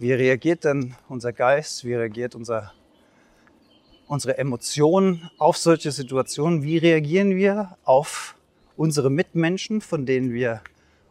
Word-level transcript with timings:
Wie 0.00 0.14
reagiert 0.14 0.64
denn 0.64 0.94
unser 1.10 1.30
Geist? 1.34 1.84
Wie 1.84 1.92
reagiert 1.92 2.34
unser, 2.34 2.72
unsere 4.06 4.38
Emotionen 4.38 5.30
auf 5.36 5.58
solche 5.58 5.92
Situationen? 5.92 6.62
Wie 6.62 6.78
reagieren 6.78 7.36
wir 7.36 7.76
auf 7.84 8.34
unsere 8.78 9.10
Mitmenschen, 9.10 9.82
von 9.82 10.06
denen 10.06 10.32
wir 10.32 10.62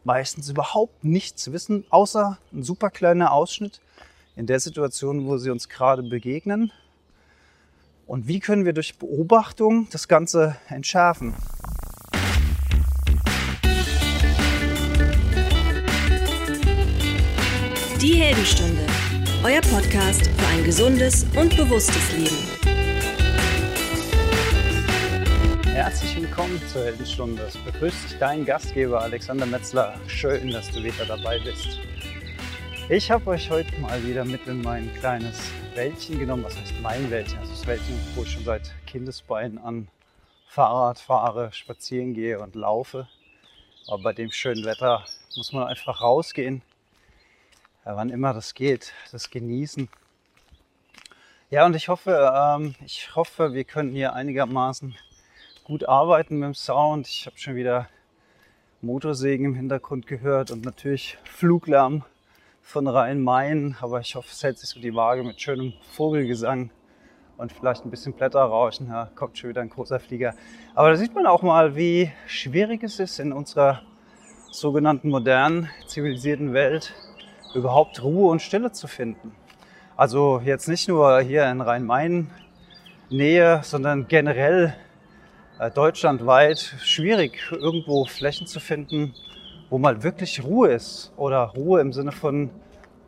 meistens 0.03 0.49
überhaupt 0.49 1.03
nichts 1.03 1.51
wissen, 1.51 1.85
außer 1.91 2.39
ein 2.51 2.63
super 2.63 2.89
kleiner 2.89 3.31
Ausschnitt 3.31 3.79
in 4.35 4.47
der 4.47 4.59
Situation, 4.59 5.27
wo 5.27 5.37
sie 5.37 5.51
uns 5.51 5.69
gerade 5.69 6.01
begegnen? 6.01 6.71
Und 8.07 8.27
wie 8.27 8.39
können 8.39 8.65
wir 8.65 8.73
durch 8.73 8.97
Beobachtung 8.97 9.87
das 9.91 10.07
Ganze 10.07 10.55
entschärfen? 10.67 11.35
Die 18.01 18.13
Heldenstunde, 18.13 18.87
euer 19.43 19.59
Podcast 19.59 20.29
für 20.29 20.47
ein 20.47 20.63
gesundes 20.63 21.25
und 21.35 21.57
bewusstes 21.57 22.13
Leben. 22.13 22.37
Herzlich 25.65 26.15
willkommen 26.15 26.61
zur 26.71 26.85
Heldenstunde. 26.85 27.43
Es 27.43 27.57
begrüßt 27.57 28.15
dein 28.17 28.45
Gastgeber 28.45 29.01
Alexander 29.01 29.45
Metzler. 29.45 29.99
Schön, 30.07 30.49
dass 30.51 30.71
du 30.71 30.81
wieder 30.81 31.05
dabei 31.05 31.39
bist. 31.39 31.77
Ich 32.87 33.11
habe 33.11 33.31
euch 33.31 33.49
heute 33.49 33.77
mal 33.81 34.01
wieder 34.05 34.23
mit 34.23 34.47
in 34.47 34.61
mein 34.61 34.93
kleines 34.93 35.37
Wäldchen 35.75 36.19
genommen. 36.19 36.45
Was 36.45 36.57
heißt 36.57 36.75
mein 36.81 37.11
Wäldchen? 37.11 37.39
Also 37.39 37.51
das 37.51 37.67
Wäldchen, 37.67 37.99
wo 38.15 38.23
ich 38.23 38.31
schon 38.31 38.45
seit 38.45 38.73
Kindesbeinen 38.87 39.57
an 39.57 39.89
Fahrrad 40.47 40.99
fahre, 40.99 41.51
spazieren 41.51 42.13
gehe 42.13 42.39
und 42.39 42.55
laufe. 42.55 43.09
Aber 43.89 44.03
bei 44.03 44.13
dem 44.13 44.31
schönen 44.31 44.63
Wetter 44.63 45.03
muss 45.35 45.51
man 45.51 45.67
einfach 45.67 45.99
rausgehen 45.99 46.61
ja, 47.89 47.95
wann 47.95 48.11
immer 48.11 48.35
das 48.35 48.53
geht, 48.53 48.93
das 49.11 49.31
genießen. 49.31 49.89
Ja, 51.49 51.65
und 51.65 51.75
ich 51.75 51.89
hoffe, 51.89 52.31
ähm, 52.35 52.75
ich 52.85 53.15
hoffe, 53.15 53.53
wir 53.53 53.63
können 53.63 53.93
hier 53.93 54.13
einigermaßen 54.13 54.95
gut 55.63 55.89
arbeiten 55.89 56.37
mit 56.37 56.45
dem 56.45 56.53
Sound. 56.53 57.07
Ich 57.07 57.25
habe 57.25 57.39
schon 57.39 57.55
wieder 57.55 57.89
Motorsägen 58.81 59.47
im 59.47 59.55
Hintergrund 59.55 60.05
gehört 60.05 60.51
und 60.51 60.63
natürlich 60.63 61.17
Fluglärm 61.23 62.03
von 62.61 62.87
Rhein-Main. 62.87 63.75
Aber 63.81 64.01
ich 64.01 64.13
hoffe, 64.13 64.29
es 64.31 64.43
hält 64.43 64.59
sich 64.59 64.69
so 64.69 64.79
die 64.79 64.93
Waage 64.93 65.23
mit 65.23 65.41
schönem 65.41 65.73
Vogelgesang 65.93 66.69
und 67.37 67.51
vielleicht 67.51 67.85
ein 67.85 67.89
bisschen 67.89 68.13
Blätterrauschen. 68.13 68.89
Ja, 68.89 69.09
kommt 69.15 69.39
schon 69.39 69.49
wieder 69.49 69.61
ein 69.61 69.69
großer 69.71 69.99
Flieger. 69.99 70.35
Aber 70.75 70.91
da 70.91 70.95
sieht 70.95 71.15
man 71.15 71.25
auch 71.25 71.41
mal, 71.41 71.75
wie 71.75 72.11
schwierig 72.27 72.83
es 72.83 72.99
ist 72.99 73.17
in 73.19 73.33
unserer 73.33 73.81
sogenannten 74.51 75.09
modernen, 75.09 75.71
zivilisierten 75.87 76.53
Welt, 76.53 76.93
überhaupt 77.53 78.03
Ruhe 78.03 78.31
und 78.31 78.41
Stille 78.41 78.71
zu 78.71 78.87
finden. 78.87 79.33
Also 79.97 80.41
jetzt 80.43 80.67
nicht 80.67 80.87
nur 80.87 81.19
hier 81.21 81.49
in 81.49 81.61
Rhein-Main-Nähe, 81.61 83.61
sondern 83.63 84.07
generell 84.07 84.75
äh, 85.59 85.69
deutschlandweit 85.69 86.59
schwierig, 86.81 87.51
irgendwo 87.51 88.05
Flächen 88.05 88.47
zu 88.47 88.59
finden, 88.59 89.13
wo 89.69 89.77
mal 89.77 90.03
wirklich 90.03 90.43
Ruhe 90.43 90.69
ist 90.69 91.11
oder 91.17 91.53
Ruhe 91.55 91.81
im 91.81 91.91
Sinne 91.91 92.11
von 92.11 92.49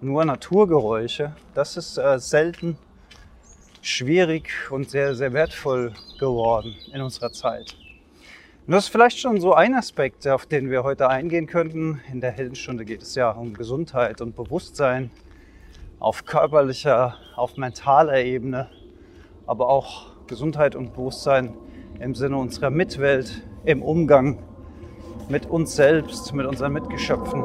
nur 0.02 0.26
Naturgeräusche. 0.26 1.34
Das 1.54 1.78
ist 1.78 1.98
äh, 1.98 2.20
selten 2.20 2.78
schwierig 3.82 4.50
und 4.70 4.90
sehr, 4.90 5.16
sehr 5.16 5.34
wertvoll 5.34 5.94
geworden 6.20 6.76
in 6.94 7.02
unserer 7.02 7.32
Zeit. 7.32 7.76
Und 8.68 8.74
das 8.74 8.86
ist 8.86 8.90
vielleicht 8.92 9.18
schon 9.18 9.42
so 9.42 9.56
ein 9.56 9.74
Aspekt, 9.74 10.28
auf 10.28 10.46
den 10.46 10.70
wir 10.70 10.84
heute 10.84 11.10
eingehen 11.10 11.48
könnten. 11.48 12.00
In 12.12 12.22
der 12.22 12.32
Heldenstunde 12.32 12.86
geht 12.86 13.02
es 13.02 13.16
ja 13.16 13.32
um 13.32 13.56
Gesundheit 13.56 14.22
und 14.22 14.36
Bewusstsein 14.36 15.10
auf 16.00 16.26
körperlicher, 16.26 17.16
auf 17.36 17.58
mentaler 17.58 18.24
Ebene, 18.24 18.70
aber 19.48 19.68
auch 19.68 20.12
Gesundheit 20.28 20.76
und 20.76 20.94
Bewusstsein 20.94 21.56
im 22.00 22.14
Sinne 22.14 22.38
unserer 22.38 22.70
Mitwelt, 22.70 23.44
im 23.66 23.82
Umgang 23.82 24.44
mit 25.28 25.48
uns 25.48 25.76
selbst, 25.76 26.32
mit 26.34 26.46
unseren 26.46 26.74
Mitgeschöpfen, 26.74 27.44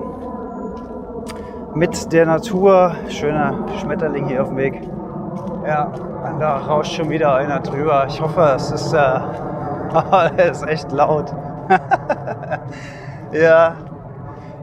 mit 1.74 2.12
der 2.12 2.26
Natur. 2.26 2.94
Schöner 3.08 3.66
Schmetterling 3.80 4.28
hier 4.28 4.42
auf 4.42 4.48
dem 4.48 4.58
Weg. 4.58 4.82
Ja, 5.66 5.92
da 6.38 6.58
rauscht 6.58 6.92
schon 6.92 7.08
wieder 7.08 7.34
einer 7.34 7.60
drüber. 7.60 8.06
Ich 8.06 8.20
hoffe, 8.20 8.52
es 8.54 8.70
ist 8.70 8.92
äh, 8.92 9.45
der 10.02 10.50
ist 10.50 10.62
echt 10.66 10.92
laut. 10.92 11.32
ja, 13.32 13.76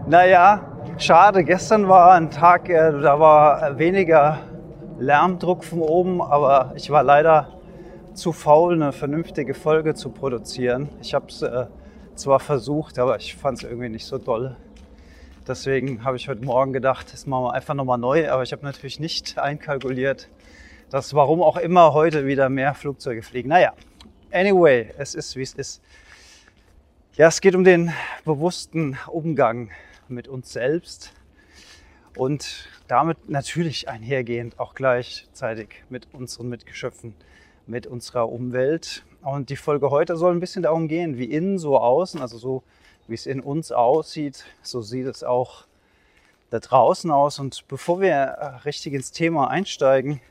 naja, 0.07 0.61
schade. 0.97 1.43
Gestern 1.43 1.87
war 1.87 2.11
ein 2.11 2.29
Tag, 2.29 2.69
äh, 2.69 2.91
da 3.01 3.19
war 3.19 3.77
weniger 3.77 4.39
Lärmdruck 4.99 5.63
von 5.63 5.81
oben, 5.81 6.21
aber 6.21 6.73
ich 6.75 6.89
war 6.89 7.03
leider 7.03 7.47
zu 8.13 8.31
faul, 8.31 8.73
eine 8.73 8.91
vernünftige 8.91 9.53
Folge 9.53 9.95
zu 9.95 10.11
produzieren. 10.11 10.89
Ich 11.01 11.13
habe 11.13 11.25
es 11.29 11.41
äh, 11.41 11.65
zwar 12.15 12.39
versucht, 12.39 12.99
aber 12.99 13.17
ich 13.17 13.35
fand 13.35 13.57
es 13.57 13.63
irgendwie 13.63 13.89
nicht 13.89 14.05
so 14.05 14.19
doll. 14.19 14.55
Deswegen 15.47 16.05
habe 16.05 16.15
ich 16.15 16.29
heute 16.29 16.45
Morgen 16.45 16.71
gedacht, 16.71 17.11
das 17.11 17.25
machen 17.25 17.45
wir 17.45 17.53
einfach 17.53 17.73
nochmal 17.73 17.97
neu. 17.97 18.29
Aber 18.29 18.43
ich 18.43 18.51
habe 18.53 18.63
natürlich 18.63 18.99
nicht 18.99 19.37
einkalkuliert, 19.37 20.29
dass 20.89 21.13
warum 21.15 21.41
auch 21.41 21.57
immer 21.57 21.93
heute 21.93 22.25
wieder 22.27 22.49
mehr 22.49 22.75
Flugzeuge 22.75 23.23
fliegen. 23.23 23.49
Naja, 23.49 23.73
Anyway, 24.33 24.89
es 24.97 25.13
ist, 25.13 25.35
wie 25.35 25.43
es 25.43 25.53
ist. 25.53 25.79
Ja, 27.13 27.27
es 27.27 27.39
geht 27.39 27.53
um 27.53 27.63
den 27.63 27.93
bewussten 28.25 28.97
Umgang 29.05 29.69
mit 30.07 30.27
uns 30.27 30.51
selbst 30.51 31.13
und 32.17 32.67
damit 32.87 33.29
natürlich 33.29 33.89
einhergehend 33.89 34.59
auch 34.59 34.73
gleichzeitig 34.73 35.83
mit 35.89 36.07
unseren 36.13 36.49
Mitgeschöpfen, 36.49 37.13
mit 37.67 37.85
unserer 37.85 38.27
Umwelt. 38.27 39.03
Und 39.21 39.51
die 39.51 39.55
Folge 39.55 39.91
heute 39.91 40.17
soll 40.17 40.33
ein 40.33 40.39
bisschen 40.39 40.63
darum 40.63 40.87
gehen, 40.87 41.19
wie 41.19 41.25
innen 41.25 41.59
so 41.59 41.77
außen, 41.77 42.19
also 42.19 42.39
so 42.39 42.63
wie 43.07 43.13
es 43.13 43.27
in 43.27 43.39
uns 43.39 43.71
aussieht, 43.71 44.45
so 44.63 44.81
sieht 44.81 45.05
es 45.05 45.23
auch 45.23 45.65
da 46.49 46.57
draußen 46.59 47.11
aus. 47.11 47.37
Und 47.37 47.67
bevor 47.67 48.01
wir 48.01 48.61
richtig 48.65 48.93
ins 48.93 49.11
Thema 49.11 49.51
einsteigen, 49.51 50.21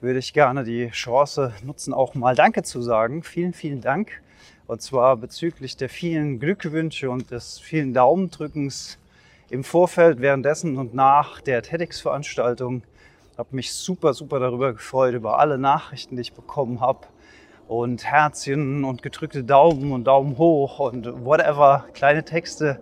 würde 0.00 0.18
ich 0.20 0.32
gerne 0.32 0.64
die 0.64 0.90
Chance 0.90 1.52
nutzen, 1.64 1.92
auch 1.92 2.14
mal 2.14 2.34
Danke 2.34 2.62
zu 2.62 2.80
sagen. 2.82 3.22
Vielen, 3.22 3.52
vielen 3.52 3.80
Dank. 3.80 4.22
Und 4.66 4.82
zwar 4.82 5.16
bezüglich 5.16 5.76
der 5.76 5.88
vielen 5.88 6.38
Glückwünsche 6.38 7.10
und 7.10 7.30
des 7.30 7.58
vielen 7.58 7.94
Daumendrückens 7.94 8.98
im 9.50 9.64
Vorfeld, 9.64 10.20
währenddessen 10.20 10.76
und 10.76 10.94
nach 10.94 11.40
der 11.40 11.62
TEDx-Veranstaltung. 11.62 12.82
Habe 13.36 13.48
mich 13.56 13.72
super, 13.72 14.14
super 14.14 14.40
darüber 14.40 14.72
gefreut, 14.72 15.14
über 15.14 15.38
alle 15.38 15.58
Nachrichten, 15.58 16.16
die 16.16 16.22
ich 16.22 16.32
bekommen 16.32 16.80
habe. 16.80 17.06
Und 17.66 18.04
Herzchen 18.04 18.84
und 18.84 19.02
gedrückte 19.02 19.44
Daumen 19.44 19.92
und 19.92 20.04
Daumen 20.04 20.38
hoch 20.38 20.78
und 20.78 21.24
whatever, 21.24 21.86
kleine 21.92 22.24
Texte. 22.24 22.80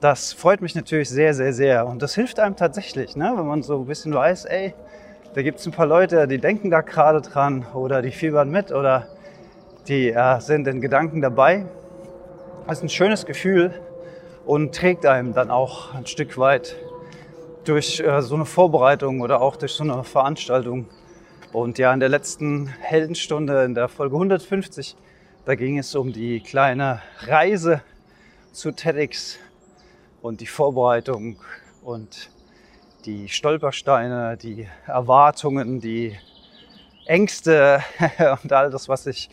Das 0.00 0.32
freut 0.32 0.62
mich 0.62 0.74
natürlich 0.74 1.10
sehr, 1.10 1.34
sehr, 1.34 1.52
sehr. 1.52 1.86
Und 1.86 2.00
das 2.00 2.14
hilft 2.14 2.38
einem 2.38 2.56
tatsächlich, 2.56 3.16
ne? 3.16 3.32
wenn 3.36 3.46
man 3.46 3.62
so 3.62 3.80
ein 3.80 3.86
bisschen 3.86 4.14
weiß, 4.14 4.46
ey, 4.46 4.74
da 5.34 5.42
gibt 5.42 5.58
es 5.58 5.66
ein 5.66 5.72
paar 5.72 5.86
Leute, 5.86 6.28
die 6.28 6.38
denken 6.38 6.70
da 6.70 6.80
gerade 6.80 7.20
dran 7.20 7.66
oder 7.74 8.02
die 8.02 8.12
fiebern 8.12 8.50
mit 8.50 8.70
oder 8.70 9.08
die 9.88 10.10
äh, 10.10 10.40
sind 10.40 10.68
in 10.68 10.80
Gedanken 10.80 11.20
dabei. 11.20 11.66
Das 12.68 12.78
ist 12.78 12.84
ein 12.84 12.88
schönes 12.88 13.26
Gefühl 13.26 13.74
und 14.46 14.74
trägt 14.74 15.04
einem 15.04 15.34
dann 15.34 15.50
auch 15.50 15.92
ein 15.92 16.06
Stück 16.06 16.38
weit 16.38 16.76
durch 17.64 17.98
äh, 17.98 18.22
so 18.22 18.36
eine 18.36 18.44
Vorbereitung 18.44 19.22
oder 19.22 19.42
auch 19.42 19.56
durch 19.56 19.72
so 19.72 19.82
eine 19.82 20.04
Veranstaltung. 20.04 20.86
Und 21.52 21.78
ja, 21.78 21.92
in 21.92 21.98
der 21.98 22.08
letzten 22.10 22.68
Heldenstunde, 22.68 23.64
in 23.64 23.74
der 23.74 23.88
Folge 23.88 24.14
150, 24.14 24.96
da 25.46 25.56
ging 25.56 25.78
es 25.78 25.96
um 25.96 26.12
die 26.12 26.40
kleine 26.40 27.02
Reise 27.26 27.82
zu 28.52 28.70
TEDx 28.70 29.38
und 30.22 30.40
die 30.40 30.46
Vorbereitung 30.46 31.38
und 31.82 32.30
die 33.04 33.28
Stolpersteine, 33.28 34.36
die 34.36 34.66
Erwartungen, 34.86 35.80
die 35.80 36.16
Ängste 37.06 37.82
und 38.42 38.52
all 38.52 38.70
das, 38.70 38.88
was 38.88 39.04
sich 39.04 39.28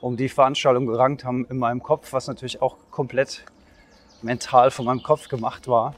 um 0.00 0.16
die 0.16 0.28
Veranstaltung 0.28 0.86
gerankt 0.86 1.24
haben 1.24 1.46
in 1.50 1.58
meinem 1.58 1.82
Kopf, 1.82 2.12
was 2.12 2.26
natürlich 2.26 2.62
auch 2.62 2.76
komplett 2.90 3.44
mental 4.22 4.70
von 4.70 4.86
meinem 4.86 5.02
Kopf 5.02 5.28
gemacht 5.28 5.68
war. 5.68 5.94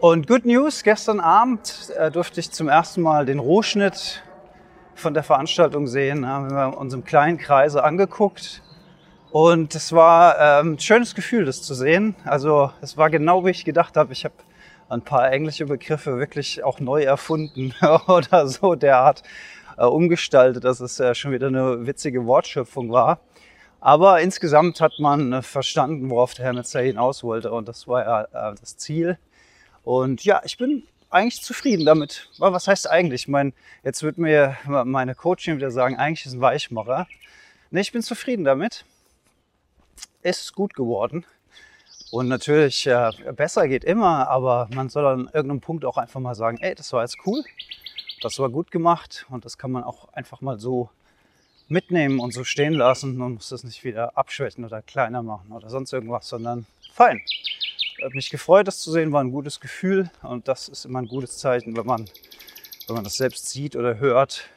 Und 0.00 0.26
Good 0.26 0.44
News, 0.44 0.82
gestern 0.82 1.20
Abend 1.20 1.92
äh, 1.96 2.10
durfte 2.10 2.40
ich 2.40 2.50
zum 2.50 2.68
ersten 2.68 3.02
Mal 3.02 3.24
den 3.24 3.38
Rohschnitt 3.38 4.24
von 4.96 5.14
der 5.14 5.22
Veranstaltung 5.22 5.86
sehen. 5.86 6.26
Haben 6.26 6.50
wir 6.50 6.76
uns 6.76 6.92
im 6.92 7.04
kleinen 7.04 7.38
Kreise 7.38 7.84
angeguckt. 7.84 8.62
Und 9.30 9.76
es 9.76 9.92
war 9.92 10.60
ähm, 10.60 10.72
ein 10.72 10.78
schönes 10.80 11.14
Gefühl, 11.14 11.44
das 11.44 11.62
zu 11.62 11.74
sehen. 11.74 12.16
Also 12.24 12.72
es 12.80 12.96
war 12.96 13.10
genau, 13.10 13.44
wie 13.46 13.50
ich 13.50 13.64
gedacht 13.64 13.96
habe. 13.96 14.12
Ich 14.12 14.24
habe 14.24 14.34
ein 14.92 15.02
paar 15.02 15.32
englische 15.32 15.66
Begriffe 15.66 16.18
wirklich 16.18 16.62
auch 16.62 16.78
neu 16.78 17.02
erfunden 17.02 17.74
oder 18.06 18.46
so 18.46 18.74
derart 18.74 19.22
äh, 19.78 19.84
umgestaltet, 19.84 20.64
dass 20.64 20.80
es 20.80 21.00
äh, 21.00 21.14
schon 21.14 21.32
wieder 21.32 21.46
eine 21.46 21.86
witzige 21.86 22.26
Wortschöpfung 22.26 22.92
war. 22.92 23.20
Aber 23.80 24.20
insgesamt 24.20 24.80
hat 24.80 24.92
man 24.98 25.32
äh, 25.32 25.42
verstanden, 25.42 26.10
worauf 26.10 26.34
der 26.34 26.44
Herr 26.44 26.52
Metzer 26.52 26.82
hinaus 26.82 27.24
wollte 27.24 27.50
und 27.52 27.68
das 27.68 27.88
war 27.88 28.04
ja 28.04 28.50
äh, 28.50 28.54
das 28.60 28.76
Ziel. 28.76 29.18
Und 29.82 30.24
ja, 30.24 30.42
ich 30.44 30.58
bin 30.58 30.84
eigentlich 31.10 31.42
zufrieden 31.42 31.84
damit. 31.84 32.28
Was 32.38 32.68
heißt 32.68 32.88
eigentlich? 32.88 33.22
Ich 33.22 33.28
meine, 33.28 33.52
jetzt 33.82 34.02
wird 34.02 34.18
mir 34.18 34.56
meine 34.66 35.14
Coaching 35.14 35.56
wieder 35.56 35.70
sagen, 35.70 35.96
eigentlich 35.96 36.26
ist 36.26 36.34
ein 36.34 36.40
Weichmacher. 36.40 37.06
Nee, 37.70 37.80
ich 37.80 37.92
bin 37.92 38.02
zufrieden 38.02 38.44
damit. 38.44 38.84
Es 40.22 40.42
ist 40.42 40.54
gut 40.54 40.74
geworden. 40.74 41.26
Und 42.12 42.28
natürlich, 42.28 42.86
äh, 42.86 43.10
besser 43.34 43.66
geht 43.68 43.84
immer, 43.84 44.28
aber 44.28 44.68
man 44.74 44.90
soll 44.90 45.06
an 45.06 45.30
irgendeinem 45.32 45.62
Punkt 45.62 45.86
auch 45.86 45.96
einfach 45.96 46.20
mal 46.20 46.34
sagen, 46.34 46.58
ey, 46.60 46.74
das 46.74 46.92
war 46.92 47.00
jetzt 47.00 47.16
cool, 47.24 47.42
das 48.20 48.38
war 48.38 48.50
gut 48.50 48.70
gemacht 48.70 49.24
und 49.30 49.46
das 49.46 49.56
kann 49.56 49.72
man 49.72 49.82
auch 49.82 50.12
einfach 50.12 50.42
mal 50.42 50.58
so 50.58 50.90
mitnehmen 51.68 52.20
und 52.20 52.34
so 52.34 52.44
stehen 52.44 52.74
lassen 52.74 53.18
und 53.18 53.36
muss 53.36 53.48
das 53.48 53.64
nicht 53.64 53.82
wieder 53.82 54.14
abschwächen 54.14 54.62
oder 54.66 54.82
kleiner 54.82 55.22
machen 55.22 55.52
oder 55.52 55.70
sonst 55.70 55.90
irgendwas, 55.94 56.28
sondern 56.28 56.66
fein. 56.92 57.22
Hat 58.04 58.12
mich 58.12 58.28
gefreut, 58.28 58.68
das 58.68 58.80
zu 58.80 58.92
sehen, 58.92 59.10
war 59.12 59.24
ein 59.24 59.32
gutes 59.32 59.58
Gefühl 59.58 60.10
und 60.20 60.48
das 60.48 60.68
ist 60.68 60.84
immer 60.84 60.98
ein 60.98 61.08
gutes 61.08 61.38
Zeichen, 61.38 61.74
wenn 61.78 61.86
man, 61.86 62.04
wenn 62.88 62.94
man 62.94 63.04
das 63.04 63.16
selbst 63.16 63.48
sieht 63.48 63.74
oder 63.74 63.96
hört 63.96 64.50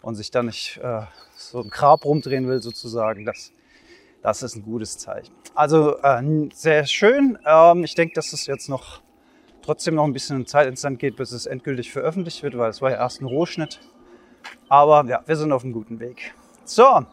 und 0.00 0.16
sich 0.16 0.32
dann 0.32 0.46
nicht 0.46 0.78
äh, 0.78 1.02
so 1.36 1.60
ein 1.60 1.70
Grab 1.70 2.04
rumdrehen 2.04 2.48
will 2.48 2.60
sozusagen. 2.60 3.24
Das, 3.24 3.52
das 4.22 4.42
ist 4.42 4.56
ein 4.56 4.62
gutes 4.62 4.98
Zeichen. 4.98 5.34
Also 5.54 5.98
äh, 5.98 6.48
sehr 6.54 6.86
schön. 6.86 7.38
Ähm, 7.44 7.84
ich 7.84 7.94
denke, 7.94 8.14
dass 8.14 8.32
es 8.32 8.46
jetzt 8.46 8.68
noch 8.68 9.02
trotzdem 9.62 9.96
noch 9.96 10.04
ein 10.04 10.12
bisschen 10.12 10.46
Zeit 10.46 10.68
ins 10.68 10.82
Land 10.82 10.98
geht, 10.98 11.16
bis 11.16 11.32
es 11.32 11.46
endgültig 11.46 11.92
veröffentlicht 11.92 12.42
wird, 12.42 12.56
weil 12.56 12.70
es 12.70 12.80
war 12.80 12.90
ja 12.90 12.96
erst 12.98 13.20
ein 13.20 13.26
Rohschnitt. 13.26 13.80
Aber 14.68 15.04
ja, 15.08 15.22
wir 15.26 15.36
sind 15.36 15.52
auf 15.52 15.64
einem 15.64 15.72
guten 15.72 16.00
Weg. 16.00 16.34
So, 16.64 17.04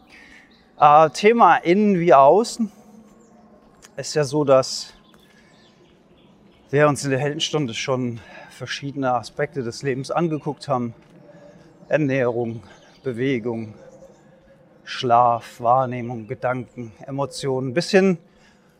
äh, 0.78 1.10
Thema 1.10 1.56
innen 1.56 1.98
wie 1.98 2.14
außen. 2.14 2.70
Ist 3.96 4.14
ja 4.14 4.24
so, 4.24 4.44
dass 4.44 4.94
wir 6.70 6.88
uns 6.88 7.04
in 7.04 7.10
der 7.10 7.18
Heldenstunde 7.18 7.74
schon 7.74 8.20
verschiedene 8.50 9.12
Aspekte 9.12 9.62
des 9.62 9.82
Lebens 9.82 10.10
angeguckt 10.10 10.68
haben. 10.68 10.94
Ernährung, 11.88 12.62
Bewegung, 13.02 13.74
Schlaf, 14.90 15.60
Wahrnehmung, 15.60 16.26
Gedanken, 16.26 16.92
Emotionen, 17.06 17.74
bis 17.74 17.92
hin 17.92 18.18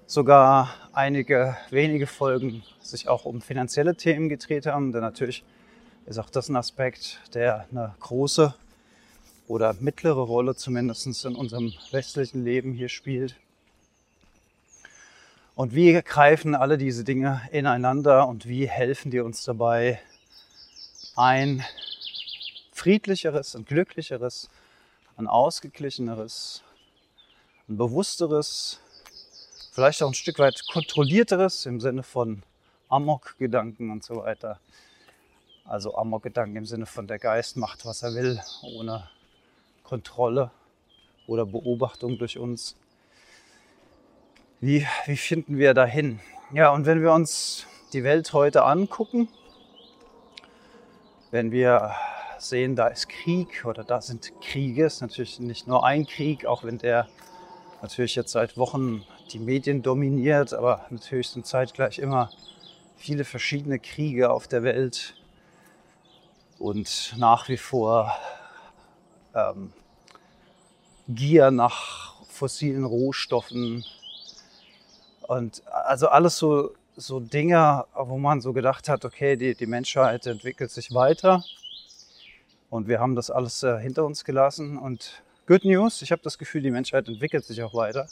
sogar 0.06 0.74
einige 0.92 1.56
wenige 1.70 2.08
Folgen 2.08 2.64
sich 2.80 3.08
auch 3.08 3.26
um 3.26 3.40
finanzielle 3.40 3.94
Themen 3.94 4.28
gedreht 4.28 4.66
haben. 4.66 4.90
Denn 4.90 5.02
natürlich 5.02 5.44
ist 6.06 6.18
auch 6.18 6.28
das 6.28 6.48
ein 6.48 6.56
Aspekt, 6.56 7.20
der 7.32 7.66
eine 7.70 7.94
große 8.00 8.52
oder 9.46 9.76
mittlere 9.78 10.20
Rolle 10.20 10.56
zumindest 10.56 11.24
in 11.24 11.36
unserem 11.36 11.72
westlichen 11.92 12.44
Leben 12.44 12.72
hier 12.72 12.88
spielt. 12.88 13.36
Und 15.54 15.76
wie 15.76 15.92
greifen 16.02 16.56
alle 16.56 16.76
diese 16.76 17.04
Dinge 17.04 17.40
ineinander 17.52 18.26
und 18.26 18.48
wie 18.48 18.68
helfen 18.68 19.12
die 19.12 19.20
uns 19.20 19.44
dabei, 19.44 20.00
ein 21.14 21.64
friedlicheres, 22.72 23.54
ein 23.54 23.64
glücklicheres, 23.64 24.50
ein 25.20 25.28
ausgeglicheneres, 25.28 26.62
ein 27.68 27.76
bewussteres, 27.76 28.80
vielleicht 29.72 30.02
auch 30.02 30.08
ein 30.08 30.14
Stück 30.14 30.38
weit 30.38 30.62
kontrollierteres 30.72 31.66
im 31.66 31.80
Sinne 31.80 32.02
von 32.02 32.42
Amok-Gedanken 32.88 33.90
und 33.90 34.02
so 34.02 34.16
weiter. 34.16 34.58
Also 35.64 35.94
Amok-Gedanken 35.94 36.56
im 36.56 36.66
Sinne 36.66 36.86
von 36.86 37.06
der 37.06 37.18
Geist 37.18 37.56
macht, 37.56 37.84
was 37.84 38.02
er 38.02 38.14
will, 38.14 38.40
ohne 38.62 39.08
Kontrolle 39.84 40.50
oder 41.26 41.44
Beobachtung 41.44 42.18
durch 42.18 42.38
uns. 42.38 42.76
Wie, 44.60 44.86
wie 45.06 45.16
finden 45.16 45.58
wir 45.58 45.74
dahin? 45.74 46.20
Ja, 46.52 46.70
und 46.70 46.86
wenn 46.86 47.02
wir 47.02 47.12
uns 47.12 47.66
die 47.92 48.04
Welt 48.04 48.32
heute 48.32 48.64
angucken, 48.64 49.28
wenn 51.30 51.52
wir 51.52 51.94
sehen, 52.42 52.76
da 52.76 52.88
ist 52.88 53.08
Krieg 53.08 53.64
oder 53.64 53.84
da 53.84 54.00
sind 54.00 54.32
Kriege, 54.40 54.86
ist 54.86 55.00
natürlich 55.00 55.40
nicht 55.40 55.66
nur 55.66 55.84
ein 55.84 56.06
Krieg, 56.06 56.46
auch 56.46 56.64
wenn 56.64 56.78
der 56.78 57.08
natürlich 57.82 58.14
jetzt 58.14 58.32
seit 58.32 58.56
Wochen 58.56 59.04
die 59.32 59.38
Medien 59.38 59.82
dominiert, 59.82 60.52
aber 60.52 60.86
natürlich 60.90 61.28
sind 61.28 61.46
zeitgleich 61.46 61.98
immer 61.98 62.30
viele 62.96 63.24
verschiedene 63.24 63.78
Kriege 63.78 64.30
auf 64.30 64.48
der 64.48 64.62
Welt. 64.62 65.14
Und 66.58 67.14
nach 67.16 67.48
wie 67.48 67.56
vor 67.56 68.14
ähm, 69.34 69.72
Gier 71.08 71.50
nach 71.50 72.22
fossilen 72.26 72.84
Rohstoffen. 72.84 73.84
Und 75.22 75.66
also 75.66 76.08
alles 76.08 76.36
so, 76.36 76.74
so 76.96 77.20
Dinge, 77.20 77.84
wo 77.94 78.18
man 78.18 78.40
so 78.40 78.52
gedacht 78.52 78.88
hat, 78.88 79.04
okay, 79.04 79.36
die, 79.36 79.54
die 79.54 79.66
Menschheit 79.66 80.26
entwickelt 80.26 80.70
sich 80.70 80.92
weiter 80.92 81.42
und 82.70 82.88
wir 82.88 83.00
haben 83.00 83.16
das 83.16 83.30
alles 83.30 83.62
äh, 83.62 83.78
hinter 83.78 84.06
uns 84.06 84.24
gelassen 84.24 84.78
und 84.78 85.22
Good 85.46 85.64
News, 85.64 86.00
ich 86.02 86.12
habe 86.12 86.22
das 86.22 86.38
Gefühl, 86.38 86.62
die 86.62 86.70
Menschheit 86.70 87.08
entwickelt 87.08 87.44
sich 87.44 87.62
auch 87.62 87.74
weiter. 87.74 88.08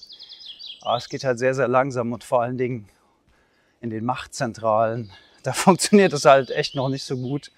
Aber 0.81 0.97
es 0.97 1.09
geht 1.09 1.23
halt 1.25 1.39
sehr, 1.39 1.55
sehr 1.55 1.69
langsam 1.69 2.13
und 2.13 2.25
vor 2.25 2.43
allen 2.43 2.59
Dingen 2.59 2.89
in 3.81 3.91
den 3.91 4.05
Machtzentralen, 4.05 5.11
da 5.45 5.53
funktioniert 5.53 6.13
das 6.13 6.25
halt 6.25 6.51
echt 6.51 6.75
noch 6.75 6.89
nicht 6.89 7.05
so 7.05 7.17
gut. 7.17 7.53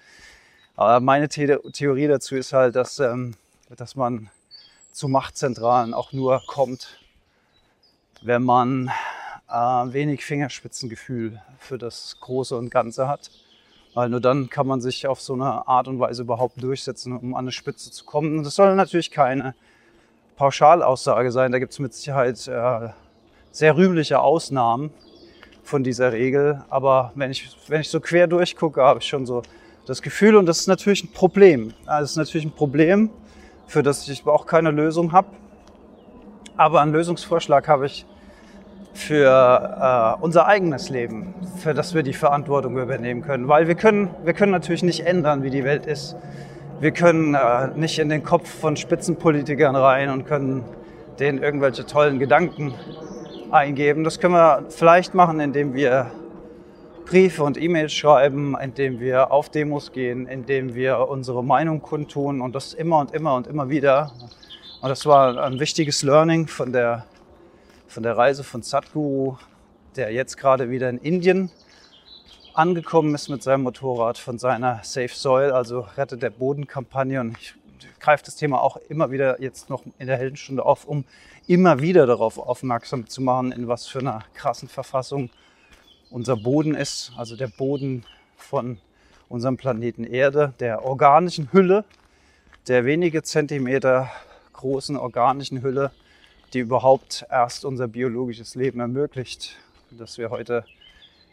Aber 0.75 0.99
meine 0.99 1.27
The 1.29 1.57
Theorie 1.73 2.07
dazu 2.07 2.35
ist 2.35 2.53
halt, 2.53 2.75
dass, 2.75 2.99
ähm, 2.99 3.35
dass 3.75 3.95
man 3.95 4.29
zu 4.91 5.07
Machtzentralen 5.07 5.93
auch 5.93 6.11
nur 6.11 6.41
kommt, 6.45 6.99
wenn 8.21 8.43
man 8.43 8.91
äh, 9.49 9.53
wenig 9.53 10.23
Fingerspitzengefühl 10.23 11.41
für 11.57 11.77
das 11.77 12.17
Große 12.19 12.55
und 12.55 12.69
Ganze 12.69 13.07
hat. 13.07 13.31
Weil 13.93 14.09
nur 14.09 14.21
dann 14.21 14.49
kann 14.49 14.67
man 14.67 14.79
sich 14.79 15.07
auf 15.07 15.19
so 15.19 15.33
eine 15.33 15.67
Art 15.67 15.87
und 15.87 15.99
Weise 15.99 16.21
überhaupt 16.21 16.61
durchsetzen, 16.63 17.17
um 17.17 17.35
an 17.35 17.45
eine 17.45 17.51
Spitze 17.51 17.91
zu 17.91 18.05
kommen. 18.05 18.37
Und 18.37 18.45
das 18.45 18.55
soll 18.55 18.73
natürlich 18.75 19.11
keine 19.11 19.53
Pauschalaussage 20.37 21.31
sein. 21.31 21.51
Da 21.51 21.59
gibt 21.59 21.73
es 21.73 21.79
mit 21.79 21.93
Sicherheit 21.93 22.47
äh, 22.47 22.89
sehr 23.51 23.75
rühmliche 23.75 24.21
Ausnahmen 24.21 24.91
von 25.63 25.83
dieser 25.83 26.13
Regel. 26.13 26.63
Aber 26.69 27.11
wenn 27.15 27.31
ich, 27.31 27.49
wenn 27.67 27.81
ich 27.81 27.89
so 27.89 27.99
quer 27.99 28.27
durchgucke, 28.27 28.81
habe 28.81 28.99
ich 28.99 29.07
schon 29.07 29.25
so 29.25 29.43
das 29.85 30.01
Gefühl, 30.01 30.35
und 30.35 30.45
das 30.45 30.59
ist 30.59 30.67
natürlich 30.67 31.03
ein 31.03 31.11
Problem. 31.11 31.73
Das 31.85 32.11
ist 32.11 32.15
natürlich 32.15 32.45
ein 32.45 32.51
Problem, 32.51 33.09
für 33.67 33.83
das 33.83 34.07
ich 34.07 34.25
auch 34.25 34.45
keine 34.45 34.71
Lösung 34.71 35.11
habe. 35.11 35.27
Aber 36.55 36.81
einen 36.81 36.93
Lösungsvorschlag 36.93 37.67
habe 37.67 37.87
ich 37.87 38.05
für 38.93 40.17
äh, 40.19 40.23
unser 40.23 40.47
eigenes 40.47 40.89
Leben, 40.89 41.33
für 41.57 41.73
das 41.73 41.93
wir 41.93 42.03
die 42.03 42.13
Verantwortung 42.13 42.77
übernehmen 42.77 43.21
können. 43.21 43.47
Weil 43.47 43.67
wir 43.67 43.75
können, 43.75 44.09
wir 44.23 44.33
können 44.33 44.51
natürlich 44.51 44.83
nicht 44.83 45.05
ändern, 45.05 45.43
wie 45.43 45.49
die 45.49 45.63
Welt 45.63 45.85
ist. 45.85 46.15
Wir 46.79 46.91
können 46.91 47.35
äh, 47.35 47.67
nicht 47.75 47.99
in 47.99 48.09
den 48.09 48.23
Kopf 48.23 48.49
von 48.49 48.75
Spitzenpolitikern 48.75 49.75
rein 49.75 50.09
und 50.09 50.25
können 50.25 50.63
denen 51.19 51.41
irgendwelche 51.41 51.85
tollen 51.85 52.19
Gedanken 52.19 52.73
eingeben. 53.51 54.03
Das 54.03 54.19
können 54.19 54.33
wir 54.33 54.65
vielleicht 54.69 55.13
machen, 55.13 55.39
indem 55.39 55.73
wir 55.73 56.11
Briefe 57.05 57.43
und 57.43 57.61
E-Mails 57.61 57.93
schreiben, 57.93 58.55
indem 58.61 58.99
wir 58.99 59.31
auf 59.31 59.49
Demos 59.49 59.91
gehen, 59.91 60.27
indem 60.27 60.75
wir 60.75 61.09
unsere 61.09 61.43
Meinung 61.43 61.81
kundtun 61.81 62.41
und 62.41 62.55
das 62.55 62.73
immer 62.73 62.99
und 62.99 63.13
immer 63.13 63.35
und 63.35 63.47
immer 63.47 63.69
wieder. 63.69 64.11
Und 64.81 64.89
das 64.89 65.05
war 65.05 65.37
ein 65.43 65.59
wichtiges 65.59 66.03
Learning 66.03 66.47
von 66.47 66.71
der, 66.71 67.05
von 67.91 68.03
der 68.03 68.15
Reise 68.15 68.45
von 68.45 68.61
Sadhguru, 68.61 69.35
der 69.97 70.13
jetzt 70.13 70.37
gerade 70.37 70.69
wieder 70.69 70.89
in 70.89 70.97
Indien 70.97 71.51
angekommen 72.53 73.13
ist 73.13 73.27
mit 73.27 73.43
seinem 73.43 73.63
Motorrad 73.63 74.17
von 74.17 74.39
seiner 74.39 74.79
Safe 74.83 75.09
Soil, 75.09 75.51
also 75.51 75.81
Rette 75.97 76.17
der 76.17 76.29
Boden-Kampagne. 76.29 77.19
Und 77.19 77.37
ich 77.37 77.53
greife 77.99 78.23
das 78.23 78.37
Thema 78.37 78.61
auch 78.61 78.77
immer 78.87 79.11
wieder 79.11 79.41
jetzt 79.41 79.69
noch 79.69 79.83
in 79.99 80.07
der 80.07 80.17
Heldenstunde 80.17 80.65
auf, 80.65 80.85
um 80.85 81.03
immer 81.47 81.81
wieder 81.81 82.05
darauf 82.05 82.37
aufmerksam 82.37 83.07
zu 83.07 83.21
machen, 83.21 83.51
in 83.51 83.67
was 83.67 83.87
für 83.87 83.99
einer 83.99 84.23
krassen 84.35 84.69
Verfassung 84.69 85.29
unser 86.09 86.37
Boden 86.37 86.75
ist, 86.75 87.11
also 87.17 87.35
der 87.35 87.47
Boden 87.47 88.05
von 88.37 88.77
unserem 89.27 89.57
Planeten 89.57 90.05
Erde, 90.05 90.53
der 90.61 90.85
organischen 90.85 91.51
Hülle, 91.51 91.83
der 92.69 92.85
wenige 92.85 93.21
Zentimeter 93.21 94.09
großen 94.53 94.95
organischen 94.95 95.61
Hülle, 95.61 95.91
die 96.53 96.59
überhaupt 96.59 97.25
erst 97.29 97.65
unser 97.65 97.87
biologisches 97.87 98.55
Leben 98.55 98.79
ermöglicht, 98.79 99.57
das 99.91 100.17
wir 100.17 100.29
heute 100.29 100.65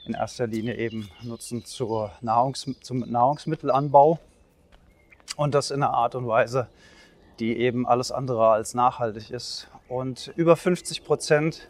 in 0.06 0.14
erster 0.14 0.46
Linie 0.46 0.76
eben 0.76 1.10
nutzen 1.22 1.64
zur 1.64 2.12
Nahrungs 2.20 2.70
zum 2.80 3.00
Nahrungsmittelanbau 3.00 4.18
und 5.36 5.54
das 5.54 5.70
in 5.70 5.82
einer 5.82 5.92
Art 5.92 6.14
und 6.14 6.26
Weise, 6.26 6.68
die 7.40 7.58
eben 7.58 7.86
alles 7.86 8.12
andere 8.12 8.48
als 8.48 8.74
nachhaltig 8.74 9.30
ist. 9.30 9.68
Und 9.88 10.32
über 10.36 10.56
50 10.56 11.04
Prozent 11.04 11.68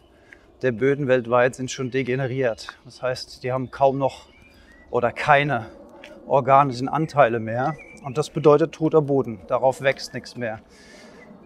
der 0.62 0.72
Böden 0.72 1.08
weltweit 1.08 1.54
sind 1.54 1.70
schon 1.70 1.90
degeneriert. 1.90 2.78
Das 2.84 3.02
heißt, 3.02 3.42
die 3.42 3.52
haben 3.52 3.70
kaum 3.70 3.98
noch 3.98 4.28
oder 4.90 5.12
keine 5.12 5.66
organischen 6.26 6.88
Anteile 6.88 7.40
mehr. 7.40 7.76
Und 8.04 8.18
das 8.18 8.30
bedeutet 8.30 8.72
toter 8.72 9.02
Boden. 9.02 9.40
Darauf 9.48 9.80
wächst 9.80 10.14
nichts 10.14 10.36
mehr. 10.36 10.60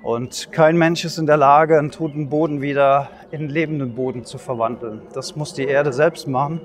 Und 0.02 0.50
kein 0.50 0.76
Mensch 0.76 1.04
ist 1.04 1.18
in 1.18 1.26
der 1.26 1.36
Lage, 1.36 1.78
einen 1.78 1.92
toten 1.92 2.28
Boden 2.28 2.60
wieder 2.60 3.08
in 3.30 3.48
lebenden 3.48 3.94
Boden 3.94 4.24
zu 4.24 4.36
verwandeln. 4.36 5.02
Das 5.12 5.36
muss 5.36 5.54
die 5.54 5.64
Erde 5.64 5.92
selbst 5.92 6.26
machen. 6.26 6.60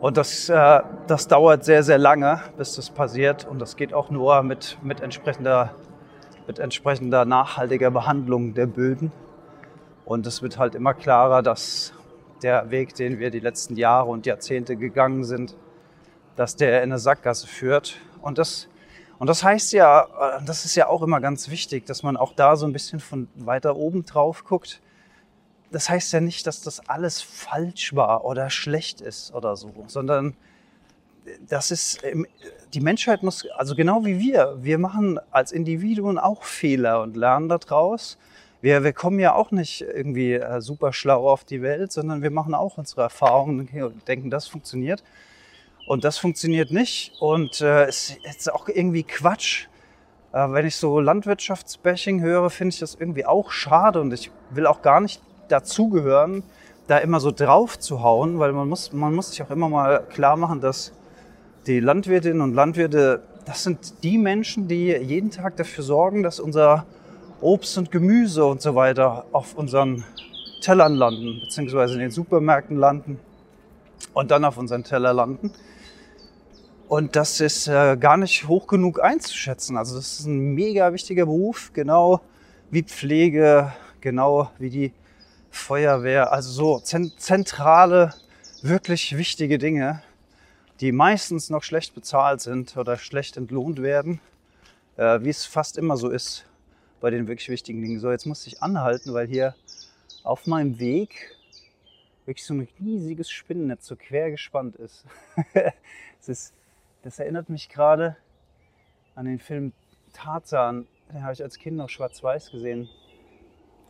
Und 0.00 0.16
das, 0.16 0.48
äh, 0.48 0.80
das 1.06 1.28
dauert 1.28 1.64
sehr, 1.64 1.82
sehr 1.82 1.98
lange, 1.98 2.40
bis 2.56 2.76
das 2.76 2.88
passiert. 2.88 3.46
Und 3.46 3.60
das 3.60 3.76
geht 3.76 3.92
auch 3.92 4.08
nur 4.08 4.42
mit, 4.42 4.78
mit, 4.82 5.00
entsprechender, 5.02 5.74
mit 6.46 6.58
entsprechender 6.58 7.26
nachhaltiger 7.26 7.90
Behandlung 7.90 8.54
der 8.54 8.66
Böden. 8.66 9.12
Und 10.06 10.26
es 10.26 10.42
wird 10.42 10.58
halt 10.58 10.74
immer 10.74 10.94
klarer, 10.94 11.42
dass 11.42 11.92
der 12.42 12.70
Weg, 12.70 12.94
den 12.94 13.18
wir 13.18 13.30
die 13.30 13.40
letzten 13.40 13.76
Jahre 13.76 14.08
und 14.08 14.24
Jahrzehnte 14.24 14.76
gegangen 14.76 15.22
sind, 15.22 15.54
dass 16.34 16.56
der 16.56 16.82
in 16.82 16.90
eine 16.90 16.98
Sackgasse 16.98 17.46
führt. 17.46 17.98
Und 18.22 18.38
das, 18.38 18.68
und 19.22 19.28
das 19.28 19.44
heißt 19.44 19.72
ja, 19.72 20.02
äh, 20.02 20.44
das 20.44 20.64
ist 20.64 20.74
ja 20.74 20.88
auch 20.88 21.02
immer 21.02 21.20
ganz 21.20 21.48
wichtig, 21.48 21.86
dass 21.86 22.02
man 22.02 22.16
auch 22.16 22.32
da 22.34 22.56
so 22.56 22.66
ein 22.66 22.72
bisschen 22.72 22.98
von 22.98 23.28
weiter 23.36 23.76
oben 23.76 24.04
drauf 24.04 24.44
guckt 24.44 24.80
das 25.72 25.88
heißt 25.88 26.12
ja 26.12 26.20
nicht, 26.20 26.46
dass 26.46 26.60
das 26.60 26.88
alles 26.88 27.22
falsch 27.22 27.96
war 27.96 28.24
oder 28.24 28.50
schlecht 28.50 29.00
ist 29.00 29.34
oder 29.34 29.56
so, 29.56 29.72
sondern 29.86 30.34
das 31.48 31.70
ist, 31.70 32.02
die 32.74 32.80
Menschheit 32.80 33.22
muss, 33.22 33.46
also 33.56 33.74
genau 33.74 34.04
wie 34.04 34.18
wir, 34.18 34.58
wir 34.60 34.78
machen 34.78 35.18
als 35.30 35.52
Individuen 35.52 36.18
auch 36.18 36.42
Fehler 36.42 37.00
und 37.00 37.16
lernen 37.16 37.48
daraus. 37.48 38.18
Wir, 38.60 38.84
wir 38.84 38.92
kommen 38.92 39.18
ja 39.18 39.34
auch 39.34 39.50
nicht 39.50 39.82
irgendwie 39.82 40.34
äh, 40.34 40.60
super 40.60 40.92
schlau 40.92 41.28
auf 41.28 41.44
die 41.44 41.62
Welt, 41.62 41.90
sondern 41.90 42.22
wir 42.22 42.30
machen 42.30 42.54
auch 42.54 42.78
unsere 42.78 43.02
Erfahrungen 43.02 43.68
und 43.82 44.08
denken, 44.08 44.30
das 44.30 44.46
funktioniert. 44.46 45.02
Und 45.86 46.04
das 46.04 46.18
funktioniert 46.18 46.70
nicht. 46.70 47.12
Und 47.20 47.60
äh, 47.60 47.84
es 47.84 48.16
ist 48.28 48.52
auch 48.52 48.68
irgendwie 48.68 49.02
Quatsch. 49.02 49.66
Äh, 50.32 50.50
wenn 50.50 50.66
ich 50.66 50.76
so 50.76 51.00
Landwirtschaftsbashing 51.00 52.20
höre, 52.20 52.50
finde 52.50 52.74
ich 52.74 52.80
das 52.80 52.94
irgendwie 52.94 53.26
auch 53.26 53.50
schade. 53.50 54.00
Und 54.00 54.12
ich 54.12 54.30
will 54.50 54.66
auch 54.66 54.82
gar 54.82 55.00
nicht 55.00 55.20
dazugehören, 55.48 56.42
da 56.86 56.98
immer 56.98 57.20
so 57.20 57.30
drauf 57.30 57.78
zu 57.78 58.02
hauen, 58.02 58.38
weil 58.38 58.52
man 58.52 58.68
muss, 58.68 58.92
man 58.92 59.14
muss 59.14 59.30
sich 59.30 59.42
auch 59.42 59.50
immer 59.50 59.68
mal 59.68 60.04
klar 60.10 60.36
machen, 60.36 60.60
dass 60.60 60.92
die 61.66 61.80
Landwirtinnen 61.80 62.40
und 62.40 62.54
Landwirte, 62.54 63.22
das 63.44 63.62
sind 63.62 64.02
die 64.02 64.18
Menschen, 64.18 64.68
die 64.68 64.88
jeden 64.88 65.30
Tag 65.30 65.56
dafür 65.56 65.84
sorgen, 65.84 66.22
dass 66.22 66.40
unser 66.40 66.86
Obst 67.40 67.76
und 67.78 67.90
Gemüse 67.90 68.44
und 68.44 68.62
so 68.62 68.74
weiter 68.74 69.26
auf 69.32 69.54
unseren 69.54 70.04
Tellern 70.60 70.94
landen, 70.94 71.40
beziehungsweise 71.40 71.94
in 71.94 72.00
den 72.00 72.10
Supermärkten 72.10 72.76
landen 72.76 73.18
und 74.14 74.30
dann 74.30 74.44
auf 74.44 74.58
unseren 74.58 74.84
Teller 74.84 75.12
landen. 75.12 75.52
Und 76.92 77.16
das 77.16 77.40
ist 77.40 77.68
äh, 77.68 77.96
gar 77.96 78.18
nicht 78.18 78.48
hoch 78.48 78.66
genug 78.66 79.02
einzuschätzen. 79.02 79.78
Also 79.78 79.94
das 79.96 80.20
ist 80.20 80.26
ein 80.26 80.52
mega 80.52 80.92
wichtiger 80.92 81.24
Beruf, 81.24 81.72
genau 81.72 82.20
wie 82.70 82.82
Pflege, 82.82 83.72
genau 84.02 84.50
wie 84.58 84.68
die 84.68 84.92
Feuerwehr, 85.50 86.32
also 86.32 86.50
so 86.50 86.80
zentrale, 86.80 88.12
wirklich 88.60 89.16
wichtige 89.16 89.56
Dinge, 89.56 90.02
die 90.80 90.92
meistens 90.92 91.48
noch 91.48 91.62
schlecht 91.62 91.94
bezahlt 91.94 92.42
sind 92.42 92.76
oder 92.76 92.98
schlecht 92.98 93.38
entlohnt 93.38 93.80
werden, 93.80 94.20
äh, 94.98 95.18
wie 95.22 95.30
es 95.30 95.46
fast 95.46 95.78
immer 95.78 95.96
so 95.96 96.10
ist 96.10 96.44
bei 97.00 97.08
den 97.08 97.26
wirklich 97.26 97.48
wichtigen 97.48 97.80
Dingen. 97.80 98.00
So, 98.00 98.10
jetzt 98.10 98.26
muss 98.26 98.46
ich 98.46 98.62
anhalten, 98.62 99.14
weil 99.14 99.28
hier 99.28 99.54
auf 100.24 100.46
meinem 100.46 100.78
Weg 100.78 101.34
wirklich 102.26 102.44
so 102.44 102.52
ein 102.52 102.68
riesiges 102.78 103.30
Spinnennetz 103.30 103.86
so 103.86 103.96
quer 103.96 104.30
gespannt 104.30 104.76
ist. 104.76 105.06
das, 105.54 106.28
ist 106.28 106.52
das 107.02 107.18
erinnert 107.18 107.48
mich 107.48 107.68
gerade 107.68 108.16
an 109.14 109.26
den 109.26 109.38
Film 109.38 109.72
Tarzan. 110.12 110.86
Den 111.12 111.22
habe 111.22 111.32
ich 111.32 111.42
als 111.42 111.58
Kind 111.58 111.76
noch 111.76 111.88
schwarz-weiß 111.88 112.50
gesehen 112.50 112.88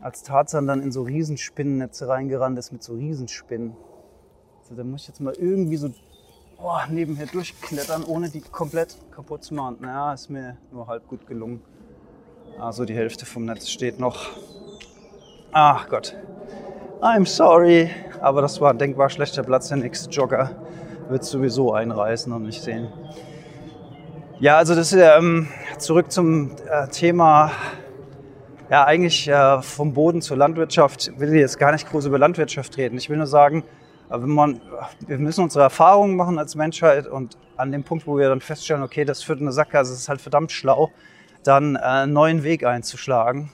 als 0.02 0.24
Tarzan 0.24 0.66
dann 0.66 0.82
in 0.82 0.90
so 0.90 1.02
Riesenspinnennetze 1.02 2.08
reingerannt 2.08 2.58
ist 2.58 2.72
mit 2.72 2.82
so 2.82 2.94
Riesenspinnen. 2.94 3.76
Also 4.60 4.74
da 4.74 4.84
muss 4.84 5.02
ich 5.02 5.08
jetzt 5.08 5.20
mal 5.20 5.34
irgendwie 5.34 5.76
so 5.76 5.90
oh, 6.58 6.78
nebenher 6.90 7.26
durchklettern, 7.26 8.04
ohne 8.04 8.28
die 8.28 8.40
komplett 8.40 8.96
kaputt 9.12 9.44
zu 9.44 9.54
machen. 9.54 9.78
Naja, 9.80 10.12
ist 10.12 10.28
mir 10.28 10.56
nur 10.72 10.88
halb 10.88 11.06
gut 11.06 11.26
gelungen. 11.26 11.62
Also 12.58 12.84
die 12.84 12.94
Hälfte 12.94 13.26
vom 13.26 13.44
Netz 13.44 13.68
steht 13.68 14.00
noch. 14.00 14.30
Ach 15.52 15.88
Gott. 15.88 16.16
I'm 17.00 17.26
sorry. 17.26 17.90
Aber 18.20 18.42
das 18.42 18.60
war 18.60 18.70
ein 18.70 18.78
denkbar 18.78 19.08
schlechter 19.08 19.44
Platz. 19.44 19.68
Der 19.68 19.76
nächste 19.78 20.10
Jogger 20.10 20.50
wird 21.08 21.24
sowieso 21.24 21.72
einreißen 21.72 22.32
und 22.32 22.44
nicht 22.44 22.62
sehen. 22.62 22.88
Ja, 24.40 24.56
also 24.56 24.74
das 24.74 24.92
ähm, 24.92 25.48
zurück 25.78 26.10
zum 26.10 26.50
äh, 26.68 26.88
Thema 26.88 27.52
ja, 28.72 28.84
eigentlich 28.84 29.28
äh, 29.28 29.60
vom 29.60 29.92
Boden 29.92 30.22
zur 30.22 30.38
Landwirtschaft 30.38 31.12
will 31.18 31.28
ich 31.28 31.40
jetzt 31.40 31.58
gar 31.58 31.72
nicht 31.72 31.90
groß 31.90 32.06
über 32.06 32.18
Landwirtschaft 32.18 32.76
reden. 32.78 32.96
Ich 32.96 33.10
will 33.10 33.18
nur 33.18 33.26
sagen, 33.26 33.64
äh, 34.10 34.16
man, 34.16 34.62
wir 35.06 35.18
müssen 35.18 35.44
unsere 35.44 35.64
Erfahrungen 35.64 36.16
machen 36.16 36.38
als 36.38 36.54
Menschheit 36.54 37.06
und 37.06 37.36
an 37.58 37.70
dem 37.70 37.84
Punkt, 37.84 38.06
wo 38.06 38.16
wir 38.16 38.30
dann 38.30 38.40
feststellen, 38.40 38.82
okay, 38.82 39.04
das 39.04 39.22
führt 39.22 39.40
in 39.40 39.46
eine 39.46 39.52
Sackgasse, 39.52 39.90
das 39.90 40.00
ist 40.00 40.08
halt 40.08 40.22
verdammt 40.22 40.52
schlau, 40.52 40.90
dann 41.44 41.76
äh, 41.76 41.80
einen 41.80 42.14
neuen 42.14 42.44
Weg 42.44 42.64
einzuschlagen. 42.64 43.50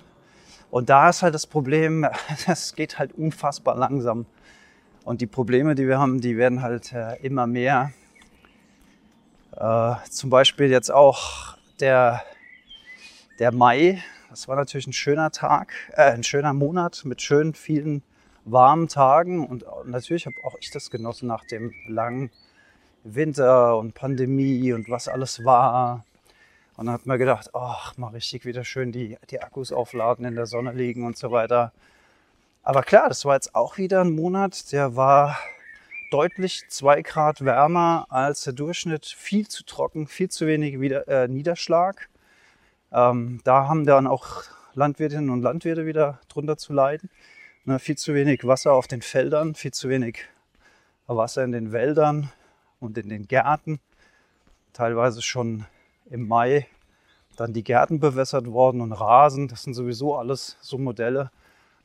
Und 0.71 0.89
da 0.89 1.09
ist 1.09 1.23
halt 1.23 1.35
das 1.35 1.49
Problem, 1.49 2.07
es 2.47 2.77
geht 2.77 3.01
halt 3.01 3.13
unfassbar 3.13 3.77
langsam. 3.77 4.27
Und 5.09 5.23
die 5.23 5.27
Probleme, 5.27 5.75
die 5.75 5.89
wir 5.89 5.99
haben, 5.99 6.21
die 6.21 6.37
werden 6.37 6.61
halt 6.61 6.93
äh, 6.93 7.17
immer 7.23 7.47
mehr. 7.47 7.93
Äh, 9.57 9.95
zum 10.11 10.29
Beispiel 10.29 10.67
jetzt 10.67 10.91
auch 10.91 11.57
der, 11.81 12.23
der 13.39 13.51
Mai, 13.51 14.03
das 14.29 14.49
war 14.49 14.57
natürlich 14.57 14.87
ein 14.87 14.93
schöner 14.93 15.31
Tag, 15.31 15.73
äh, 15.95 16.13
ein 16.13 16.25
schöner 16.25 16.53
Monat 16.53 17.07
mit 17.07 17.23
schön 17.23 17.55
vielen 17.55 18.03
warmen 18.45 18.89
Tagen 18.89 19.47
und 19.47 19.65
natürlich 19.87 20.27
habe 20.27 20.37
auch 20.45 20.57
ich 20.61 20.71
das 20.73 20.91
genossen 20.91 21.27
nach 21.27 21.47
dem 21.47 21.73
langen 21.87 22.31
Winter 23.03 23.79
und 23.79 23.95
Pandemie 23.95 24.75
und 24.75 24.91
was 24.91 25.09
alles 25.09 25.43
war. 25.43 26.05
Und 26.77 26.85
dann 26.85 26.93
hat 26.93 27.07
man 27.07 27.19
gedacht, 27.19 27.49
ach, 27.55 27.97
mal 27.97 28.09
richtig 28.09 28.45
wieder 28.45 28.63
schön 28.63 28.93
die, 28.93 29.17
die 29.31 29.41
Akkus 29.41 29.73
aufladen, 29.73 30.27
in 30.27 30.35
der 30.35 30.45
Sonne 30.45 30.73
liegen 30.73 31.07
und 31.07 31.17
so 31.17 31.31
weiter. 31.31 31.73
Aber 32.69 32.83
klar, 32.83 33.09
das 33.09 33.25
war 33.25 33.35
jetzt 33.35 33.55
auch 33.55 33.79
wieder 33.79 34.03
ein 34.03 34.15
Monat, 34.15 34.73
der 34.73 34.95
war 34.95 35.39
deutlich 36.11 36.69
zwei 36.69 37.01
Grad 37.01 37.43
wärmer 37.43 38.05
als 38.11 38.43
der 38.43 38.53
Durchschnitt, 38.53 39.07
viel 39.07 39.49
zu 39.49 39.65
trocken, 39.65 40.07
viel 40.07 40.29
zu 40.29 40.47
wenig 40.47 40.79
wieder, 40.79 41.09
äh, 41.09 41.29
Niederschlag. 41.29 42.11
Ähm, 42.93 43.41
da 43.45 43.69
haben 43.69 43.87
dann 43.87 44.07
auch 44.07 44.43
Landwirtinnen 44.75 45.31
und 45.31 45.41
Landwirte 45.41 45.87
wieder 45.87 46.21
drunter 46.29 46.59
zu 46.59 46.75
leiden. 46.75 47.09
Ne, 47.65 47.79
viel 47.79 47.97
zu 47.97 48.13
wenig 48.13 48.47
Wasser 48.47 48.75
auf 48.75 48.87
den 48.87 49.01
Feldern, 49.01 49.55
viel 49.55 49.73
zu 49.73 49.89
wenig 49.89 50.19
Wasser 51.07 51.45
in 51.45 51.53
den 51.53 51.73
Wäldern 51.73 52.31
und 52.81 52.99
in 52.99 53.09
den 53.09 53.27
Gärten. 53.27 53.81
Teilweise 54.75 55.23
schon 55.23 55.65
im 56.11 56.29
Mai 56.29 56.67
dann 57.35 57.55
die 57.55 57.65
Gärten 57.65 57.99
bewässert 57.99 58.47
worden 58.47 58.83
und 58.83 58.93
Rasen. 58.93 59.49
Das 59.49 59.63
sind 59.63 59.73
sowieso 59.73 60.17
alles 60.17 60.59
so 60.61 60.77
Modelle. 60.77 61.31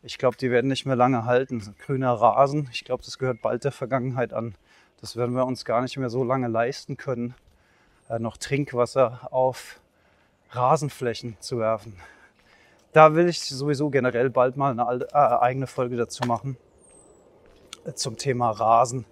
Ich 0.06 0.18
glaube, 0.18 0.36
die 0.36 0.52
werden 0.52 0.68
nicht 0.68 0.86
mehr 0.86 0.98
lange 0.98 1.24
halten. 1.24 1.76
Grüner 1.80 2.12
Rasen, 2.12 2.68
ich 2.74 2.84
glaube, 2.84 3.04
das 3.04 3.18
gehört 3.18 3.42
bald 3.42 3.64
der 3.64 3.72
Vergangenheit 3.72 4.34
an. 4.34 4.56
Das 5.00 5.16
werden 5.16 5.34
wir 5.34 5.46
uns 5.46 5.64
gar 5.64 5.82
nicht 5.82 5.96
mehr 5.98 6.10
so 6.10 6.26
lange 6.26 6.50
leisten 6.50 6.98
können. 6.98 7.36
Äh, 8.10 8.20
noch 8.20 8.36
Trinkwasser 8.36 9.30
auf 9.32 9.80
Rasenflächen 10.50 11.38
zu 11.40 11.58
werfen. 11.58 11.96
Da 12.92 13.16
will 13.16 13.30
ich 13.30 13.40
sowieso 13.40 13.90
generell 13.90 14.30
bald 14.30 14.58
mal 14.58 14.78
eine 14.78 15.06
äh, 15.06 15.16
eigene 15.16 15.68
Folge 15.68 15.96
dazu 15.96 16.28
machen 16.28 16.58
äh, 17.86 17.94
zum 17.94 18.18
Thema 18.18 18.52
Rasen. 18.52 19.06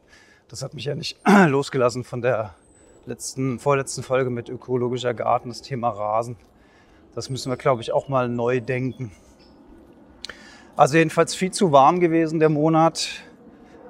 Das 0.49 0.61
hat 0.61 0.73
mich 0.73 0.83
ja 0.83 0.95
nicht 0.95 1.17
losgelassen 1.47 2.03
von 2.03 2.21
der 2.21 2.53
letzten, 3.05 3.59
vorletzten 3.59 4.03
Folge 4.03 4.29
mit 4.29 4.49
ökologischer 4.49 5.13
Garten, 5.13 5.47
das 5.47 5.61
Thema 5.61 5.89
Rasen. 5.89 6.35
Das 7.15 7.29
müssen 7.29 7.49
wir, 7.49 7.57
glaube 7.57 7.81
ich, 7.81 7.93
auch 7.93 8.09
mal 8.09 8.27
neu 8.27 8.59
denken. 8.59 9.13
Also 10.81 10.97
jedenfalls 10.97 11.35
viel 11.35 11.51
zu 11.51 11.71
warm 11.71 11.99
gewesen 11.99 12.39
der 12.39 12.49
Monat. 12.49 13.07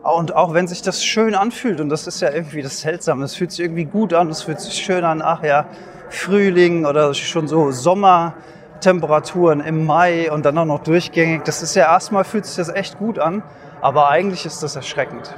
Und 0.03 0.35
auch 0.35 0.53
wenn 0.53 0.67
sich 0.67 0.81
das 0.81 1.05
schön 1.05 1.35
anfühlt, 1.35 1.79
und 1.79 1.87
das 1.87 2.05
ist 2.05 2.21
ja 2.21 2.29
irgendwie 2.31 2.61
das 2.61 2.81
Seltsame, 2.81 3.23
es 3.23 3.33
fühlt 3.33 3.51
sich 3.51 3.61
irgendwie 3.61 3.85
gut 3.85 4.13
an, 4.13 4.29
es 4.29 4.41
fühlt 4.41 4.59
sich 4.59 4.73
schön 4.73 5.05
an, 5.05 5.21
ach 5.21 5.41
ja, 5.41 5.67
Frühling 6.09 6.85
oder 6.85 7.13
schon 7.13 7.47
so 7.47 7.71
Sommertemperaturen 7.71 9.61
im 9.61 9.85
Mai 9.85 10.29
und 10.33 10.45
dann 10.45 10.57
auch 10.57 10.65
noch 10.65 10.83
durchgängig. 10.83 11.43
Das 11.45 11.63
ist 11.63 11.75
ja 11.75 11.85
erstmal 11.85 12.25
fühlt 12.25 12.45
sich 12.45 12.57
das 12.57 12.67
echt 12.67 12.97
gut 12.97 13.19
an, 13.19 13.41
aber 13.79 14.09
eigentlich 14.09 14.45
ist 14.45 14.61
das 14.61 14.75
erschreckend. 14.75 15.33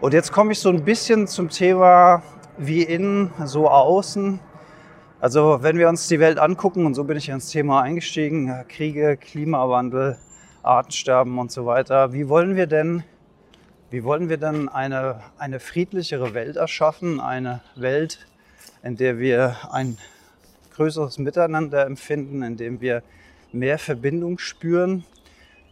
Und 0.00 0.14
jetzt 0.14 0.30
komme 0.30 0.52
ich 0.52 0.60
so 0.60 0.68
ein 0.68 0.84
bisschen 0.84 1.26
zum 1.26 1.48
Thema 1.48 2.22
wie 2.56 2.84
innen, 2.84 3.32
so 3.46 3.68
außen. 3.68 4.38
Also 5.18 5.58
wenn 5.62 5.76
wir 5.76 5.88
uns 5.88 6.06
die 6.06 6.20
Welt 6.20 6.38
angucken, 6.38 6.86
und 6.86 6.94
so 6.94 7.02
bin 7.02 7.16
ich 7.16 7.28
ins 7.30 7.50
Thema 7.50 7.82
eingestiegen, 7.82 8.64
Kriege, 8.68 9.16
Klimawandel, 9.16 10.18
Artensterben 10.62 11.38
und 11.38 11.50
so 11.50 11.66
weiter, 11.66 12.12
wie 12.12 12.28
wollen 12.28 12.56
wir 12.56 12.66
denn, 12.66 13.02
wie 13.90 14.04
wollen 14.04 14.28
wir 14.28 14.36
denn 14.36 14.68
eine, 14.68 15.20
eine 15.38 15.58
friedlichere 15.58 16.34
Welt 16.34 16.56
erschaffen, 16.56 17.20
eine 17.20 17.62
Welt, 17.74 18.26
in 18.82 18.96
der 18.96 19.18
wir 19.18 19.56
ein 19.72 19.98
größeres 20.74 21.18
Miteinander 21.18 21.84
empfinden, 21.84 22.42
in 22.42 22.56
dem 22.56 22.80
wir 22.80 23.02
mehr 23.52 23.78
Verbindung 23.78 24.38
spüren, 24.38 25.04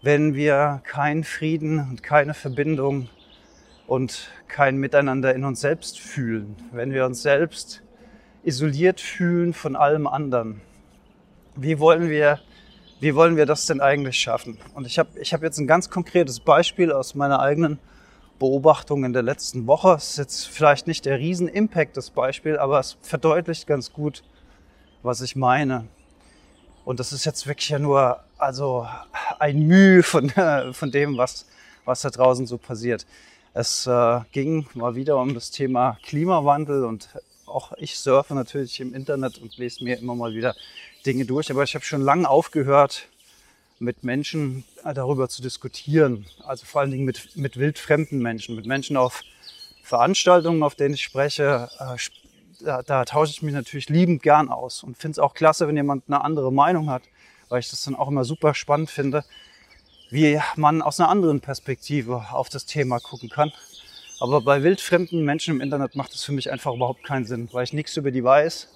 wenn 0.03 0.35
wir 0.35 0.83
keinen 0.85 1.25
Frieden 1.25 1.79
und 1.79 2.03
keine 2.03 2.35
Verbindung 2.35 3.09
und 3.87 4.31
kein 4.49 4.77
Miteinander 4.79 5.35
in 5.35 5.45
uns 5.45 5.61
selbst 5.61 5.99
fühlen, 5.99 6.57
wenn 6.73 6.93
wir 6.93 7.07
uns 7.07 7.23
selbst 7.23 7.83
isoliert 8.43 9.01
fühlen 9.01 9.53
von 9.53 9.77
allem 9.77 10.07
anderen. 10.07 10.61
Wie 11.57 11.79
wollen 11.79 12.09
wir, 12.09 12.41
wie 13.01 13.15
wollen 13.15 13.37
wir 13.37 13.47
das 13.47 13.67
denn 13.67 13.81
eigentlich 13.81 14.19
schaffen? 14.19 14.59
Und 14.75 14.87
ich 14.87 14.99
habe 14.99 15.19
ich 15.19 15.33
hab 15.33 15.43
jetzt 15.43 15.59
ein 15.59 15.67
ganz 15.67 15.89
konkretes 15.89 16.39
Beispiel 16.39 16.93
aus 16.93 17.15
meiner 17.15 17.41
eigenen 17.41 17.79
Beobachtung 18.39 19.05
in 19.05 19.13
der 19.13 19.23
letzten 19.23 19.67
Woche. 19.67 19.95
Es 19.95 20.11
ist 20.11 20.19
jetzt 20.19 20.49
vielleicht 20.49 20.87
nicht 20.87 21.07
der 21.07 21.19
Riesen-Impact, 21.19 21.97
das 21.97 22.11
Beispiel, 22.11 22.59
aber 22.59 22.79
es 22.79 22.99
verdeutlicht 23.01 23.67
ganz 23.67 23.93
gut, 23.93 24.23
was 25.03 25.23
ich 25.23 25.35
meine. 25.35 25.87
Und 26.85 27.01
das 27.01 27.13
ist 27.13 27.25
jetzt 27.25 27.47
wirklich 27.47 27.71
ja 27.71 27.79
nur 27.79 28.21
also 28.37 28.87
ein 29.39 29.67
Mühe 29.67 30.03
von, 30.03 30.31
von 30.73 30.91
dem, 30.91 31.17
was, 31.17 31.47
was 31.85 32.03
da 32.03 32.11
draußen 32.11 32.47
so 32.47 32.59
passiert. 32.59 33.07
Es 33.55 33.87
äh, 33.87 34.21
ging 34.33 34.67
mal 34.75 34.95
wieder 34.95 35.17
um 35.19 35.35
das 35.35 35.51
Thema 35.51 35.99
Klimawandel 36.03 36.85
und 36.85 37.09
auch 37.47 37.73
ich 37.79 37.99
surfe 37.99 38.35
natürlich 38.35 38.79
im 38.81 38.95
Internet 38.95 39.39
und 39.39 39.57
lese 39.57 39.83
mir 39.83 39.99
immer 39.99 40.15
mal 40.15 40.33
wieder 40.35 40.55
Dinge 41.07 41.25
durch. 41.25 41.51
Aber 41.51 41.63
ich 41.63 41.75
habe 41.75 41.85
schon 41.85 42.03
lange 42.03 42.29
aufgehört, 42.29 43.09
mit 43.79 44.05
Menschen 44.05 44.65
äh, 44.85 44.95
darüber 44.95 45.29
zu 45.29 45.43
diskutieren. 45.43 46.27
Also 46.45 46.67
vor 46.67 46.83
allen 46.83 46.91
Dingen 46.91 47.05
mit, 47.05 47.37
mit 47.37 47.57
wildfremden 47.57 48.21
Menschen, 48.21 48.55
mit 48.55 48.67
Menschen 48.67 48.97
auf 48.97 49.23
Veranstaltungen, 49.83 50.63
auf 50.63 50.75
denen 50.75 50.95
ich 50.95 51.03
spreche. 51.03 51.69
Äh, 51.79 51.97
da, 52.63 52.83
da 52.83 53.05
tausche 53.07 53.33
ich 53.33 53.43
mich 53.43 53.55
natürlich 53.55 53.89
liebend 53.89 54.23
gern 54.23 54.51
aus 54.51 54.83
und 54.83 54.99
finde 54.99 55.13
es 55.13 55.19
auch 55.19 55.33
klasse, 55.33 55.67
wenn 55.67 55.77
jemand 55.77 56.05
eine 56.09 56.23
andere 56.23 56.53
Meinung 56.53 56.91
hat, 56.91 57.03
weil 57.49 57.61
ich 57.61 57.71
das 57.71 57.83
dann 57.85 57.95
auch 57.95 58.09
immer 58.09 58.25
super 58.25 58.55
spannend 58.55 58.91
finde, 58.91 59.25
wie 60.11 60.39
man 60.57 60.83
aus 60.83 61.01
einer 61.01 61.09
anderen 61.09 61.41
Perspektive 61.41 62.27
auf 62.33 62.51
das 62.51 62.67
Thema 62.67 62.99
gucken 63.01 63.31
kann. 63.31 63.51
Aber 64.21 64.43
bei 64.43 64.63
wildfremden 64.63 65.25
Menschen 65.25 65.55
im 65.55 65.61
Internet 65.63 65.97
macht 65.97 66.15
es 66.15 66.23
für 66.23 66.33
mich 66.33 66.53
einfach 66.53 66.75
überhaupt 66.75 67.03
keinen 67.03 67.25
Sinn, 67.25 67.49
weil 67.53 67.65
ich 67.65 67.73
nichts 67.73 67.97
über 67.97 68.11
die 68.11 68.23
weiß. 68.23 68.69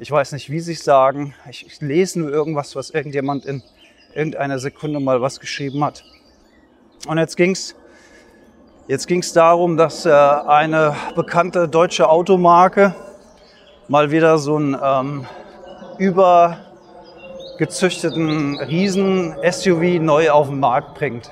Ich 0.00 0.10
weiß 0.10 0.32
nicht, 0.32 0.50
wie 0.50 0.58
sie 0.58 0.72
es 0.72 0.82
sagen. 0.82 1.36
Ich, 1.48 1.64
ich 1.64 1.80
lese 1.80 2.18
nur 2.18 2.28
irgendwas, 2.28 2.74
was 2.74 2.90
irgendjemand 2.90 3.44
in 3.44 3.62
irgendeiner 4.12 4.58
Sekunde 4.58 4.98
mal 4.98 5.22
was 5.22 5.38
geschrieben 5.38 5.84
hat. 5.84 6.02
Und 7.06 7.18
jetzt 7.18 7.36
ging's 7.36 7.76
jetzt 8.88 9.06
ging's 9.06 9.32
darum, 9.32 9.76
dass 9.76 10.04
äh, 10.04 10.10
eine 10.10 10.96
bekannte 11.14 11.68
deutsche 11.68 12.08
Automarke 12.08 12.92
mal 13.86 14.10
wieder 14.10 14.36
so 14.38 14.56
einen 14.56 14.76
ähm, 14.82 15.26
übergezüchteten 15.98 18.58
Riesen-SUV 18.58 20.00
neu 20.00 20.28
auf 20.30 20.48
den 20.48 20.58
Markt 20.58 20.94
bringt. 20.94 21.30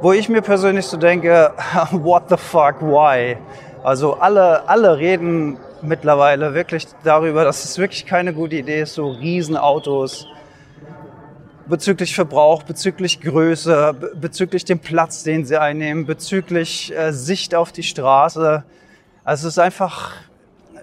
Wo 0.00 0.12
ich 0.12 0.28
mir 0.28 0.40
persönlich 0.40 0.86
so 0.86 0.98
denke, 0.98 1.52
what 1.90 2.28
the 2.28 2.36
fuck, 2.36 2.80
why? 2.80 3.36
Also 3.82 4.14
alle, 4.14 4.68
alle 4.68 4.98
reden 4.98 5.58
mittlerweile 5.82 6.54
wirklich 6.54 6.86
darüber, 7.04 7.44
dass 7.44 7.64
es 7.64 7.78
wirklich 7.78 8.06
keine 8.06 8.32
gute 8.32 8.56
Idee 8.56 8.82
ist, 8.82 8.94
so 8.94 9.10
Riesenautos 9.10 10.26
bezüglich 11.68 12.14
Verbrauch, 12.14 12.62
bezüglich 12.62 13.20
Größe, 13.20 14.12
bezüglich 14.14 14.64
dem 14.64 14.78
Platz, 14.78 15.22
den 15.22 15.44
sie 15.44 15.60
einnehmen, 15.60 16.06
bezüglich 16.06 16.96
äh, 16.96 17.12
Sicht 17.12 17.54
auf 17.54 17.72
die 17.72 17.82
Straße. 17.82 18.64
Also 19.24 19.48
es 19.48 19.54
ist 19.54 19.58
einfach 19.58 20.12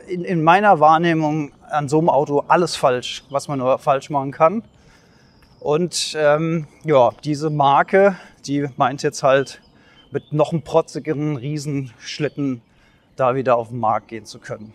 in, 0.08 0.24
in 0.26 0.44
meiner 0.44 0.80
Wahrnehmung 0.80 1.54
an 1.70 1.88
so 1.88 2.00
einem 2.00 2.10
Auto 2.10 2.44
alles 2.48 2.76
falsch, 2.76 3.24
was 3.30 3.48
man 3.48 3.60
nur 3.60 3.80
falsch 3.80 4.10
machen 4.10 4.32
kann. 4.32 4.64
Und 5.60 6.16
ähm, 6.18 6.68
ja, 6.84 7.12
diese 7.24 7.50
Marke, 7.50 8.18
die 8.46 8.68
meint 8.76 9.02
jetzt 9.02 9.24
halt 9.24 9.62
mit 10.12 10.34
noch 10.34 10.52
einem 10.52 10.62
protzigeren 10.62 11.38
Riesenschlitten 11.38 12.62
da 13.16 13.36
wieder 13.36 13.56
auf 13.56 13.70
den 13.70 13.80
Markt 13.80 14.10
gehen 14.10 14.26
zu 14.26 14.40
können. 14.40 14.74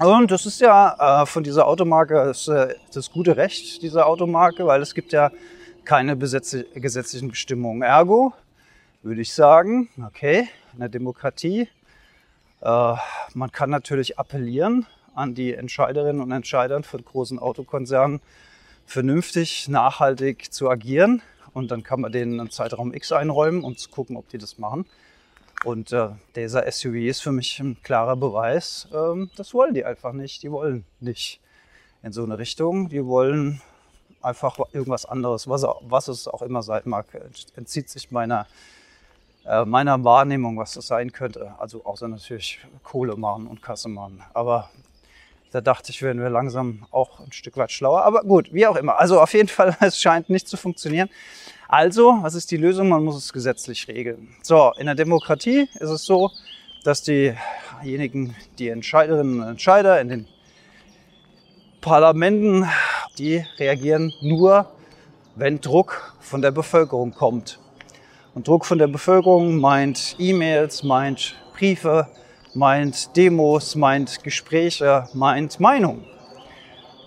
Und 0.00 0.32
das 0.32 0.44
ist 0.44 0.60
ja 0.60 1.22
äh, 1.22 1.26
von 1.26 1.44
dieser 1.44 1.68
Automarke 1.68 2.14
das, 2.14 2.48
äh, 2.48 2.74
das 2.92 3.12
gute 3.12 3.36
Recht 3.36 3.80
dieser 3.80 4.08
Automarke, 4.08 4.66
weil 4.66 4.82
es 4.82 4.92
gibt 4.92 5.12
ja 5.12 5.30
keine 5.84 6.16
gesetzlichen 6.16 7.28
Bestimmungen. 7.28 7.82
Ergo 7.82 8.32
würde 9.04 9.20
ich 9.20 9.32
sagen, 9.32 9.88
okay, 10.04 10.48
in 10.72 10.80
der 10.80 10.88
Demokratie, 10.88 11.68
äh, 12.60 12.94
man 13.34 13.52
kann 13.52 13.70
natürlich 13.70 14.18
appellieren 14.18 14.86
an 15.14 15.36
die 15.36 15.54
Entscheiderinnen 15.54 16.20
und 16.20 16.32
Entscheider 16.32 16.82
von 16.82 17.04
großen 17.04 17.38
Autokonzernen, 17.38 18.20
vernünftig, 18.86 19.68
nachhaltig 19.68 20.52
zu 20.52 20.68
agieren. 20.70 21.22
Und 21.52 21.70
dann 21.70 21.84
kann 21.84 22.00
man 22.00 22.10
denen 22.10 22.40
einen 22.40 22.50
Zeitraum 22.50 22.92
X 22.92 23.12
einräumen, 23.12 23.62
um 23.62 23.76
gucken, 23.92 24.16
ob 24.16 24.28
die 24.28 24.38
das 24.38 24.58
machen. 24.58 24.86
Und 25.64 25.92
äh, 25.92 26.10
dieser 26.36 26.70
SUV 26.70 26.94
ist 26.94 27.22
für 27.22 27.32
mich 27.32 27.58
ein 27.58 27.78
klarer 27.82 28.16
Beweis, 28.16 28.86
ähm, 28.92 29.30
das 29.36 29.54
wollen 29.54 29.72
die 29.72 29.84
einfach 29.84 30.12
nicht. 30.12 30.42
Die 30.42 30.52
wollen 30.52 30.84
nicht 31.00 31.40
in 32.02 32.12
so 32.12 32.22
eine 32.22 32.38
Richtung. 32.38 32.90
Die 32.90 33.04
wollen 33.04 33.62
einfach 34.20 34.58
irgendwas 34.72 35.06
anderes, 35.06 35.48
was, 35.48 35.64
was 35.80 36.08
es 36.08 36.28
auch 36.28 36.42
immer 36.42 36.62
sein 36.62 36.82
mag. 36.84 37.06
Entzieht 37.56 37.88
sich 37.88 38.10
meiner, 38.10 38.46
äh, 39.46 39.64
meiner 39.64 40.02
Wahrnehmung, 40.04 40.58
was 40.58 40.74
das 40.74 40.86
sein 40.86 41.12
könnte. 41.12 41.54
Also 41.58 41.84
außer 41.84 42.08
natürlich 42.08 42.60
Kohle 42.82 43.16
machen 43.16 43.46
und 43.46 43.62
Kasse 43.62 43.88
machen. 43.88 44.22
Aber 44.34 44.68
da 45.50 45.62
dachte 45.62 45.92
ich, 45.92 46.02
werden 46.02 46.20
wir 46.20 46.30
langsam 46.30 46.86
auch 46.90 47.20
ein 47.20 47.32
Stück 47.32 47.56
weit 47.56 47.72
schlauer. 47.72 48.04
Aber 48.04 48.22
gut, 48.22 48.52
wie 48.52 48.66
auch 48.66 48.76
immer. 48.76 48.98
Also 48.98 49.20
auf 49.20 49.32
jeden 49.32 49.48
Fall, 49.48 49.76
es 49.80 49.98
scheint 50.00 50.28
nicht 50.28 50.46
zu 50.46 50.58
funktionieren. 50.58 51.08
Also, 51.76 52.18
was 52.20 52.36
ist 52.36 52.52
die 52.52 52.56
Lösung? 52.56 52.88
Man 52.88 53.02
muss 53.02 53.16
es 53.16 53.32
gesetzlich 53.32 53.88
regeln. 53.88 54.28
So, 54.42 54.70
in 54.78 54.86
der 54.86 54.94
Demokratie 54.94 55.68
ist 55.80 55.90
es 55.90 56.04
so, 56.04 56.30
dass 56.84 57.02
diejenigen, 57.02 58.36
die 58.60 58.68
Entscheiderinnen 58.68 59.40
und 59.40 59.48
Entscheider 59.48 60.00
in 60.00 60.08
den 60.08 60.28
Parlamenten, 61.80 62.64
die 63.18 63.44
reagieren 63.58 64.12
nur, 64.22 64.70
wenn 65.34 65.60
Druck 65.60 66.14
von 66.20 66.42
der 66.42 66.52
Bevölkerung 66.52 67.12
kommt. 67.12 67.58
Und 68.36 68.46
Druck 68.46 68.66
von 68.66 68.78
der 68.78 68.86
Bevölkerung 68.86 69.56
meint 69.56 70.14
E-Mails, 70.20 70.84
meint 70.84 71.34
Briefe, 71.54 72.06
meint 72.54 73.16
Demos, 73.16 73.74
meint 73.74 74.22
Gespräche, 74.22 75.08
meint 75.12 75.58
Meinung. 75.58 76.04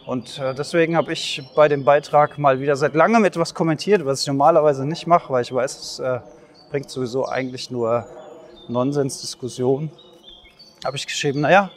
Und 0.07 0.39
äh, 0.39 0.55
deswegen 0.55 0.95
habe 0.95 1.11
ich 1.11 1.43
bei 1.53 1.67
dem 1.67 1.83
Beitrag 1.83 2.37
mal 2.37 2.61
wieder 2.61 2.77
seit 2.77 2.95
langem 2.95 3.25
etwas 3.25 3.53
kommentiert, 3.53 4.05
was 4.05 4.21
ich 4.21 4.27
normalerweise 4.27 4.85
nicht 4.85 5.05
mache, 5.05 5.33
weil 5.33 5.41
ich 5.41 5.53
weiß, 5.53 5.77
es 5.81 5.99
äh, 5.99 6.21
bringt 6.71 6.89
sowieso 6.89 7.27
eigentlich 7.27 7.71
nur 7.71 8.07
Nonsensdiskussion. 8.69 9.91
Habe 10.85 10.95
ich 10.95 11.05
geschrieben, 11.05 11.41
naja, 11.41 11.71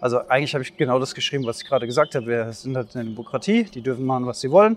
also 0.00 0.20
eigentlich 0.28 0.54
habe 0.54 0.62
ich 0.62 0.76
genau 0.76 1.00
das 1.00 1.16
geschrieben, 1.16 1.46
was 1.46 1.62
ich 1.62 1.66
gerade 1.66 1.84
gesagt 1.86 2.14
habe. 2.14 2.28
Wir 2.28 2.52
sind 2.52 2.76
halt 2.76 2.94
eine 2.94 3.06
Demokratie, 3.06 3.64
die 3.64 3.82
dürfen 3.82 4.06
machen, 4.06 4.24
was 4.24 4.40
sie 4.40 4.52
wollen. 4.52 4.76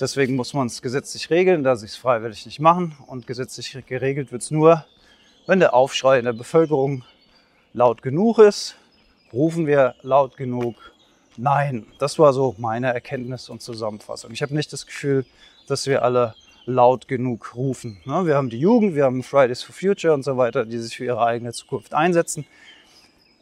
Deswegen 0.00 0.36
muss 0.36 0.54
man 0.54 0.68
es 0.68 0.80
gesetzlich 0.80 1.28
regeln, 1.28 1.64
da 1.64 1.76
sie 1.76 1.84
es 1.84 1.96
freiwillig 1.96 2.46
nicht 2.46 2.60
machen. 2.60 2.96
Und 3.08 3.26
gesetzlich 3.26 3.76
geregelt 3.84 4.32
wird 4.32 4.40
es 4.40 4.50
nur, 4.50 4.86
wenn 5.46 5.60
der 5.60 5.74
Aufschrei 5.74 6.18
in 6.18 6.24
der 6.24 6.32
Bevölkerung 6.32 7.04
laut 7.74 8.00
genug 8.00 8.38
ist, 8.38 8.74
rufen 9.34 9.66
wir 9.66 9.96
laut 10.00 10.38
genug 10.38 10.76
Nein, 11.36 11.86
das 11.98 12.18
war 12.18 12.32
so 12.32 12.54
meine 12.58 12.92
Erkenntnis 12.92 13.48
und 13.48 13.60
Zusammenfassung. 13.60 14.30
Ich 14.32 14.42
habe 14.42 14.54
nicht 14.54 14.72
das 14.72 14.86
Gefühl, 14.86 15.26
dass 15.66 15.86
wir 15.86 16.02
alle 16.02 16.34
laut 16.64 17.08
genug 17.08 17.54
rufen. 17.54 17.98
Ne, 18.04 18.26
wir 18.26 18.36
haben 18.36 18.50
die 18.50 18.58
Jugend, 18.58 18.94
wir 18.94 19.04
haben 19.04 19.22
Fridays 19.22 19.62
for 19.62 19.74
Future 19.74 20.14
und 20.14 20.24
so 20.24 20.36
weiter, 20.36 20.64
die 20.64 20.78
sich 20.78 20.96
für 20.96 21.04
ihre 21.04 21.24
eigene 21.24 21.52
Zukunft 21.52 21.94
einsetzen. 21.94 22.46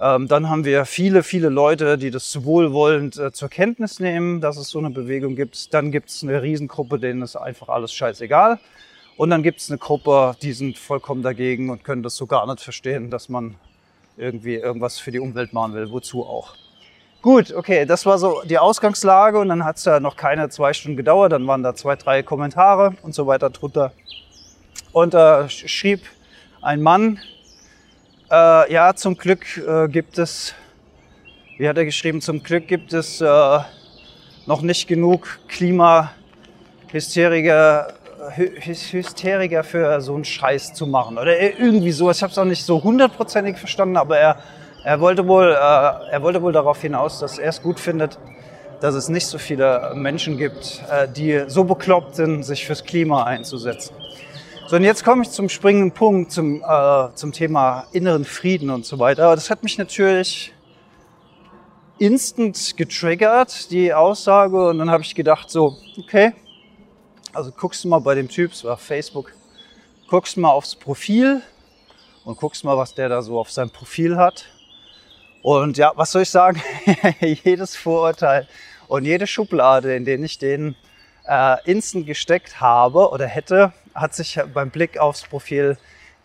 Ähm, 0.00 0.26
dann 0.28 0.50
haben 0.50 0.64
wir 0.64 0.84
viele, 0.86 1.22
viele 1.22 1.48
Leute, 1.48 1.96
die 1.96 2.10
das 2.10 2.44
wohlwollend 2.44 3.16
äh, 3.16 3.32
zur 3.32 3.48
Kenntnis 3.48 4.00
nehmen, 4.00 4.40
dass 4.40 4.56
es 4.56 4.68
so 4.68 4.80
eine 4.80 4.90
Bewegung 4.90 5.36
gibt. 5.36 5.72
Dann 5.72 5.92
gibt 5.92 6.10
es 6.10 6.22
eine 6.22 6.42
Riesengruppe, 6.42 6.98
denen 6.98 7.22
ist 7.22 7.36
einfach 7.36 7.68
alles 7.68 7.92
scheißegal. 7.92 8.58
Und 9.16 9.30
dann 9.30 9.44
gibt 9.44 9.60
es 9.60 9.70
eine 9.70 9.78
Gruppe, 9.78 10.36
die 10.42 10.52
sind 10.52 10.76
vollkommen 10.76 11.22
dagegen 11.22 11.70
und 11.70 11.84
können 11.84 12.02
das 12.02 12.16
so 12.16 12.26
gar 12.26 12.46
nicht 12.46 12.60
verstehen, 12.60 13.10
dass 13.10 13.28
man 13.28 13.54
irgendwie 14.16 14.56
irgendwas 14.56 14.98
für 14.98 15.12
die 15.12 15.20
Umwelt 15.20 15.52
machen 15.52 15.74
will. 15.74 15.90
Wozu 15.90 16.24
auch? 16.24 16.56
Gut, 17.24 17.52
okay, 17.54 17.86
das 17.86 18.04
war 18.04 18.18
so 18.18 18.42
die 18.44 18.58
Ausgangslage 18.58 19.38
und 19.38 19.48
dann 19.48 19.64
hat 19.64 19.78
es 19.78 19.86
ja 19.86 19.98
noch 19.98 20.14
keine 20.14 20.50
zwei 20.50 20.74
Stunden 20.74 20.98
gedauert. 20.98 21.32
Dann 21.32 21.46
waren 21.46 21.62
da 21.62 21.74
zwei, 21.74 21.96
drei 21.96 22.22
Kommentare 22.22 22.96
und 23.00 23.14
so 23.14 23.26
weiter 23.26 23.48
drunter. 23.48 23.92
Und 24.92 25.14
äh, 25.14 25.48
schrieb 25.48 26.02
ein 26.60 26.82
Mann, 26.82 27.18
äh, 28.30 28.70
ja, 28.70 28.94
zum 28.94 29.16
Glück 29.16 29.56
äh, 29.56 29.88
gibt 29.88 30.18
es, 30.18 30.52
wie 31.56 31.66
hat 31.66 31.78
er 31.78 31.86
geschrieben, 31.86 32.20
zum 32.20 32.42
Glück 32.42 32.68
gibt 32.68 32.92
es 32.92 33.22
äh, 33.22 33.58
noch 34.44 34.60
nicht 34.60 34.86
genug 34.86 35.38
Klimahysteriker 35.48 37.94
Hysteriker 38.36 39.64
für 39.64 39.98
so 40.02 40.14
einen 40.14 40.26
Scheiß 40.26 40.74
zu 40.74 40.86
machen. 40.86 41.16
Oder 41.16 41.40
irgendwie 41.40 41.92
so. 41.92 42.10
Ich 42.10 42.22
habe 42.22 42.32
es 42.32 42.38
auch 42.38 42.44
nicht 42.44 42.66
so 42.66 42.82
hundertprozentig 42.82 43.56
verstanden, 43.56 43.96
aber 43.96 44.18
er 44.18 44.36
er 44.84 45.00
wollte 45.00 45.26
wohl, 45.26 45.50
äh, 45.50 45.54
er 45.54 46.22
wollte 46.22 46.42
wohl 46.42 46.52
darauf 46.52 46.80
hinaus, 46.80 47.18
dass 47.18 47.38
er 47.38 47.48
es 47.48 47.62
gut 47.62 47.80
findet, 47.80 48.18
dass 48.80 48.94
es 48.94 49.08
nicht 49.08 49.26
so 49.26 49.38
viele 49.38 49.92
Menschen 49.94 50.36
gibt, 50.36 50.82
äh, 50.90 51.08
die 51.08 51.44
so 51.46 51.64
bekloppt 51.64 52.16
sind, 52.16 52.42
sich 52.42 52.66
fürs 52.66 52.84
Klima 52.84 53.24
einzusetzen. 53.24 53.94
So, 54.68 54.76
und 54.76 54.84
jetzt 54.84 55.04
komme 55.04 55.22
ich 55.22 55.30
zum 55.30 55.48
springenden 55.48 55.92
Punkt, 55.92 56.32
zum, 56.32 56.62
äh, 56.62 57.08
zum 57.14 57.32
Thema 57.32 57.86
inneren 57.92 58.24
Frieden 58.24 58.70
und 58.70 58.84
so 58.84 58.98
weiter. 58.98 59.34
Das 59.34 59.50
hat 59.50 59.62
mich 59.62 59.78
natürlich 59.78 60.52
instant 61.98 62.76
getriggert, 62.76 63.70
die 63.70 63.92
Aussage. 63.94 64.68
Und 64.68 64.78
dann 64.78 64.90
habe 64.90 65.02
ich 65.02 65.14
gedacht, 65.14 65.50
so, 65.50 65.76
okay, 65.98 66.32
also 67.32 67.50
guckst 67.52 67.84
du 67.84 67.88
mal 67.88 68.00
bei 68.00 68.14
dem 68.14 68.28
Typ, 68.28 68.52
es 68.52 68.64
war 68.64 68.76
Facebook, 68.76 69.32
guckst 70.08 70.36
mal 70.36 70.50
aufs 70.50 70.74
Profil 70.74 71.42
und 72.24 72.38
guckst 72.38 72.64
mal, 72.64 72.76
was 72.76 72.94
der 72.94 73.08
da 73.08 73.22
so 73.22 73.38
auf 73.38 73.50
seinem 73.50 73.70
Profil 73.70 74.16
hat. 74.16 74.46
Und 75.44 75.76
ja, 75.76 75.92
was 75.94 76.10
soll 76.10 76.22
ich 76.22 76.30
sagen? 76.30 76.62
Jedes 77.20 77.76
Vorurteil 77.76 78.48
und 78.88 79.04
jede 79.04 79.26
Schublade, 79.26 79.94
in 79.94 80.06
denen 80.06 80.24
ich 80.24 80.38
den 80.38 80.74
äh, 81.28 81.56
instant 81.70 82.06
gesteckt 82.06 82.62
habe 82.62 83.10
oder 83.10 83.26
hätte, 83.26 83.74
hat 83.94 84.14
sich 84.14 84.40
beim 84.54 84.70
Blick 84.70 84.96
aufs 84.96 85.24
Profil 85.24 85.76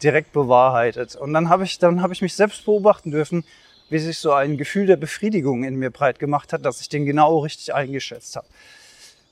direkt 0.02 0.32
bewahrheitet. 0.32 1.18
Und 1.18 1.34
dann 1.34 1.50
habe 1.50 1.66
ich, 1.66 1.80
dann 1.80 2.02
habe 2.02 2.14
ich 2.14 2.22
mich 2.22 2.34
selbst 2.34 2.64
beobachten 2.64 3.12
dürfen, 3.12 3.44
wie 3.90 4.00
sich 4.00 4.20
so 4.20 4.32
ein 4.32 4.56
Gefühl 4.56 4.86
der 4.86 4.96
Befriedigung 4.96 5.66
in 5.66 5.76
mir 5.76 5.90
breit 5.90 6.18
gemacht 6.18 6.54
hat, 6.54 6.64
dass 6.64 6.80
ich 6.80 6.88
den 6.88 7.06
genau 7.06 7.40
richtig 7.40 7.74
eingeschätzt 7.74 8.38
habe. 8.38 8.48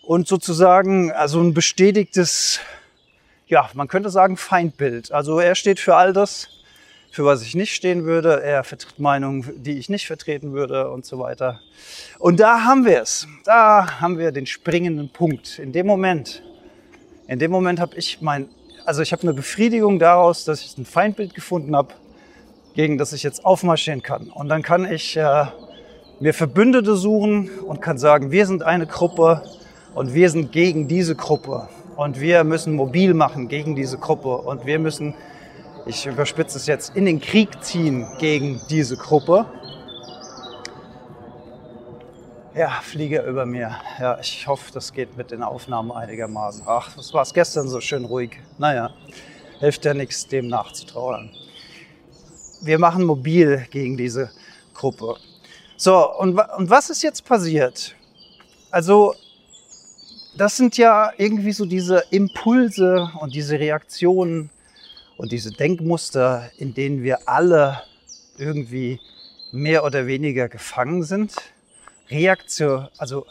Und 0.02 0.28
sozusagen, 0.28 1.14
also 1.14 1.40
ein 1.40 1.54
bestätigtes, 1.54 2.60
ja, 3.48 3.70
man 3.74 3.88
könnte 3.88 4.10
sagen 4.10 4.36
Feindbild. 4.36 5.14
Also 5.14 5.40
er 5.40 5.56
steht 5.56 5.80
für 5.80 5.96
all 5.96 6.12
das, 6.12 6.50
für 7.18 7.26
was 7.26 7.42
ich 7.42 7.56
nicht 7.56 7.74
stehen 7.74 8.06
würde. 8.06 8.44
Er 8.44 8.64
vertritt 8.64 9.00
Meinungen, 9.00 9.44
die 9.64 9.80
ich 9.80 9.90
nicht 9.90 10.06
vertreten 10.06 10.54
würde 10.54 10.92
und 10.92 11.04
so 11.04 11.18
weiter. 11.18 11.62
Und 12.20 12.40
da 12.40 12.64
haben 12.64 12.86
wir 12.86 13.02
es. 13.02 13.28
Da 13.44 14.00
haben 14.00 14.20
wir 14.20 14.32
den 14.32 14.46
springenden 14.46 15.10
Punkt. 15.10 15.58
In 15.58 15.72
dem 15.72 15.88
Moment, 15.88 16.44
in 17.26 17.40
dem 17.40 17.50
Moment 17.50 17.80
habe 17.80 17.98
ich 17.98 18.22
mein, 18.22 18.50
also 18.86 19.02
ich 19.02 19.14
habe 19.14 19.24
eine 19.24 19.34
Befriedigung 19.34 19.98
daraus, 19.98 20.46
dass 20.46 20.62
ich 20.62 20.78
ein 20.78 20.86
Feindbild 20.86 21.34
gefunden 21.34 21.76
habe, 21.76 21.96
gegen 22.76 23.00
das 23.00 23.14
ich 23.14 23.24
jetzt 23.24 23.44
aufmarschieren 23.44 24.04
kann. 24.04 24.30
Und 24.30 24.48
dann 24.48 24.62
kann 24.62 24.86
ich 24.86 25.18
äh, 25.18 25.46
mir 26.20 26.36
Verbündete 26.36 26.96
suchen 26.96 27.50
und 27.62 27.82
kann 27.82 27.98
sagen, 27.98 28.30
wir 28.30 28.46
sind 28.46 28.62
eine 28.62 28.86
Gruppe 28.86 29.42
und 29.96 30.14
wir 30.14 30.30
sind 30.30 30.52
gegen 30.52 30.88
diese 30.88 31.16
Gruppe. 31.16 31.68
Und 31.96 32.22
wir 32.22 32.44
müssen 32.44 32.76
mobil 32.76 33.16
machen 33.16 33.48
gegen 33.48 33.76
diese 33.76 33.98
Gruppe. 33.98 34.38
Und 34.38 34.68
wir 34.68 34.78
müssen, 34.78 35.16
ich 35.88 36.06
überspitze 36.06 36.58
es 36.58 36.68
jetzt, 36.68 36.96
in 36.96 37.06
den 37.06 37.20
Krieg 37.20 37.64
ziehen 37.64 38.08
gegen 38.20 38.62
diese 38.70 38.98
Gruppe. 38.98 39.46
Ja, 42.56 42.80
Flieger 42.82 43.24
über 43.24 43.46
mir. 43.46 43.76
Ja, 44.00 44.18
ich 44.20 44.48
hoffe, 44.48 44.72
das 44.74 44.94
geht 44.94 45.16
mit 45.16 45.32
den 45.32 45.44
Aufnahmen 45.44 45.92
einigermaßen. 45.92 46.64
Ach, 46.66 46.98
was 46.98 47.14
war 47.14 47.22
es 47.22 47.34
gestern 47.34 47.68
so 47.70 47.82
schön 47.82 48.06
ruhig. 48.06 48.40
Naja, 48.58 48.90
hilft 49.60 49.86
ja 49.86 49.94
nichts, 49.94 50.28
dem 50.28 50.48
nachzutrauern 50.48 51.32
wir 52.62 52.80
machen 52.80 53.04
mobil 53.04 53.66
gegen 53.72 53.98
diese 53.98 54.32
Gruppe. 54.74 55.16
So, 55.76 56.14
und, 56.18 56.40
und 56.58 56.70
was 56.70 56.90
ist 56.90 57.04
jetzt 57.04 57.26
passiert? 57.26 57.96
Also, 58.72 59.14
das 60.38 60.58
sind 60.58 60.78
ja 60.78 61.12
irgendwie 61.18 61.52
so 61.52 61.66
diese 61.66 62.04
Impulse 62.12 63.10
und 63.20 63.34
diese 63.34 63.60
Reaktionen 63.60 64.50
und 65.18 65.32
diese 65.32 65.52
Denkmuster, 65.52 66.50
in 66.58 66.74
denen 66.74 67.04
wir 67.04 67.28
alle 67.28 67.84
irgendwie 68.38 69.00
mehr 69.52 69.84
oder 69.84 70.08
weniger 70.08 70.50
gefangen 70.50 71.04
sind. 71.04 71.36
Reaktion, 72.10 72.88
also 72.98 73.26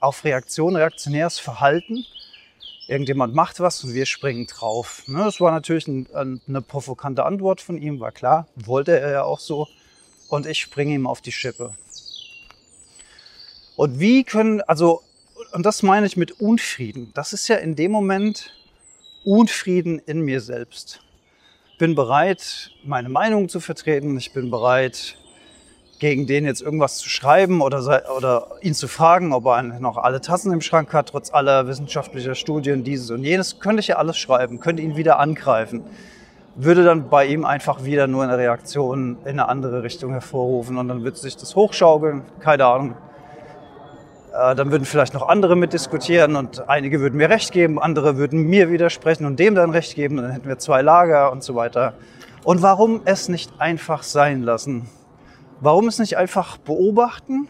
auf 0.00 0.24
Reaktion, 0.24 0.76
reaktionäres 0.76 1.38
Verhalten 1.38 2.04
irgendjemand 2.86 3.34
macht 3.34 3.60
was 3.60 3.82
und 3.84 3.94
wir 3.94 4.06
springen 4.06 4.46
drauf. 4.46 5.04
Ne, 5.06 5.24
das 5.24 5.40
war 5.40 5.50
natürlich 5.52 5.88
ein, 5.88 6.40
eine 6.46 6.62
provokante 6.62 7.24
Antwort 7.24 7.60
von 7.60 7.80
ihm, 7.80 8.00
war 8.00 8.12
klar, 8.12 8.46
wollte 8.56 8.98
er 8.98 9.10
ja 9.10 9.22
auch 9.22 9.40
so. 9.40 9.68
Und 10.28 10.46
ich 10.46 10.58
springe 10.58 10.94
ihm 10.94 11.06
auf 11.06 11.20
die 11.20 11.32
Schippe. 11.32 11.74
Und 13.76 14.00
wie 14.00 14.24
können, 14.24 14.60
also, 14.62 15.02
und 15.52 15.66
das 15.66 15.82
meine 15.82 16.06
ich 16.06 16.16
mit 16.16 16.40
Unfrieden. 16.40 17.10
Das 17.14 17.32
ist 17.32 17.48
ja 17.48 17.56
in 17.56 17.76
dem 17.76 17.90
Moment 17.92 18.54
Unfrieden 19.24 19.98
in 20.00 20.20
mir 20.20 20.40
selbst. 20.40 21.00
Bin 21.76 21.96
bereit, 21.96 22.70
meine 22.84 23.08
Meinung 23.08 23.48
zu 23.48 23.58
vertreten. 23.58 24.16
Ich 24.16 24.32
bin 24.32 24.48
bereit, 24.48 25.16
gegen 25.98 26.28
den 26.28 26.44
jetzt 26.44 26.62
irgendwas 26.62 26.98
zu 26.98 27.08
schreiben 27.08 27.60
oder, 27.60 28.04
oder 28.16 28.46
ihn 28.60 28.74
zu 28.74 28.86
fragen, 28.86 29.32
ob 29.32 29.46
er 29.46 29.60
noch 29.62 29.96
alle 29.96 30.20
Tassen 30.20 30.52
im 30.52 30.60
Schrank 30.60 30.92
hat, 30.92 31.08
trotz 31.08 31.34
aller 31.34 31.66
wissenschaftlicher 31.66 32.36
Studien, 32.36 32.84
dieses 32.84 33.10
und 33.10 33.24
jenes, 33.24 33.58
könnte 33.58 33.80
ich 33.80 33.88
ja 33.88 33.96
alles 33.96 34.16
schreiben, 34.16 34.60
könnte 34.60 34.82
ihn 34.82 34.96
wieder 34.96 35.18
angreifen. 35.18 35.82
Würde 36.54 36.84
dann 36.84 37.08
bei 37.08 37.26
ihm 37.26 37.44
einfach 37.44 37.82
wieder 37.82 38.06
nur 38.06 38.22
eine 38.22 38.38
Reaktion 38.38 39.16
in 39.24 39.30
eine 39.30 39.48
andere 39.48 39.82
Richtung 39.82 40.12
hervorrufen 40.12 40.78
und 40.78 40.86
dann 40.86 41.02
wird 41.02 41.16
sich 41.16 41.36
das 41.36 41.56
hochschaukeln, 41.56 42.22
keine 42.38 42.66
Ahnung. 42.66 42.94
Äh, 44.34 44.56
dann 44.56 44.72
würden 44.72 44.84
vielleicht 44.84 45.14
noch 45.14 45.28
andere 45.28 45.54
mitdiskutieren 45.54 46.34
und 46.34 46.68
einige 46.68 47.00
würden 47.00 47.16
mir 47.16 47.30
recht 47.30 47.52
geben, 47.52 47.78
andere 47.78 48.16
würden 48.16 48.42
mir 48.42 48.68
widersprechen 48.68 49.26
und 49.26 49.38
dem 49.38 49.54
dann 49.54 49.70
recht 49.70 49.94
geben, 49.94 50.16
dann 50.16 50.32
hätten 50.32 50.48
wir 50.48 50.58
zwei 50.58 50.82
Lager 50.82 51.30
und 51.30 51.44
so 51.44 51.54
weiter. 51.54 51.94
Und 52.42 52.60
warum 52.60 53.02
es 53.04 53.28
nicht 53.28 53.52
einfach 53.60 54.02
sein 54.02 54.42
lassen? 54.42 54.88
Warum 55.60 55.86
es 55.86 56.00
nicht 56.00 56.16
einfach 56.16 56.56
beobachten, 56.58 57.48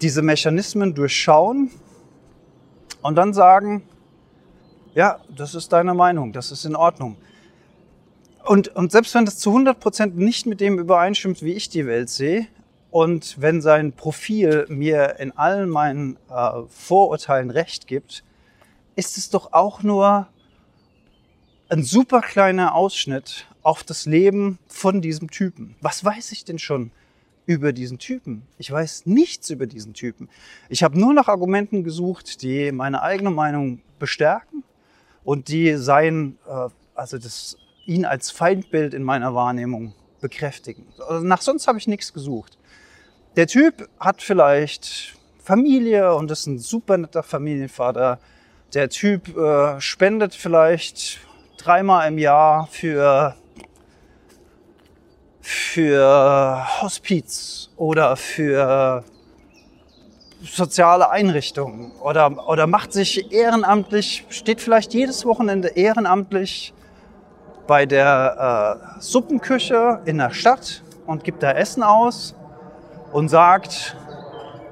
diese 0.00 0.22
Mechanismen 0.22 0.94
durchschauen 0.94 1.72
und 3.02 3.16
dann 3.16 3.34
sagen, 3.34 3.82
ja, 4.94 5.18
das 5.36 5.56
ist 5.56 5.72
deine 5.72 5.92
Meinung, 5.92 6.32
das 6.32 6.52
ist 6.52 6.64
in 6.64 6.76
Ordnung. 6.76 7.16
Und, 8.44 8.68
und 8.76 8.92
selbst 8.92 9.12
wenn 9.16 9.24
das 9.24 9.38
zu 9.38 9.50
100% 9.50 10.12
nicht 10.14 10.46
mit 10.46 10.60
dem 10.60 10.78
übereinstimmt, 10.78 11.42
wie 11.42 11.52
ich 11.54 11.68
die 11.68 11.86
Welt 11.86 12.10
sehe, 12.10 12.46
und 12.90 13.40
wenn 13.40 13.60
sein 13.60 13.92
Profil 13.92 14.66
mir 14.68 15.16
in 15.18 15.36
allen 15.36 15.68
meinen 15.68 16.16
äh, 16.28 16.62
Vorurteilen 16.68 17.50
recht 17.50 17.86
gibt, 17.86 18.24
ist 18.96 19.16
es 19.16 19.30
doch 19.30 19.52
auch 19.52 19.82
nur 19.82 20.28
ein 21.68 21.84
super 21.84 22.20
kleiner 22.20 22.74
Ausschnitt 22.74 23.46
auf 23.62 23.84
das 23.84 24.06
Leben 24.06 24.58
von 24.66 25.00
diesem 25.00 25.30
Typen. 25.30 25.76
Was 25.80 26.04
weiß 26.04 26.32
ich 26.32 26.44
denn 26.44 26.58
schon 26.58 26.90
über 27.46 27.72
diesen 27.72 27.98
Typen? 27.98 28.42
Ich 28.58 28.70
weiß 28.70 29.06
nichts 29.06 29.50
über 29.50 29.66
diesen 29.66 29.94
Typen. 29.94 30.28
Ich 30.68 30.82
habe 30.82 30.98
nur 30.98 31.14
nach 31.14 31.28
Argumenten 31.28 31.84
gesucht, 31.84 32.42
die 32.42 32.72
meine 32.72 33.02
eigene 33.02 33.30
Meinung 33.30 33.82
bestärken 34.00 34.64
und 35.22 35.48
die 35.48 35.76
sein, 35.76 36.38
äh, 36.48 36.68
also 36.94 37.18
das, 37.18 37.56
ihn 37.86 38.04
als 38.04 38.32
Feindbild 38.32 38.94
in 38.94 39.04
meiner 39.04 39.34
Wahrnehmung 39.34 39.94
bekräftigen. 40.20 40.86
Also 41.08 41.24
nach 41.24 41.40
sonst 41.40 41.68
habe 41.68 41.78
ich 41.78 41.86
nichts 41.86 42.12
gesucht. 42.12 42.58
Der 43.36 43.46
Typ 43.46 43.88
hat 44.00 44.22
vielleicht 44.22 45.14
Familie 45.38 46.14
und 46.14 46.30
ist 46.32 46.46
ein 46.46 46.58
super 46.58 46.98
netter 46.98 47.22
Familienvater. 47.22 48.18
Der 48.74 48.88
Typ 48.88 49.36
äh, 49.36 49.80
spendet 49.80 50.34
vielleicht 50.34 51.20
dreimal 51.56 52.08
im 52.08 52.18
Jahr 52.18 52.66
für 52.72 53.36
für 55.40 56.66
Hospiz 56.82 57.70
oder 57.76 58.16
für 58.16 59.04
soziale 60.42 61.10
Einrichtungen 61.10 61.92
oder, 62.00 62.48
oder 62.48 62.66
macht 62.66 62.92
sich 62.92 63.32
ehrenamtlich, 63.32 64.24
steht 64.28 64.60
vielleicht 64.60 64.92
jedes 64.92 65.24
Wochenende 65.24 65.68
ehrenamtlich 65.68 66.74
bei 67.66 67.86
der 67.86 68.98
äh, 68.98 69.00
Suppenküche 69.00 70.02
in 70.04 70.18
der 70.18 70.30
Stadt 70.30 70.82
und 71.06 71.24
gibt 71.24 71.42
da 71.42 71.52
Essen 71.52 71.82
aus 71.82 72.34
und 73.12 73.28
sagt, 73.28 73.96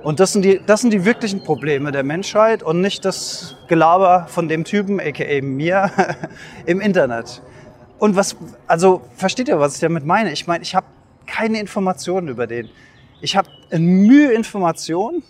und 0.03 0.21
das 0.21 0.33
sind, 0.33 0.43
die, 0.43 0.61
das 0.65 0.81
sind 0.81 0.93
die 0.93 1.05
wirklichen 1.05 1.43
Probleme 1.43 1.93
der 1.93 2.05
Menschheit 2.05 2.63
und 2.63 2.81
nicht 2.81 3.05
das 3.05 3.57
Gelaber 3.67 4.27
von 4.29 4.49
dem 4.49 4.65
Typen, 4.65 5.01
aka 5.01 5.43
mir, 5.43 5.91
im 6.67 6.81
Internet. 6.81 7.43
Und 7.99 8.15
was, 8.15 8.37
also 8.67 9.03
versteht 9.17 9.49
ihr, 9.49 9.59
was 9.59 9.75
ich 9.75 9.81
damit 9.81 10.07
meine? 10.07 10.33
Ich 10.33 10.47
meine, 10.47 10.63
ich 10.63 10.75
habe 10.75 10.87
keine 11.27 11.61
Informationen 11.61 12.29
über 12.29 12.47
den. 12.47 12.71
Ich 13.21 13.37
habe 13.37 13.49
Mühe 13.77 14.33
Informationen 14.33 15.25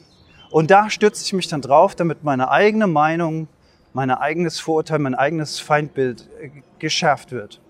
und 0.50 0.70
da 0.70 0.90
stürze 0.90 1.24
ich 1.24 1.32
mich 1.32 1.48
dann 1.48 1.62
drauf, 1.62 1.94
damit 1.94 2.24
meine 2.24 2.50
eigene 2.50 2.86
Meinung, 2.86 3.48
mein 3.94 4.10
eigenes 4.10 4.60
Vorurteil, 4.60 4.98
mein 4.98 5.14
eigenes 5.14 5.60
Feindbild 5.60 6.28
äh, 6.40 6.50
geschärft 6.78 7.32
wird. 7.32 7.60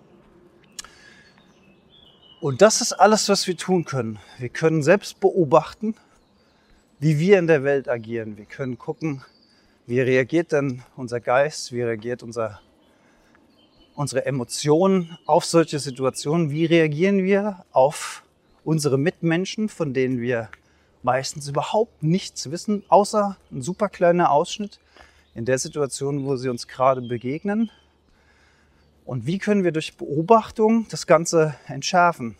Und 2.41 2.63
das 2.63 2.81
ist 2.81 2.93
alles, 2.93 3.29
was 3.29 3.49
wir 3.49 3.57
tun 3.57 3.85
können. 3.85 4.21
Wir 4.39 4.49
können 4.49 4.85
selbst 4.85 5.19
beobachten, 5.19 5.97
wie 7.01 7.19
wir 7.19 7.39
in 7.39 7.49
der 7.49 7.65
Welt 7.65 7.89
agieren. 7.89 8.37
Wir 8.37 8.45
können 8.45 8.79
gucken, 8.79 9.25
wie 9.87 10.01
reagiert 10.01 10.53
denn 10.53 10.83
unser 10.97 11.19
Geist, 11.19 11.73
wie 11.73 11.83
reagiert 11.83 12.23
unser 12.23 12.61
unsere 13.97 14.25
Emotionen 14.27 15.19
auf 15.27 15.45
solche 15.45 15.81
Situationen? 15.81 16.53
Wie 16.53 16.65
reagieren 16.65 17.25
wir 17.25 17.65
auf 17.73 18.23
unsere 18.63 18.97
Mitmenschen, 18.97 19.69
von 19.69 19.93
denen 19.93 20.21
wir 20.21 20.49
meistens 21.03 21.49
überhaupt 21.49 22.05
nichts 22.05 22.53
wissen, 22.53 22.85
außer 22.89 23.37
ein 23.51 23.63
super 23.63 23.89
kleiner 23.89 24.31
Ausschnitt 24.31 24.79
in 25.35 25.45
der 25.45 25.59
Situation, 25.59 26.25
wo 26.25 26.37
sie 26.37 26.49
uns 26.49 26.69
gerade 26.69 27.01
begegnen? 27.01 27.73
Und 29.09 29.27
wie 29.27 29.39
können 29.39 29.65
wir 29.65 29.73
durch 29.73 29.97
Beobachtung 29.97 30.87
das 30.91 31.07
Ganze 31.07 31.55
entschärfen? 31.67 32.37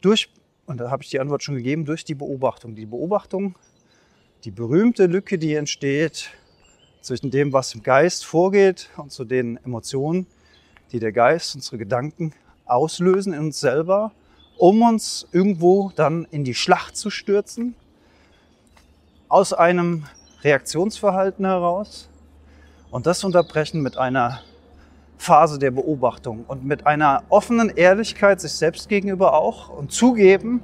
Durch, 0.00 0.28
und 0.66 0.80
da 0.80 0.90
habe 0.90 1.04
ich 1.04 1.10
die 1.10 1.20
Antwort 1.20 1.44
schon 1.44 1.54
gegeben, 1.54 1.84
durch 1.84 2.04
die 2.04 2.16
Beobachtung. 2.16 2.74
Die 2.74 2.86
Beobachtung, 2.86 3.54
die 4.42 4.50
berühmte 4.50 5.06
Lücke, 5.06 5.38
die 5.38 5.54
entsteht 5.54 6.30
zwischen 7.02 7.30
dem, 7.30 7.52
was 7.52 7.72
im 7.72 7.84
Geist 7.84 8.26
vorgeht 8.26 8.90
und 8.96 9.12
zu 9.12 9.24
den 9.24 9.58
Emotionen, 9.58 10.26
die 10.90 10.98
der 10.98 11.12
Geist, 11.12 11.54
unsere 11.54 11.78
Gedanken 11.78 12.32
auslösen 12.64 13.32
in 13.32 13.38
uns 13.38 13.60
selber, 13.60 14.10
um 14.56 14.82
uns 14.82 15.28
irgendwo 15.30 15.92
dann 15.94 16.26
in 16.32 16.42
die 16.42 16.54
Schlacht 16.54 16.96
zu 16.96 17.10
stürzen, 17.10 17.76
aus 19.28 19.52
einem 19.52 20.04
Reaktionsverhalten 20.42 21.44
heraus 21.44 22.08
und 22.90 23.06
das 23.06 23.22
unterbrechen 23.22 23.82
mit 23.82 23.96
einer 23.96 24.42
Phase 25.20 25.58
der 25.58 25.70
Beobachtung 25.70 26.46
und 26.48 26.64
mit 26.64 26.86
einer 26.86 27.24
offenen 27.28 27.68
Ehrlichkeit 27.68 28.40
sich 28.40 28.52
selbst 28.52 28.88
gegenüber 28.88 29.34
auch 29.34 29.68
und 29.68 29.92
zugeben, 29.92 30.62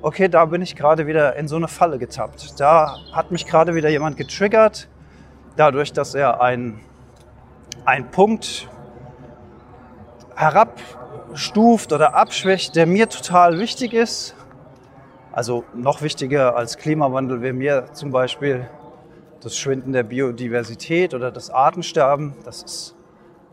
okay, 0.00 0.28
da 0.28 0.46
bin 0.46 0.62
ich 0.62 0.76
gerade 0.76 1.06
wieder 1.06 1.36
in 1.36 1.46
so 1.46 1.56
eine 1.56 1.68
Falle 1.68 1.98
getappt. 1.98 2.58
Da 2.58 2.96
hat 3.12 3.30
mich 3.30 3.44
gerade 3.44 3.74
wieder 3.74 3.90
jemand 3.90 4.16
getriggert, 4.16 4.88
dadurch, 5.56 5.92
dass 5.92 6.14
er 6.14 6.40
einen 6.40 6.80
Punkt 8.12 8.66
herabstuft 10.36 11.92
oder 11.92 12.14
abschwächt, 12.14 12.74
der 12.74 12.86
mir 12.86 13.10
total 13.10 13.58
wichtig 13.58 13.92
ist. 13.92 14.34
Also 15.32 15.64
noch 15.74 16.00
wichtiger 16.00 16.56
als 16.56 16.78
Klimawandel 16.78 17.42
wäre 17.42 17.52
mir 17.52 17.92
zum 17.92 18.10
Beispiel 18.10 18.66
das 19.42 19.54
Schwinden 19.54 19.92
der 19.92 20.04
Biodiversität 20.04 21.12
oder 21.12 21.30
das 21.30 21.50
Artensterben. 21.50 22.32
Das 22.46 22.62
ist 22.62 22.94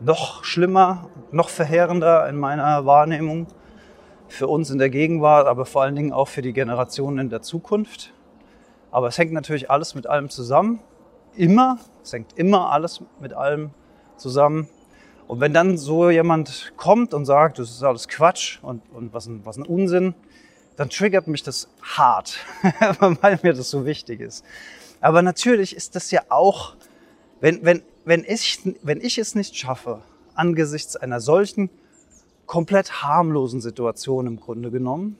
noch 0.00 0.44
schlimmer, 0.44 1.10
noch 1.30 1.48
verheerender 1.48 2.28
in 2.28 2.36
meiner 2.36 2.86
Wahrnehmung 2.86 3.46
für 4.28 4.46
uns 4.46 4.70
in 4.70 4.78
der 4.78 4.90
Gegenwart, 4.90 5.46
aber 5.46 5.66
vor 5.66 5.82
allen 5.82 5.96
Dingen 5.96 6.12
auch 6.12 6.28
für 6.28 6.42
die 6.42 6.52
Generationen 6.52 7.18
in 7.18 7.30
der 7.30 7.42
Zukunft. 7.42 8.12
Aber 8.90 9.08
es 9.08 9.18
hängt 9.18 9.32
natürlich 9.32 9.70
alles 9.70 9.94
mit 9.94 10.06
allem 10.06 10.30
zusammen. 10.30 10.80
Immer. 11.36 11.78
Es 12.02 12.12
hängt 12.12 12.32
immer 12.38 12.72
alles 12.72 13.02
mit 13.20 13.34
allem 13.34 13.70
zusammen. 14.16 14.68
Und 15.28 15.40
wenn 15.40 15.52
dann 15.52 15.78
so 15.78 16.10
jemand 16.10 16.72
kommt 16.76 17.14
und 17.14 17.24
sagt, 17.24 17.58
das 17.58 17.70
ist 17.70 17.82
alles 17.84 18.08
Quatsch 18.08 18.58
und, 18.62 18.82
und 18.92 19.12
was, 19.12 19.26
ein, 19.26 19.44
was 19.44 19.58
ein 19.58 19.62
Unsinn, 19.64 20.14
dann 20.76 20.88
triggert 20.88 21.28
mich 21.28 21.42
das 21.42 21.68
hart, 21.82 22.38
weil 23.20 23.38
mir 23.42 23.52
das 23.52 23.70
so 23.70 23.84
wichtig 23.84 24.20
ist. 24.20 24.44
Aber 25.00 25.22
natürlich 25.22 25.76
ist 25.76 25.94
das 25.94 26.10
ja 26.10 26.22
auch, 26.30 26.74
wenn, 27.40 27.64
wenn, 27.64 27.82
wenn, 28.04 28.24
ich, 28.24 28.60
wenn 28.82 29.00
ich 29.00 29.18
es 29.18 29.34
nicht 29.34 29.56
schaffe, 29.56 30.02
angesichts 30.34 30.96
einer 30.96 31.20
solchen 31.20 31.70
komplett 32.46 33.02
harmlosen 33.02 33.60
Situation 33.60 34.26
im 34.26 34.40
Grunde 34.40 34.70
genommen, 34.70 35.16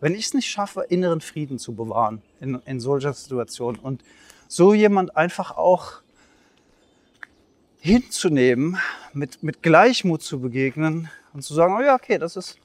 wenn 0.00 0.14
ich 0.14 0.26
es 0.26 0.34
nicht 0.34 0.48
schaffe, 0.48 0.82
inneren 0.88 1.20
Frieden 1.20 1.58
zu 1.58 1.74
bewahren 1.74 2.22
in, 2.40 2.60
in 2.64 2.80
solcher 2.80 3.12
Situation 3.12 3.76
und 3.76 4.02
so 4.48 4.74
jemand 4.74 5.16
einfach 5.16 5.56
auch 5.56 6.02
hinzunehmen, 7.80 8.78
mit, 9.12 9.42
mit 9.42 9.62
Gleichmut 9.62 10.22
zu 10.22 10.40
begegnen 10.40 11.10
und 11.32 11.42
zu 11.42 11.54
sagen, 11.54 11.74
oh 11.76 11.82
ja, 11.82 11.94
okay, 11.94 12.18
das 12.18 12.36
ist, 12.36 12.58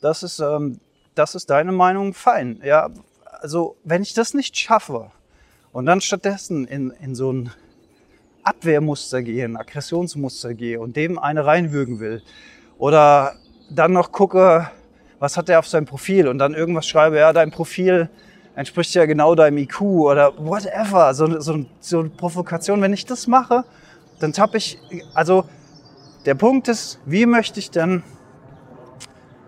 das 0.00 0.22
ist, 0.22 0.40
ähm, 0.40 0.80
das 1.14 1.34
ist 1.34 1.50
deine 1.50 1.72
Meinung, 1.72 2.14
fein. 2.14 2.60
Ja, 2.64 2.90
also 3.24 3.76
wenn 3.84 4.02
ich 4.02 4.14
das 4.14 4.34
nicht 4.34 4.56
schaffe 4.56 5.10
und 5.72 5.86
dann 5.86 6.00
stattdessen 6.00 6.66
in, 6.66 6.90
in 6.90 7.14
so 7.14 7.32
ein 7.32 7.52
Abwehrmuster 8.44 9.22
gehe, 9.22 9.44
ein 9.44 9.56
Aggressionsmuster 9.56 10.54
gehe 10.54 10.80
und 10.80 10.96
dem 10.96 11.18
eine 11.18 11.46
reinwürgen 11.46 12.00
will. 12.00 12.22
Oder 12.78 13.34
dann 13.70 13.92
noch 13.92 14.12
gucke, 14.12 14.68
was 15.18 15.36
hat 15.36 15.48
er 15.48 15.60
auf 15.60 15.68
seinem 15.68 15.86
Profil 15.86 16.26
und 16.26 16.38
dann 16.38 16.54
irgendwas 16.54 16.86
schreibe, 16.86 17.18
ja, 17.18 17.32
dein 17.32 17.50
Profil 17.50 18.08
entspricht 18.56 18.94
ja 18.94 19.06
genau 19.06 19.34
deinem 19.34 19.58
IQ 19.58 19.80
oder 19.80 20.32
whatever. 20.36 21.14
So, 21.14 21.40
so, 21.40 21.64
so 21.80 22.00
eine 22.00 22.10
Provokation. 22.10 22.82
Wenn 22.82 22.92
ich 22.92 23.06
das 23.06 23.26
mache, 23.26 23.64
dann 24.18 24.32
tappe 24.32 24.56
ich, 24.56 24.78
also 25.14 25.44
der 26.26 26.34
Punkt 26.34 26.68
ist, 26.68 26.98
wie 27.06 27.26
möchte 27.26 27.60
ich 27.60 27.70
denn 27.70 28.02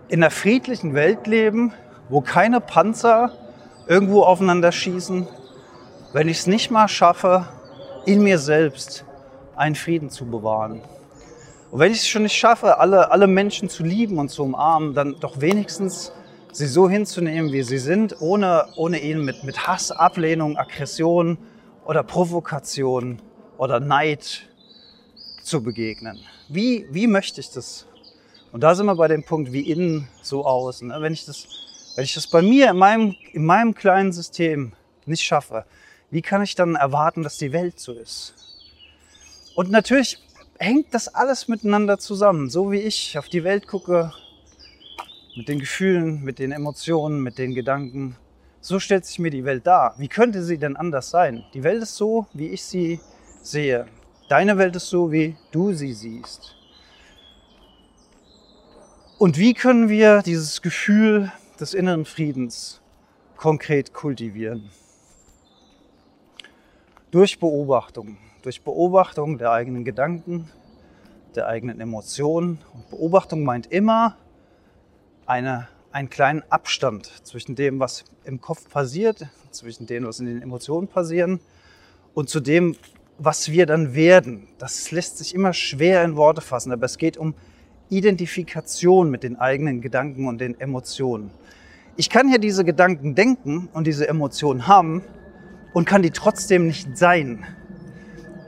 in 0.07 0.23
einer 0.23 0.31
friedlichen 0.31 0.93
Welt 0.93 1.27
leben, 1.27 1.73
wo 2.09 2.21
keine 2.21 2.61
Panzer 2.61 3.31
irgendwo 3.87 4.23
aufeinander 4.23 4.71
schießen, 4.71 5.27
wenn 6.13 6.27
ich 6.27 6.39
es 6.39 6.47
nicht 6.47 6.71
mal 6.71 6.87
schaffe, 6.87 7.47
in 8.05 8.21
mir 8.21 8.37
selbst 8.37 9.05
einen 9.55 9.75
Frieden 9.75 10.09
zu 10.09 10.25
bewahren. 10.25 10.81
Und 11.71 11.79
wenn 11.79 11.91
ich 11.91 11.99
es 11.99 12.07
schon 12.07 12.23
nicht 12.23 12.37
schaffe, 12.37 12.77
alle, 12.77 13.11
alle 13.11 13.27
Menschen 13.27 13.69
zu 13.69 13.83
lieben 13.83 14.17
und 14.17 14.29
zu 14.29 14.43
umarmen, 14.43 14.93
dann 14.93 15.19
doch 15.19 15.41
wenigstens 15.41 16.11
sie 16.51 16.67
so 16.67 16.89
hinzunehmen, 16.89 17.51
wie 17.51 17.63
sie 17.63 17.79
sind, 17.79 18.21
ohne, 18.21 18.67
ohne 18.77 18.99
ihnen 18.99 19.25
mit, 19.25 19.43
mit 19.43 19.67
Hass, 19.67 19.91
Ablehnung, 19.91 20.57
Aggression 20.57 21.37
oder 21.85 22.03
Provokation 22.03 23.21
oder 23.57 23.79
Neid 23.79 24.47
zu 25.43 25.61
begegnen. 25.63 26.19
Wie, 26.47 26.87
wie 26.91 27.07
möchte 27.07 27.41
ich 27.41 27.51
das? 27.51 27.85
Und 28.51 28.61
da 28.61 28.73
sind 28.73 28.85
wir 28.85 28.95
bei 28.95 29.07
dem 29.07 29.23
Punkt, 29.23 29.51
wie 29.51 29.69
innen, 29.69 30.07
so 30.21 30.45
außen. 30.45 30.93
Wenn 30.97 31.11
ich 31.11 31.25
das, 31.25 31.47
wenn 31.95 32.05
ich 32.05 32.13
das 32.13 32.27
bei 32.27 32.41
mir 32.41 32.69
in 32.69 32.77
meinem, 32.77 33.15
in 33.33 33.43
meinem 33.43 33.75
kleinen 33.75 34.13
System 34.13 34.71
nicht 35.05 35.23
schaffe, 35.23 35.65
wie 36.15 36.21
kann 36.21 36.41
ich 36.41 36.55
dann 36.55 36.75
erwarten, 36.75 37.23
dass 37.23 37.37
die 37.37 37.51
Welt 37.51 37.77
so 37.77 37.91
ist? 37.91 38.35
Und 39.53 39.69
natürlich 39.69 40.17
hängt 40.57 40.93
das 40.93 41.09
alles 41.13 41.49
miteinander 41.49 41.99
zusammen. 41.99 42.49
So 42.49 42.71
wie 42.71 42.79
ich 42.79 43.17
auf 43.17 43.27
die 43.27 43.43
Welt 43.43 43.67
gucke, 43.67 44.13
mit 45.35 45.49
den 45.49 45.59
Gefühlen, 45.59 46.23
mit 46.23 46.39
den 46.39 46.53
Emotionen, 46.53 47.21
mit 47.21 47.37
den 47.37 47.53
Gedanken. 47.53 48.15
So 48.61 48.79
stellt 48.79 49.05
sich 49.05 49.19
mir 49.19 49.29
die 49.29 49.43
Welt 49.43 49.67
dar. 49.67 49.93
Wie 49.97 50.07
könnte 50.07 50.41
sie 50.41 50.57
denn 50.57 50.77
anders 50.77 51.09
sein? 51.09 51.43
Die 51.53 51.63
Welt 51.63 51.83
ist 51.83 51.97
so, 51.97 52.27
wie 52.31 52.47
ich 52.47 52.63
sie 52.63 53.01
sehe. 53.41 53.85
Deine 54.29 54.57
Welt 54.57 54.77
ist 54.77 54.87
so, 54.87 55.11
wie 55.11 55.35
du 55.51 55.73
sie 55.73 55.91
siehst. 55.91 56.55
Und 59.17 59.37
wie 59.37 59.53
können 59.53 59.89
wir 59.89 60.21
dieses 60.21 60.61
Gefühl 60.61 61.33
des 61.59 61.73
inneren 61.73 62.05
Friedens 62.05 62.79
konkret 63.35 63.93
kultivieren? 63.93 64.71
Durch 67.15 67.39
Beobachtung. 67.39 68.17
Durch 68.41 68.61
Beobachtung 68.61 69.37
der 69.37 69.53
eigenen 69.53 69.85
Gedanken, 69.85 70.51
der 71.33 71.47
eigenen 71.47 71.79
Emotionen. 71.79 72.59
Und 72.73 72.89
Beobachtung 72.89 73.45
meint 73.45 73.67
immer 73.67 74.17
eine, 75.25 75.69
einen 75.93 76.09
kleinen 76.09 76.43
Abstand 76.49 77.05
zwischen 77.25 77.55
dem, 77.55 77.79
was 77.79 78.03
im 78.25 78.41
Kopf 78.41 78.69
passiert, 78.69 79.29
zwischen 79.51 79.85
dem, 79.85 80.05
was 80.05 80.19
in 80.19 80.25
den 80.25 80.41
Emotionen 80.41 80.89
passieren 80.89 81.39
und 82.13 82.27
zu 82.27 82.41
dem, 82.41 82.75
was 83.17 83.49
wir 83.49 83.65
dann 83.65 83.95
werden. 83.95 84.49
Das 84.57 84.91
lässt 84.91 85.17
sich 85.17 85.33
immer 85.33 85.53
schwer 85.53 86.03
in 86.03 86.17
Worte 86.17 86.41
fassen, 86.41 86.73
aber 86.73 86.83
es 86.83 86.97
geht 86.97 87.15
um 87.15 87.33
Identifikation 87.87 89.09
mit 89.09 89.23
den 89.23 89.37
eigenen 89.37 89.79
Gedanken 89.79 90.27
und 90.27 90.41
den 90.41 90.59
Emotionen. 90.59 91.31
Ich 91.95 92.09
kann 92.09 92.29
ja 92.29 92.39
diese 92.39 92.65
Gedanken 92.65 93.15
denken 93.15 93.69
und 93.71 93.87
diese 93.87 94.05
Emotionen 94.05 94.67
haben, 94.67 95.01
und 95.75 95.83
kann 95.83 96.01
die 96.01 96.11
trotzdem 96.11 96.67
nicht 96.67 96.97
sein. 96.97 97.45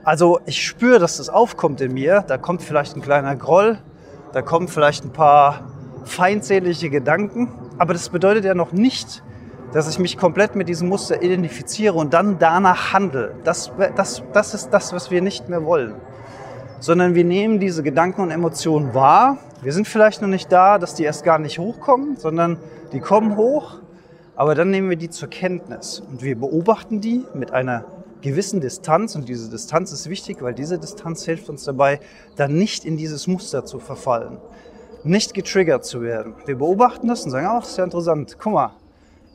Also 0.06 0.40
ich 0.46 0.66
spüre, 0.66 0.98
dass 0.98 1.18
das 1.18 1.28
aufkommt 1.28 1.82
in 1.82 1.94
mir. 1.94 2.24
Da 2.26 2.38
kommt 2.38 2.62
vielleicht 2.64 2.96
ein 2.96 3.02
kleiner 3.02 3.36
Groll, 3.36 3.80
da 4.32 4.42
kommen 4.42 4.70
vielleicht 4.70 5.04
ein 5.04 5.12
paar 5.12 5.70
feindselige 6.06 6.90
Gedanken. 6.90 7.52
Aber 7.78 7.92
das 7.92 8.08
bedeutet 8.08 8.46
ja 8.46 8.56
noch 8.56 8.72
nicht, 8.72 9.24
dass 9.74 9.90
ich 9.90 10.00
mich 10.00 10.18
komplett 10.18 10.56
mit 10.56 10.70
diesem 10.70 10.88
Muster 10.88 11.22
identifiziere 11.22 11.96
und 11.96 12.14
dann 12.14 12.40
danach 12.40 12.94
handle. 12.94 13.36
Das, 13.44 13.74
das, 13.98 14.24
das 14.32 14.54
ist 14.54 14.70
das, 14.70 14.94
was 14.94 15.12
wir 15.12 15.22
nicht 15.22 15.50
mehr 15.50 15.66
wollen. 15.66 15.96
Sondern 16.80 17.14
wir 17.14 17.26
nehmen 17.26 17.60
diese 17.60 17.84
Gedanken 17.84 18.22
und 18.22 18.32
Emotionen 18.32 18.94
wahr. 18.94 19.38
Wir 19.62 19.74
sind 19.74 19.86
vielleicht 19.86 20.22
noch 20.22 20.30
nicht 20.30 20.50
da, 20.50 20.78
dass 20.78 20.94
die 20.94 21.04
erst 21.04 21.26
gar 21.26 21.40
nicht 21.40 21.60
hochkommen, 21.60 22.16
sondern 22.16 22.58
die 22.94 23.02
kommen 23.02 23.36
hoch 23.36 23.80
aber 24.38 24.54
dann 24.54 24.70
nehmen 24.70 24.90
wir 24.90 24.98
die 24.98 25.10
zur 25.10 25.30
Kenntnis 25.30 26.00
und 26.00 26.22
wir 26.22 26.38
beobachten 26.38 27.02
die 27.02 27.26
mit 27.34 27.52
einer 27.52 27.86
gewissen 28.22 28.62
Distanz 28.62 29.16
und 29.16 29.28
diese 29.28 29.50
Distanz 29.50 29.92
ist 29.92 30.10
wichtig, 30.10 30.42
weil 30.42 30.54
diese 30.54 30.78
Distanz 30.78 31.26
hilft 31.26 31.50
uns 31.50 31.64
dabei, 31.64 32.00
dann 32.36 32.56
nicht 32.56 32.86
in 32.86 32.98
dieses 32.98 33.26
Muster 33.26 33.66
zu 33.66 33.80
verfallen, 33.80 34.38
nicht 35.04 35.34
getriggert 35.34 35.86
zu 35.86 36.04
werden. 36.04 36.36
Wir 36.46 36.56
beobachten 36.56 37.08
das 37.08 37.26
und 37.26 37.32
sagen, 37.32 37.48
oh, 37.52 37.60
das 37.60 37.72
ist 37.72 37.78
ja 37.78 37.84
interessant. 37.84 38.38
Guck 38.40 38.54
mal, 38.54 38.76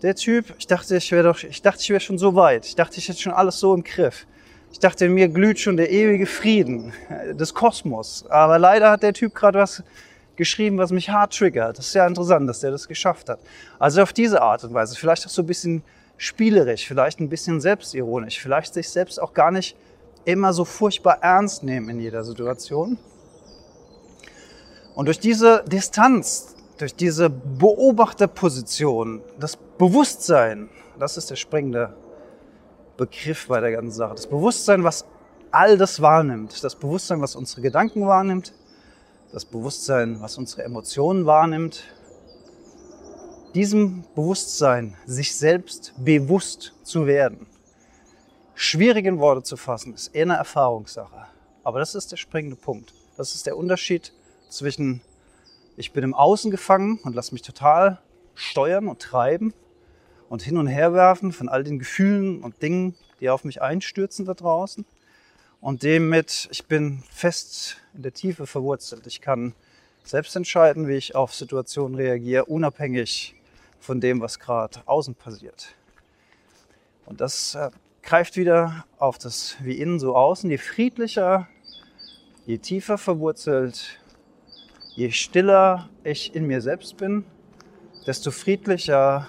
der 0.02 0.14
Typ, 0.14 0.54
ich 0.56 0.68
dachte, 0.68 0.96
ich 0.96 1.10
wäre 1.10 1.24
doch, 1.24 1.42
ich 1.42 1.62
dachte, 1.62 1.80
ich 1.80 1.90
wäre 1.90 2.00
schon 2.00 2.18
so 2.18 2.36
weit. 2.36 2.64
Ich 2.66 2.76
dachte, 2.76 2.98
ich 2.98 3.08
hätte 3.08 3.20
schon 3.20 3.32
alles 3.32 3.58
so 3.58 3.74
im 3.74 3.82
Griff. 3.82 4.26
Ich 4.70 4.78
dachte, 4.78 5.06
in 5.06 5.14
mir 5.14 5.28
glüht 5.28 5.58
schon 5.58 5.76
der 5.76 5.90
ewige 5.90 6.26
Frieden 6.26 6.92
des 7.32 7.54
Kosmos. 7.54 8.24
Aber 8.28 8.58
leider 8.58 8.92
hat 8.92 9.02
der 9.02 9.12
Typ 9.12 9.34
gerade 9.34 9.58
was 9.58 9.82
geschrieben, 10.36 10.78
was 10.78 10.90
mich 10.90 11.10
hart 11.10 11.36
triggert. 11.36 11.78
Das 11.78 11.86
ist 11.86 11.94
ja 11.94 12.06
interessant, 12.06 12.48
dass 12.48 12.60
der 12.60 12.70
das 12.70 12.88
geschafft 12.88 13.28
hat. 13.28 13.40
Also 13.78 14.02
auf 14.02 14.12
diese 14.12 14.42
Art 14.42 14.64
und 14.64 14.74
Weise, 14.74 14.96
vielleicht 14.96 15.26
auch 15.26 15.30
so 15.30 15.42
ein 15.42 15.46
bisschen 15.46 15.82
spielerisch, 16.16 16.86
vielleicht 16.86 17.20
ein 17.20 17.28
bisschen 17.28 17.60
selbstironisch, 17.60 18.40
vielleicht 18.40 18.74
sich 18.74 18.88
selbst 18.88 19.20
auch 19.20 19.34
gar 19.34 19.50
nicht 19.50 19.76
immer 20.24 20.52
so 20.52 20.64
furchtbar 20.64 21.18
ernst 21.20 21.62
nehmen 21.62 21.88
in 21.88 22.00
jeder 22.00 22.24
Situation. 22.24 22.98
Und 24.94 25.06
durch 25.06 25.18
diese 25.18 25.64
Distanz, 25.66 26.54
durch 26.78 26.94
diese 26.94 27.30
Beobachterposition, 27.30 29.22
das 29.38 29.56
Bewusstsein, 29.56 30.68
das 30.98 31.16
ist 31.16 31.30
der 31.30 31.36
springende 31.36 31.94
Begriff 32.96 33.48
bei 33.48 33.60
der 33.60 33.72
ganzen 33.72 33.92
Sache. 33.92 34.14
Das 34.14 34.26
Bewusstsein, 34.26 34.84
was 34.84 35.04
all 35.50 35.76
das 35.76 36.00
wahrnimmt. 36.00 36.62
Das 36.62 36.74
Bewusstsein, 36.74 37.20
was 37.20 37.36
unsere 37.36 37.62
Gedanken 37.62 38.06
wahrnimmt. 38.06 38.52
Das 39.32 39.46
Bewusstsein, 39.46 40.20
was 40.20 40.36
unsere 40.36 40.62
Emotionen 40.62 41.24
wahrnimmt. 41.24 41.84
Diesem 43.54 44.04
Bewusstsein, 44.14 44.94
sich 45.06 45.34
selbst 45.34 45.94
bewusst 45.96 46.74
zu 46.82 47.06
werden, 47.06 47.46
schwierig 48.54 49.06
in 49.06 49.20
Worte 49.20 49.42
zu 49.42 49.56
fassen, 49.56 49.94
ist 49.94 50.08
eher 50.08 50.24
eine 50.24 50.34
Erfahrungssache. 50.34 51.28
Aber 51.64 51.78
das 51.78 51.94
ist 51.94 52.12
der 52.12 52.18
springende 52.18 52.56
Punkt. 52.56 52.92
Das 53.16 53.34
ist 53.34 53.46
der 53.46 53.56
Unterschied 53.56 54.12
zwischen, 54.50 55.00
ich 55.78 55.92
bin 55.92 56.04
im 56.04 56.12
Außen 56.12 56.50
gefangen 56.50 57.00
und 57.02 57.14
lasse 57.14 57.32
mich 57.32 57.42
total 57.42 58.02
steuern 58.34 58.86
und 58.86 59.00
treiben 59.00 59.54
und 60.28 60.42
hin 60.42 60.58
und 60.58 60.66
her 60.66 60.92
werfen 60.92 61.32
von 61.32 61.48
all 61.48 61.64
den 61.64 61.78
Gefühlen 61.78 62.42
und 62.42 62.60
Dingen, 62.60 62.96
die 63.20 63.30
auf 63.30 63.44
mich 63.44 63.62
einstürzen 63.62 64.26
da 64.26 64.34
draußen. 64.34 64.84
Und 65.62 65.84
dem 65.84 66.08
mit, 66.08 66.48
ich 66.50 66.66
bin 66.66 67.04
fest 67.08 67.76
in 67.94 68.02
der 68.02 68.12
Tiefe 68.12 68.48
verwurzelt. 68.48 69.06
Ich 69.06 69.20
kann 69.20 69.54
selbst 70.02 70.34
entscheiden, 70.34 70.88
wie 70.88 70.96
ich 70.96 71.14
auf 71.14 71.32
Situationen 71.32 71.94
reagiere, 71.94 72.46
unabhängig 72.46 73.36
von 73.78 74.00
dem, 74.00 74.20
was 74.20 74.40
gerade 74.40 74.80
außen 74.86 75.14
passiert. 75.14 75.68
Und 77.06 77.20
das 77.20 77.54
äh, 77.54 77.70
greift 78.02 78.36
wieder 78.36 78.86
auf 78.98 79.18
das 79.18 79.56
wie 79.60 79.78
innen 79.78 80.00
so 80.00 80.16
außen. 80.16 80.50
Je 80.50 80.58
friedlicher, 80.58 81.46
je 82.44 82.58
tiefer 82.58 82.98
verwurzelt, 82.98 84.00
je 84.96 85.12
stiller 85.12 85.88
ich 86.02 86.34
in 86.34 86.48
mir 86.48 86.60
selbst 86.60 86.96
bin, 86.96 87.24
desto 88.04 88.32
friedlicher 88.32 89.28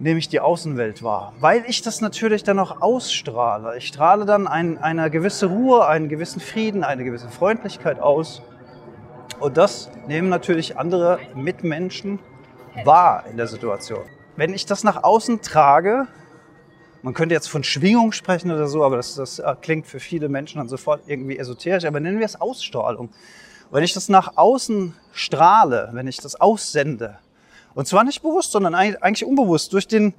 nehme 0.00 0.18
ich 0.18 0.28
die 0.28 0.40
Außenwelt 0.40 1.02
wahr. 1.02 1.34
Weil 1.40 1.64
ich 1.68 1.82
das 1.82 2.00
natürlich 2.00 2.42
dann 2.42 2.58
auch 2.58 2.80
ausstrahle. 2.80 3.76
Ich 3.76 3.86
strahle 3.86 4.24
dann 4.24 4.48
ein, 4.48 4.78
eine 4.78 5.10
gewisse 5.10 5.46
Ruhe, 5.46 5.86
einen 5.86 6.08
gewissen 6.08 6.40
Frieden, 6.40 6.82
eine 6.82 7.04
gewisse 7.04 7.28
Freundlichkeit 7.28 8.00
aus. 8.00 8.42
Und 9.38 9.56
das 9.56 9.90
nehmen 10.08 10.28
natürlich 10.28 10.78
andere 10.78 11.18
Mitmenschen 11.34 12.18
wahr 12.84 13.24
in 13.30 13.36
der 13.36 13.46
Situation. 13.46 14.04
Wenn 14.36 14.54
ich 14.54 14.64
das 14.64 14.84
nach 14.84 15.04
außen 15.04 15.42
trage, 15.42 16.06
man 17.02 17.14
könnte 17.14 17.34
jetzt 17.34 17.48
von 17.48 17.62
Schwingung 17.62 18.12
sprechen 18.12 18.50
oder 18.50 18.68
so, 18.68 18.84
aber 18.84 18.96
das, 18.96 19.14
das 19.14 19.38
äh, 19.38 19.54
klingt 19.60 19.86
für 19.86 20.00
viele 20.00 20.28
Menschen 20.28 20.58
dann 20.58 20.68
sofort 20.68 21.02
irgendwie 21.06 21.38
esoterisch, 21.38 21.84
aber 21.84 22.00
nennen 22.00 22.18
wir 22.18 22.26
es 22.26 22.40
Ausstrahlung. 22.40 23.10
Wenn 23.70 23.84
ich 23.84 23.92
das 23.92 24.08
nach 24.08 24.36
außen 24.36 24.94
strahle, 25.12 25.90
wenn 25.92 26.08
ich 26.08 26.18
das 26.18 26.40
aussende, 26.40 27.18
und 27.74 27.86
zwar 27.86 28.04
nicht 28.04 28.22
bewusst, 28.22 28.52
sondern 28.52 28.74
eigentlich 28.74 29.24
unbewusst, 29.24 29.72
durch 29.72 29.86
den 29.86 30.14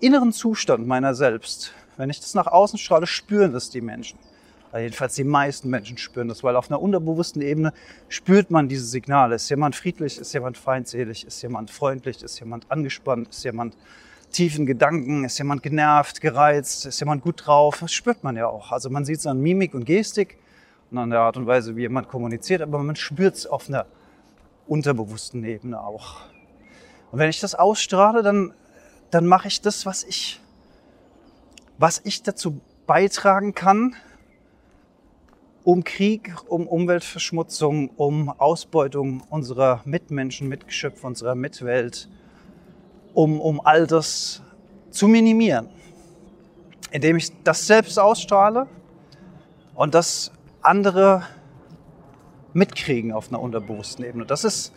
inneren 0.00 0.32
Zustand 0.32 0.86
meiner 0.86 1.14
selbst, 1.14 1.72
wenn 1.96 2.10
ich 2.10 2.20
das 2.20 2.34
nach 2.34 2.46
außen 2.46 2.78
strahle, 2.78 3.06
spüren 3.06 3.52
das 3.52 3.70
die 3.70 3.80
Menschen. 3.80 4.18
Jedenfalls 4.76 5.14
die 5.14 5.22
meisten 5.22 5.70
Menschen 5.70 5.98
spüren 5.98 6.26
das, 6.26 6.42
weil 6.42 6.56
auf 6.56 6.68
einer 6.68 6.82
unterbewussten 6.82 7.40
Ebene 7.42 7.72
spürt 8.08 8.50
man 8.50 8.68
diese 8.68 8.84
Signale. 8.84 9.36
Ist 9.36 9.48
jemand 9.48 9.76
friedlich, 9.76 10.18
ist 10.18 10.32
jemand 10.32 10.58
feindselig, 10.58 11.24
ist 11.24 11.40
jemand 11.42 11.70
freundlich, 11.70 12.20
ist 12.24 12.40
jemand 12.40 12.68
angespannt, 12.72 13.28
ist 13.28 13.44
jemand 13.44 13.76
tiefen 14.32 14.66
Gedanken, 14.66 15.24
ist 15.24 15.38
jemand 15.38 15.62
genervt, 15.62 16.20
gereizt, 16.20 16.86
ist 16.86 16.98
jemand 16.98 17.22
gut 17.22 17.46
drauf. 17.46 17.78
Das 17.80 17.92
spürt 17.92 18.24
man 18.24 18.34
ja 18.34 18.48
auch. 18.48 18.72
Also 18.72 18.90
man 18.90 19.04
sieht 19.04 19.18
es 19.18 19.26
an 19.28 19.40
Mimik 19.40 19.74
und 19.74 19.84
Gestik 19.84 20.38
und 20.90 20.98
an 20.98 21.10
der 21.10 21.20
Art 21.20 21.36
und 21.36 21.46
Weise, 21.46 21.76
wie 21.76 21.82
jemand 21.82 22.08
kommuniziert, 22.08 22.60
aber 22.60 22.80
man 22.80 22.96
spürt 22.96 23.36
es 23.36 23.46
auf 23.46 23.68
einer 23.68 23.86
unterbewussten 24.66 25.44
Ebene 25.44 25.80
auch. 25.80 26.16
Und 27.14 27.20
wenn 27.20 27.30
ich 27.30 27.38
das 27.38 27.54
ausstrahle, 27.54 28.24
dann, 28.24 28.52
dann 29.12 29.24
mache 29.24 29.46
ich 29.46 29.60
das, 29.60 29.86
was 29.86 30.02
ich, 30.02 30.40
was 31.78 32.00
ich 32.02 32.24
dazu 32.24 32.60
beitragen 32.88 33.54
kann, 33.54 33.94
um 35.62 35.84
Krieg, 35.84 36.34
um 36.48 36.66
Umweltverschmutzung, 36.66 37.90
um 37.90 38.30
Ausbeutung 38.30 39.22
unserer 39.30 39.80
Mitmenschen, 39.84 40.48
Mitgeschöpfe, 40.48 41.06
unserer 41.06 41.36
Mitwelt, 41.36 42.08
um, 43.12 43.40
um 43.40 43.64
all 43.64 43.86
das 43.86 44.42
zu 44.90 45.06
minimieren. 45.06 45.68
Indem 46.90 47.18
ich 47.18 47.30
das 47.44 47.64
selbst 47.68 47.96
ausstrahle 47.96 48.66
und 49.76 49.94
das 49.94 50.32
andere 50.62 51.22
mitkriegen 52.54 53.12
auf 53.12 53.28
einer 53.28 53.40
unterbewussten 53.40 54.04
Ebene. 54.04 54.26
Das 54.26 54.42
ist, 54.42 54.72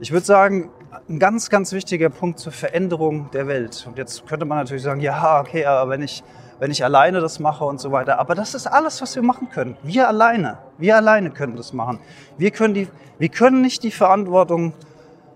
ich 0.00 0.10
würde 0.10 0.26
sagen, 0.26 0.72
ein 1.08 1.18
ganz, 1.18 1.50
ganz 1.50 1.72
wichtiger 1.72 2.10
Punkt 2.10 2.38
zur 2.38 2.52
Veränderung 2.52 3.30
der 3.32 3.46
Welt. 3.46 3.84
Und 3.86 3.98
jetzt 3.98 4.26
könnte 4.26 4.44
man 4.44 4.58
natürlich 4.58 4.82
sagen, 4.82 5.00
ja, 5.00 5.40
okay, 5.40 5.64
aber 5.64 5.90
wenn 5.90 6.02
ich, 6.02 6.22
wenn 6.58 6.70
ich 6.70 6.84
alleine 6.84 7.20
das 7.20 7.38
mache 7.38 7.64
und 7.64 7.80
so 7.80 7.92
weiter. 7.92 8.18
Aber 8.18 8.34
das 8.34 8.54
ist 8.54 8.66
alles, 8.66 9.00
was 9.00 9.14
wir 9.14 9.22
machen 9.22 9.50
können. 9.50 9.76
Wir 9.82 10.08
alleine, 10.08 10.58
wir 10.78 10.96
alleine 10.96 11.30
können 11.30 11.56
das 11.56 11.72
machen. 11.72 12.00
Wir 12.38 12.50
können, 12.50 12.74
die, 12.74 12.88
wir 13.18 13.28
können 13.28 13.60
nicht 13.60 13.82
die 13.82 13.90
Verantwortung 13.90 14.72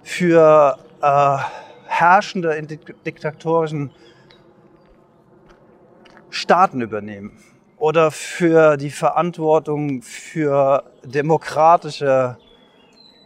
für 0.02 0.78
äh, 1.00 1.36
herrschende 1.86 2.54
in 2.54 2.66
diktatorischen 3.06 3.90
Staaten 6.30 6.80
übernehmen 6.80 7.38
oder 7.76 8.10
für 8.10 8.76
die 8.76 8.90
Verantwortung 8.90 10.02
für 10.02 10.82
demokratische 11.04 12.38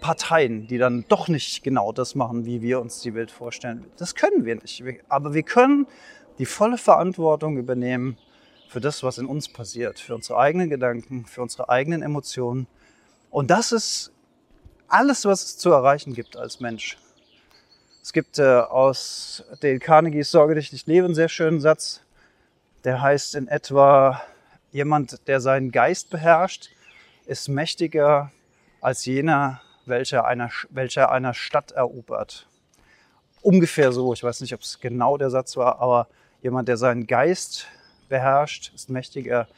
Parteien, 0.01 0.67
die 0.67 0.79
dann 0.79 1.05
doch 1.09 1.29
nicht 1.29 1.63
genau 1.63 1.93
das 1.93 2.15
machen, 2.15 2.45
wie 2.47 2.63
wir 2.63 2.81
uns 2.81 3.01
die 3.01 3.15
Welt 3.15 3.31
vorstellen. 3.31 3.85
Das 3.97 4.15
können 4.15 4.45
wir 4.45 4.57
nicht. 4.57 4.83
Aber 5.09 5.35
wir 5.35 5.43
können 5.43 5.87
die 6.39 6.47
volle 6.47 6.79
Verantwortung 6.79 7.57
übernehmen 7.59 8.17
für 8.69 8.81
das, 8.81 9.03
was 9.03 9.19
in 9.19 9.27
uns 9.27 9.49
passiert, 9.49 9.99
für 9.99 10.15
unsere 10.15 10.39
eigenen 10.39 10.71
Gedanken, 10.71 11.25
für 11.27 11.43
unsere 11.43 11.69
eigenen 11.69 12.03
Emotionen. 12.03 12.67
Und 13.31 13.51
das 13.51 13.73
ist 13.73 14.13
alles, 14.89 15.25
was 15.25 15.45
es 15.45 15.59
zu 15.59 15.71
erreichen 15.71 16.15
gibt 16.15 16.37
als 16.37 16.61
Mensch. 16.61 16.99
Es 18.03 18.13
gibt 18.13 18.39
äh, 18.39 18.45
aus 18.45 19.45
den 19.63 19.81
Carnegies 19.81 20.31
Sorge 20.31 20.55
dich 20.55 20.73
nicht 20.73 20.87
leben 20.87 21.07
einen 21.07 21.15
sehr 21.15 21.29
schönen 21.29 21.61
Satz. 21.61 22.03
Der 22.85 23.03
heißt 23.03 23.35
in 23.35 23.49
etwa, 23.49 24.23
Jemand, 24.71 25.27
der 25.29 25.41
seinen 25.41 25.73
Geist 25.73 26.11
beherrscht, 26.11 26.69
ist 27.25 27.49
mächtiger 27.49 28.31
als 28.83 29.07
jener, 29.07 29.63
welcher 29.89 30.27
einer, 30.27 30.51
welcher 30.71 31.11
einer 31.11 31.35
Stadt 31.35 31.73
erobert. 31.73 32.47
Ungefähr 33.43 33.93
so, 33.93 34.13
ich 34.13 34.23
weiß 34.23 34.41
nicht, 34.41 34.55
ob 34.55 34.61
es 34.61 34.81
genau 34.81 35.17
der 35.17 35.31
Satz 35.31 35.57
war, 35.57 35.81
aber 35.81 36.09
jemand, 36.43 36.69
der 36.69 36.77
seinen 36.77 37.07
Geist 37.07 37.67
beherrscht, 38.09 38.73
ist 38.75 38.91
mächtiger 38.91 39.49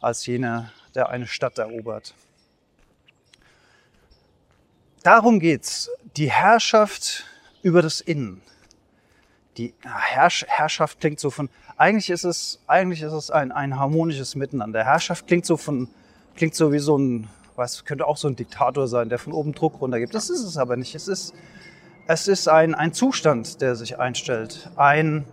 als 0.00 0.26
jener, 0.26 0.72
der 0.94 1.08
eine 1.08 1.26
Stadt 1.26 1.58
erobert. 1.58 2.14
Darum 5.02 5.40
geht 5.40 5.64
es, 5.64 5.90
die 6.16 6.30
Herrschaft 6.30 7.24
über 7.62 7.82
das 7.82 8.00
Innen. 8.00 8.42
Die 9.56 9.74
Herrsch 9.82 10.44
Herrschaft 10.46 11.00
klingt 11.00 11.18
so 11.18 11.30
von 11.30 11.48
eigentlich 11.78 12.10
ist 12.10 12.24
es, 12.24 12.60
eigentlich 12.66 13.02
ist 13.02 13.12
es 13.12 13.30
ein, 13.30 13.52
ein 13.52 13.78
harmonisches 13.78 14.34
Miteinander. 14.34 14.84
Herrschaft 14.84 15.28
klingt 15.28 15.46
so 15.46 15.56
von, 15.56 15.88
klingt 16.34 16.56
so 16.56 16.72
wie 16.72 16.80
so 16.80 16.98
ein, 16.98 17.28
was 17.58 17.84
könnte 17.84 18.06
auch 18.06 18.16
so 18.16 18.28
ein 18.28 18.36
Diktator 18.36 18.86
sein, 18.86 19.08
der 19.08 19.18
von 19.18 19.32
oben 19.32 19.52
Druck 19.52 19.80
runtergibt. 19.80 20.14
Das 20.14 20.30
ist 20.30 20.44
es 20.44 20.56
aber 20.56 20.76
nicht. 20.76 20.94
Es 20.94 21.08
ist, 21.08 21.34
es 22.06 22.28
ist 22.28 22.48
ein, 22.48 22.74
ein 22.74 22.92
Zustand, 22.92 23.60
der 23.60 23.74
sich 23.74 23.98
einstellt. 23.98 24.70
Ein, 24.76 25.24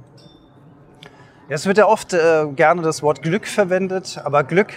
es 1.48 1.68
wird 1.68 1.78
ja 1.78 1.86
oft 1.86 2.14
äh, 2.14 2.48
gerne 2.56 2.82
das 2.82 3.04
Wort 3.04 3.22
Glück 3.22 3.48
verwendet, 3.48 4.20
aber 4.24 4.44
Glück, 4.44 4.74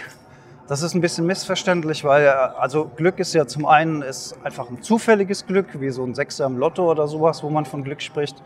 das 0.69 0.83
ist 0.83 0.95
ein 0.95 1.01
bisschen 1.01 1.25
missverständlich, 1.25 2.05
weil 2.05 2.27
äh, 2.27 2.29
also 2.29 2.91
Glück 2.95 3.19
ist 3.19 3.33
ja 3.33 3.47
zum 3.47 3.65
einen 3.65 4.03
ist 4.03 4.37
einfach 4.45 4.69
ein 4.69 4.83
zufälliges 4.83 5.47
Glück, 5.47 5.81
wie 5.81 5.89
so 5.89 6.05
ein 6.05 6.15
Sechser 6.15 6.45
im 6.45 6.59
Lotto 6.59 6.91
oder 6.91 7.09
sowas, 7.09 7.43
wo 7.43 7.49
man 7.49 7.65
von 7.65 7.83
Glück 7.83 8.03
spricht 8.03 8.43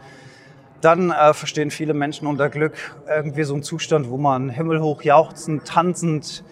dann 0.81 1.13
äh, 1.13 1.33
verstehen 1.33 1.71
viele 1.71 1.95
Menschen 1.95 2.27
unter 2.27 2.49
Glück 2.49 2.75
irgendwie 3.07 3.45
so 3.45 3.55
einen 3.55 3.63
Zustand, 3.63 4.11
wo 4.11 4.17
man 4.17 4.51
himmelhoch 4.51 5.03
jauchzend, 5.03 5.65
tanzend 5.65 6.43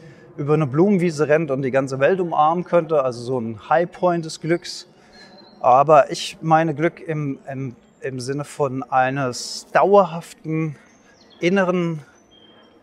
über 0.40 0.54
eine 0.54 0.66
Blumenwiese 0.66 1.28
rennt 1.28 1.50
und 1.50 1.60
die 1.60 1.70
ganze 1.70 2.00
Welt 2.00 2.18
umarmen 2.18 2.64
könnte, 2.64 3.04
also 3.04 3.20
so 3.20 3.38
ein 3.38 3.68
Highpoint 3.68 4.24
des 4.24 4.40
Glücks. 4.40 4.88
Aber 5.60 6.10
ich 6.10 6.38
meine 6.40 6.74
Glück 6.74 6.98
im, 6.98 7.38
im, 7.46 7.76
im 8.00 8.20
Sinne 8.20 8.44
von 8.44 8.82
eines 8.82 9.66
dauerhaften, 9.74 10.76
inneren, 11.40 12.00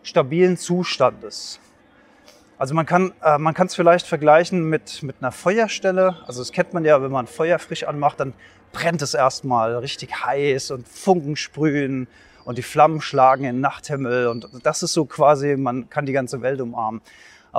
stabilen 0.04 0.56
Zustandes. 0.56 1.58
Also 2.58 2.76
man 2.76 2.86
kann 2.86 3.12
äh, 3.22 3.64
es 3.64 3.74
vielleicht 3.74 4.06
vergleichen 4.06 4.68
mit, 4.68 5.02
mit 5.02 5.16
einer 5.20 5.32
Feuerstelle. 5.32 6.16
Also 6.28 6.40
das 6.40 6.52
kennt 6.52 6.74
man 6.74 6.84
ja, 6.84 7.02
wenn 7.02 7.10
man 7.10 7.26
Feuer 7.26 7.58
frisch 7.58 7.82
anmacht, 7.82 8.20
dann 8.20 8.34
brennt 8.70 9.02
es 9.02 9.14
erstmal 9.14 9.74
richtig 9.78 10.24
heiß 10.24 10.70
und 10.70 10.86
Funken 10.86 11.34
sprühen 11.34 12.06
und 12.44 12.56
die 12.56 12.62
Flammen 12.62 13.00
schlagen 13.00 13.42
in 13.42 13.56
den 13.56 13.60
Nachthimmel 13.62 14.28
und 14.28 14.48
das 14.62 14.84
ist 14.84 14.92
so 14.92 15.06
quasi, 15.06 15.56
man 15.56 15.90
kann 15.90 16.06
die 16.06 16.12
ganze 16.12 16.40
Welt 16.40 16.60
umarmen. 16.60 17.00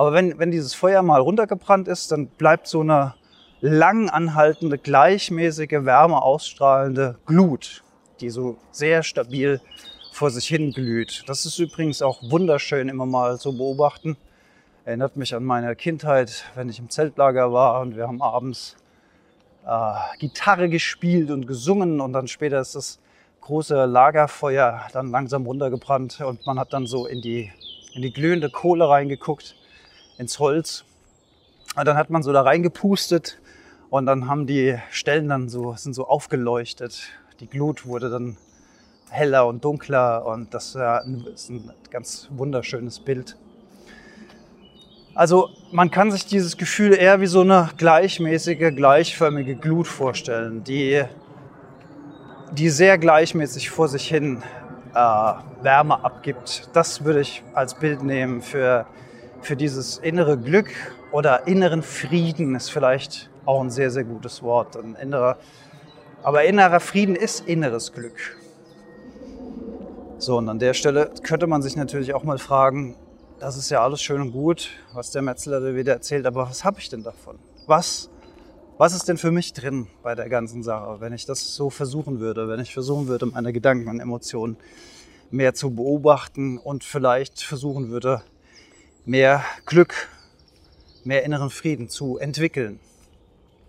Aber 0.00 0.14
wenn, 0.14 0.38
wenn 0.38 0.50
dieses 0.50 0.72
Feuer 0.72 1.02
mal 1.02 1.20
runtergebrannt 1.20 1.86
ist, 1.86 2.10
dann 2.10 2.28
bleibt 2.28 2.66
so 2.66 2.80
eine 2.80 3.16
lang 3.60 4.08
anhaltende, 4.08 4.78
gleichmäßige, 4.78 5.84
Wärme 5.84 6.22
ausstrahlende 6.22 7.18
Glut, 7.26 7.84
die 8.22 8.30
so 8.30 8.56
sehr 8.70 9.02
stabil 9.02 9.60
vor 10.10 10.30
sich 10.30 10.46
hin 10.46 10.72
glüht. 10.72 11.24
Das 11.26 11.44
ist 11.44 11.58
übrigens 11.58 12.00
auch 12.00 12.22
wunderschön 12.22 12.88
immer 12.88 13.04
mal 13.04 13.38
zu 13.38 13.54
beobachten. 13.54 14.16
Erinnert 14.86 15.18
mich 15.18 15.34
an 15.34 15.44
meine 15.44 15.76
Kindheit, 15.76 16.46
wenn 16.54 16.70
ich 16.70 16.78
im 16.78 16.88
Zeltlager 16.88 17.52
war 17.52 17.82
und 17.82 17.94
wir 17.94 18.08
haben 18.08 18.22
abends 18.22 18.76
äh, 19.66 19.92
Gitarre 20.18 20.70
gespielt 20.70 21.30
und 21.30 21.46
gesungen 21.46 22.00
und 22.00 22.14
dann 22.14 22.26
später 22.26 22.58
ist 22.58 22.74
das 22.74 23.00
große 23.42 23.84
Lagerfeuer 23.84 24.80
dann 24.94 25.10
langsam 25.10 25.44
runtergebrannt 25.44 26.22
und 26.22 26.46
man 26.46 26.58
hat 26.58 26.72
dann 26.72 26.86
so 26.86 27.06
in 27.06 27.20
die, 27.20 27.52
in 27.92 28.00
die 28.00 28.14
glühende 28.14 28.48
Kohle 28.48 28.88
reingeguckt, 28.88 29.56
ins 30.20 30.38
Holz. 30.38 30.84
Und 31.76 31.86
dann 31.88 31.96
hat 31.96 32.10
man 32.10 32.22
so 32.22 32.32
da 32.32 32.42
reingepustet 32.42 33.40
und 33.88 34.06
dann 34.06 34.28
haben 34.28 34.46
die 34.46 34.78
Stellen 34.90 35.28
dann 35.28 35.48
so, 35.48 35.74
sind 35.76 35.94
so 35.94 36.06
aufgeleuchtet. 36.06 37.02
Die 37.40 37.48
Glut 37.48 37.86
wurde 37.86 38.10
dann 38.10 38.36
heller 39.08 39.46
und 39.46 39.64
dunkler 39.64 40.26
und 40.26 40.52
das 40.52 40.76
ist 41.34 41.50
ein 41.50 41.72
ganz 41.90 42.28
wunderschönes 42.30 43.00
Bild. 43.00 43.36
Also 45.14 45.48
man 45.72 45.90
kann 45.90 46.10
sich 46.12 46.26
dieses 46.26 46.56
Gefühl 46.56 46.94
eher 46.94 47.20
wie 47.20 47.26
so 47.26 47.40
eine 47.40 47.70
gleichmäßige, 47.76 48.74
gleichförmige 48.74 49.56
Glut 49.56 49.88
vorstellen, 49.88 50.62
die, 50.64 51.02
die 52.52 52.68
sehr 52.68 52.98
gleichmäßig 52.98 53.70
vor 53.70 53.88
sich 53.88 54.06
hin 54.06 54.42
äh, 54.94 55.32
Wärme 55.62 56.04
abgibt. 56.04 56.68
Das 56.74 57.04
würde 57.04 57.20
ich 57.20 57.42
als 57.54 57.74
Bild 57.74 58.02
nehmen 58.02 58.42
für, 58.42 58.86
für 59.42 59.56
dieses 59.56 59.98
innere 59.98 60.38
Glück 60.38 60.70
oder 61.12 61.46
inneren 61.46 61.82
Frieden 61.82 62.54
ist 62.54 62.70
vielleicht 62.70 63.30
auch 63.46 63.60
ein 63.60 63.70
sehr, 63.70 63.90
sehr 63.90 64.04
gutes 64.04 64.42
Wort. 64.42 64.76
Ein 64.76 64.94
innerer, 64.94 65.38
aber 66.22 66.44
innerer 66.44 66.80
Frieden 66.80 67.16
ist 67.16 67.46
inneres 67.46 67.92
Glück. 67.92 68.36
So, 70.18 70.36
und 70.36 70.48
an 70.48 70.58
der 70.58 70.74
Stelle 70.74 71.10
könnte 71.22 71.46
man 71.46 71.62
sich 71.62 71.76
natürlich 71.76 72.12
auch 72.12 72.24
mal 72.24 72.38
fragen, 72.38 72.96
das 73.38 73.56
ist 73.56 73.70
ja 73.70 73.82
alles 73.82 74.02
schön 74.02 74.20
und 74.20 74.32
gut, 74.32 74.68
was 74.92 75.10
der 75.10 75.22
Metzler 75.22 75.60
da 75.60 75.74
wieder 75.74 75.94
erzählt, 75.94 76.26
aber 76.26 76.42
was 76.42 76.62
habe 76.62 76.78
ich 76.78 76.90
denn 76.90 77.02
davon? 77.02 77.38
Was, 77.66 78.10
was 78.76 78.94
ist 78.94 79.08
denn 79.08 79.16
für 79.16 79.30
mich 79.30 79.54
drin 79.54 79.86
bei 80.02 80.14
der 80.14 80.28
ganzen 80.28 80.62
Sache, 80.62 81.00
wenn 81.00 81.14
ich 81.14 81.24
das 81.24 81.54
so 81.54 81.70
versuchen 81.70 82.20
würde, 82.20 82.48
wenn 82.48 82.60
ich 82.60 82.74
versuchen 82.74 83.08
würde, 83.08 83.24
meine 83.24 83.54
Gedanken 83.54 83.88
und 83.88 83.98
Emotionen 83.98 84.58
mehr 85.30 85.54
zu 85.54 85.70
beobachten 85.70 86.58
und 86.58 86.84
vielleicht 86.84 87.42
versuchen 87.42 87.88
würde, 87.88 88.22
mehr 89.04 89.44
Glück, 89.66 90.08
mehr 91.04 91.24
inneren 91.24 91.50
Frieden 91.50 91.88
zu 91.88 92.18
entwickeln. 92.18 92.80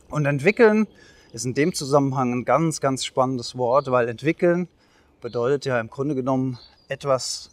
Und 0.09 0.25
entwickeln 0.25 0.88
ist 1.32 1.45
in 1.45 1.53
dem 1.53 1.73
Zusammenhang 1.73 2.34
ein 2.34 2.45
ganz, 2.45 2.82
ganz 2.82 3.05
spannendes 3.05 3.57
Wort, 3.57 3.89
weil 3.89 4.09
entwickeln 4.09 4.67
bedeutet 5.21 5.65
ja 5.65 5.79
im 5.79 5.89
Grunde 5.89 6.15
genommen 6.15 6.59
etwas 6.89 7.51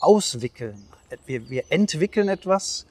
auswickeln. 0.00 0.82
Wir, 1.26 1.48
wir 1.48 1.64
entwickeln 1.68 2.28
etwas, 2.28 2.86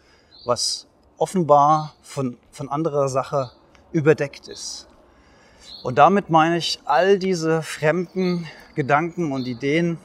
was 0.45 0.87
offenbar 1.17 1.95
von, 2.01 2.37
von 2.51 2.69
anderer 2.69 3.09
Sache 3.09 3.51
überdeckt 3.91 4.47
ist. 4.47 4.87
Und 5.83 5.97
damit 5.97 6.29
meine 6.29 6.57
ich 6.57 6.79
all 6.85 7.19
diese 7.19 7.61
fremden 7.63 8.47
Gedanken 8.75 9.31
und 9.31 9.45
Ideen 9.47 9.97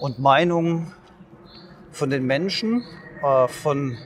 und 0.00 0.18
Meinungen 0.18 0.92
von 1.92 2.10
den 2.10 2.24
Menschen, 2.26 2.82
äh, 3.22 3.48
von 3.48 3.98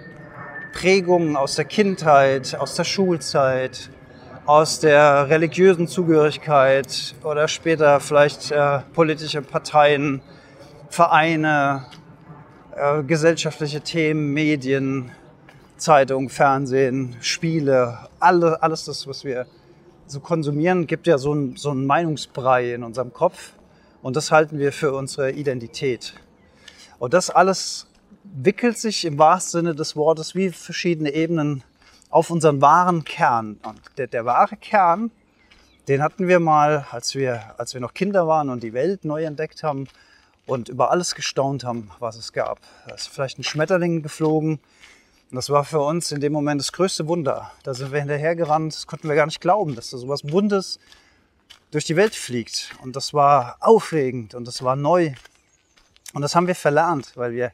Prägungen 0.72 1.36
aus 1.36 1.54
der 1.54 1.64
Kindheit, 1.64 2.56
aus 2.58 2.74
der 2.74 2.84
Schulzeit, 2.84 3.90
aus 4.46 4.80
der 4.80 5.30
religiösen 5.30 5.88
Zugehörigkeit 5.88 7.14
oder 7.22 7.48
später 7.48 8.00
vielleicht 8.00 8.50
äh, 8.50 8.80
politische 8.92 9.40
Parteien, 9.40 10.20
Vereine, 10.90 11.86
äh, 12.76 13.02
gesellschaftliche 13.02 13.80
Themen, 13.80 14.32
Medien, 14.34 15.12
Zeitung, 15.76 16.28
Fernsehen, 16.28 17.16
Spiele, 17.20 17.98
alle, 18.20 18.62
alles 18.62 18.84
das, 18.84 19.06
was 19.06 19.24
wir 19.24 19.46
so 20.06 20.20
konsumieren, 20.20 20.86
gibt 20.86 21.06
ja 21.06 21.18
so 21.18 21.32
ein, 21.34 21.56
so 21.56 21.70
ein 21.70 21.86
Meinungsbrei 21.86 22.74
in 22.74 22.82
unserem 22.82 23.12
Kopf 23.12 23.52
und 24.02 24.16
das 24.16 24.30
halten 24.30 24.58
wir 24.58 24.72
für 24.72 24.92
unsere 24.92 25.30
Identität. 25.30 26.14
Und 26.98 27.14
das 27.14 27.30
alles 27.30 27.86
wickelt 28.25 28.79
sich 28.79 29.05
im 29.05 29.18
wahrsten 29.18 29.61
Sinne 29.61 29.75
des 29.75 29.97
Wortes 29.97 30.35
wie 30.35 30.51
verschiedene 30.51 31.12
Ebenen 31.12 31.62
auf 32.11 32.31
unseren 32.31 32.61
wahren 32.61 33.05
Kern. 33.05 33.59
Und 33.62 33.81
der, 33.99 34.07
der 34.07 34.25
wahre 34.25 34.57
Kern, 34.57 35.11
den 35.89 36.03
hatten 36.03 36.29
wir 36.29 36.41
mal, 36.41 36.87
als 36.91 37.14
wir, 37.14 37.59
als 37.59 37.75
wir 37.75 37.81
noch 37.81 37.93
Kinder 37.93 38.27
waren 38.27 38.49
und 38.49 38.62
die 38.62 38.72
Welt 38.72 39.05
neu 39.05 39.25
entdeckt 39.25 39.62
haben 39.62 39.87
und 40.47 40.68
über 40.68 40.91
alles 40.91 41.14
gestaunt 41.14 41.64
haben, 41.64 41.91
was 41.99 42.16
es 42.16 42.33
gab. 42.33 42.61
Da 42.87 42.95
ist 42.95 43.09
vielleicht 43.09 43.39
ein 43.39 43.45
Schmetterling 43.45 44.03
geflogen. 44.03 44.61
Und 45.31 45.37
das 45.37 45.51
war 45.51 45.64
für 45.64 45.81
uns 45.81 46.12
in 46.12 46.20
dem 46.20 46.33
Moment 46.33 46.61
das 46.61 46.72
größte 46.72 47.07
Wunder. 47.09 47.51
Da 47.64 47.75
sind 47.75 47.93
wir 47.93 47.99
hinterhergerannt, 47.99 48.75
das 48.75 48.87
konnten 48.87 49.09
wir 49.09 49.16
gar 49.16 49.27
nicht 49.27 49.41
glauben, 49.41 49.75
dass 49.75 49.91
da 49.91 49.99
sowas 49.99 50.22
Buntes 50.22 50.79
durch 51.70 51.85
die 51.85 51.97
Welt 51.97 52.14
fliegt. 52.14 52.70
Und 52.83 52.95
das 52.95 53.12
war 53.12 53.57
aufregend 53.61 54.35
und 54.35 54.47
das 54.47 54.62
war 54.62 54.77
neu. 54.77 55.12
Und 56.12 56.22
das 56.22 56.37
haben 56.37 56.47
wir 56.47 56.55
verlernt, 56.55 57.16
weil 57.16 57.33
wir 57.33 57.53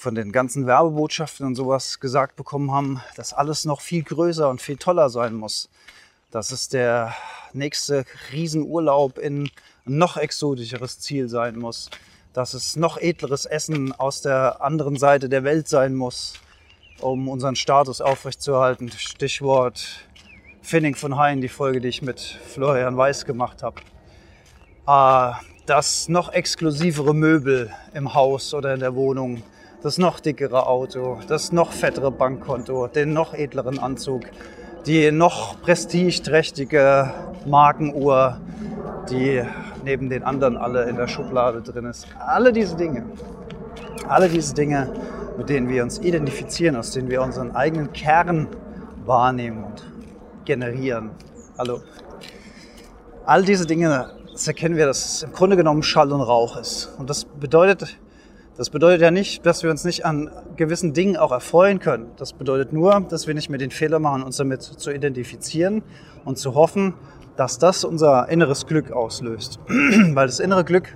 von 0.00 0.14
den 0.14 0.32
ganzen 0.32 0.66
Werbebotschaften 0.66 1.44
und 1.44 1.56
sowas 1.56 2.00
gesagt 2.00 2.34
bekommen 2.34 2.72
haben, 2.72 3.02
dass 3.16 3.34
alles 3.34 3.66
noch 3.66 3.82
viel 3.82 4.02
größer 4.02 4.48
und 4.48 4.62
viel 4.62 4.78
toller 4.78 5.10
sein 5.10 5.34
muss. 5.34 5.68
Dass 6.30 6.52
es 6.52 6.70
der 6.70 7.14
nächste 7.52 8.06
Riesenurlaub 8.32 9.18
in 9.18 9.42
ein 9.42 9.50
noch 9.84 10.16
exotischeres 10.16 11.00
Ziel 11.00 11.28
sein 11.28 11.58
muss. 11.58 11.90
Dass 12.32 12.54
es 12.54 12.76
noch 12.76 12.96
edleres 12.96 13.44
Essen 13.44 13.92
aus 13.92 14.22
der 14.22 14.62
anderen 14.62 14.96
Seite 14.96 15.28
der 15.28 15.44
Welt 15.44 15.68
sein 15.68 15.94
muss, 15.94 16.32
um 17.02 17.28
unseren 17.28 17.56
Status 17.56 18.00
aufrechtzuerhalten. 18.00 18.90
Stichwort 18.90 19.86
Finning 20.62 20.94
von 20.94 21.18
Hain, 21.18 21.42
die 21.42 21.48
Folge, 21.48 21.82
die 21.82 21.88
ich 21.88 22.00
mit 22.00 22.20
Florian 22.20 22.96
Weiß 22.96 23.26
gemacht 23.26 23.62
habe. 23.62 23.82
Äh, 24.86 25.34
dass 25.66 26.08
noch 26.08 26.32
exklusivere 26.32 27.14
Möbel 27.14 27.70
im 27.92 28.14
Haus 28.14 28.54
oder 28.54 28.72
in 28.72 28.80
der 28.80 28.94
Wohnung 28.94 29.42
das 29.82 29.98
noch 29.98 30.20
dickere 30.20 30.66
Auto, 30.66 31.18
das 31.26 31.52
noch 31.52 31.72
fettere 31.72 32.10
Bankkonto, 32.10 32.86
den 32.88 33.12
noch 33.12 33.34
edleren 33.34 33.78
Anzug, 33.78 34.24
die 34.86 35.10
noch 35.10 35.60
prestigeträchtige 35.60 37.12
Markenuhr, 37.46 38.38
die 39.10 39.42
neben 39.84 40.10
den 40.10 40.22
anderen 40.22 40.56
alle 40.56 40.88
in 40.88 40.96
der 40.96 41.08
Schublade 41.08 41.62
drin 41.62 41.86
ist. 41.86 42.06
Alle 42.18 42.52
diese 42.52 42.76
Dinge, 42.76 43.04
alle 44.08 44.28
diese 44.28 44.54
Dinge, 44.54 44.92
mit 45.38 45.48
denen 45.48 45.68
wir 45.68 45.82
uns 45.82 45.98
identifizieren, 45.98 46.76
aus 46.76 46.92
denen 46.92 47.08
wir 47.08 47.22
unseren 47.22 47.56
eigenen 47.56 47.92
Kern 47.92 48.48
wahrnehmen 49.06 49.64
und 49.64 49.86
generieren. 50.44 51.10
Hallo. 51.56 51.80
All 53.24 53.44
diese 53.44 53.66
Dinge, 53.66 54.10
das 54.32 54.46
erkennen 54.46 54.76
wir, 54.76 54.86
dass 54.86 55.04
es 55.04 55.22
im 55.22 55.32
Grunde 55.32 55.56
genommen 55.56 55.82
Schall 55.82 56.12
und 56.12 56.20
Rauch 56.20 56.56
ist. 56.56 56.90
Und 56.98 57.08
das 57.08 57.24
bedeutet, 57.24 57.96
das 58.60 58.68
bedeutet 58.68 59.00
ja 59.00 59.10
nicht, 59.10 59.46
dass 59.46 59.62
wir 59.62 59.70
uns 59.70 59.84
nicht 59.84 60.04
an 60.04 60.30
gewissen 60.54 60.92
Dingen 60.92 61.16
auch 61.16 61.32
erfreuen 61.32 61.78
können. 61.78 62.10
Das 62.18 62.34
bedeutet 62.34 62.74
nur, 62.74 63.00
dass 63.08 63.26
wir 63.26 63.32
nicht 63.32 63.48
mehr 63.48 63.58
den 63.58 63.70
Fehler 63.70 64.00
machen, 64.00 64.22
uns 64.22 64.36
damit 64.36 64.60
zu 64.60 64.90
identifizieren 64.90 65.82
und 66.26 66.36
zu 66.36 66.54
hoffen, 66.54 66.92
dass 67.36 67.58
das 67.58 67.84
unser 67.84 68.28
inneres 68.28 68.66
Glück 68.66 68.92
auslöst. 68.92 69.60
Weil 69.68 70.26
das 70.26 70.40
innere 70.40 70.62
Glück, 70.62 70.94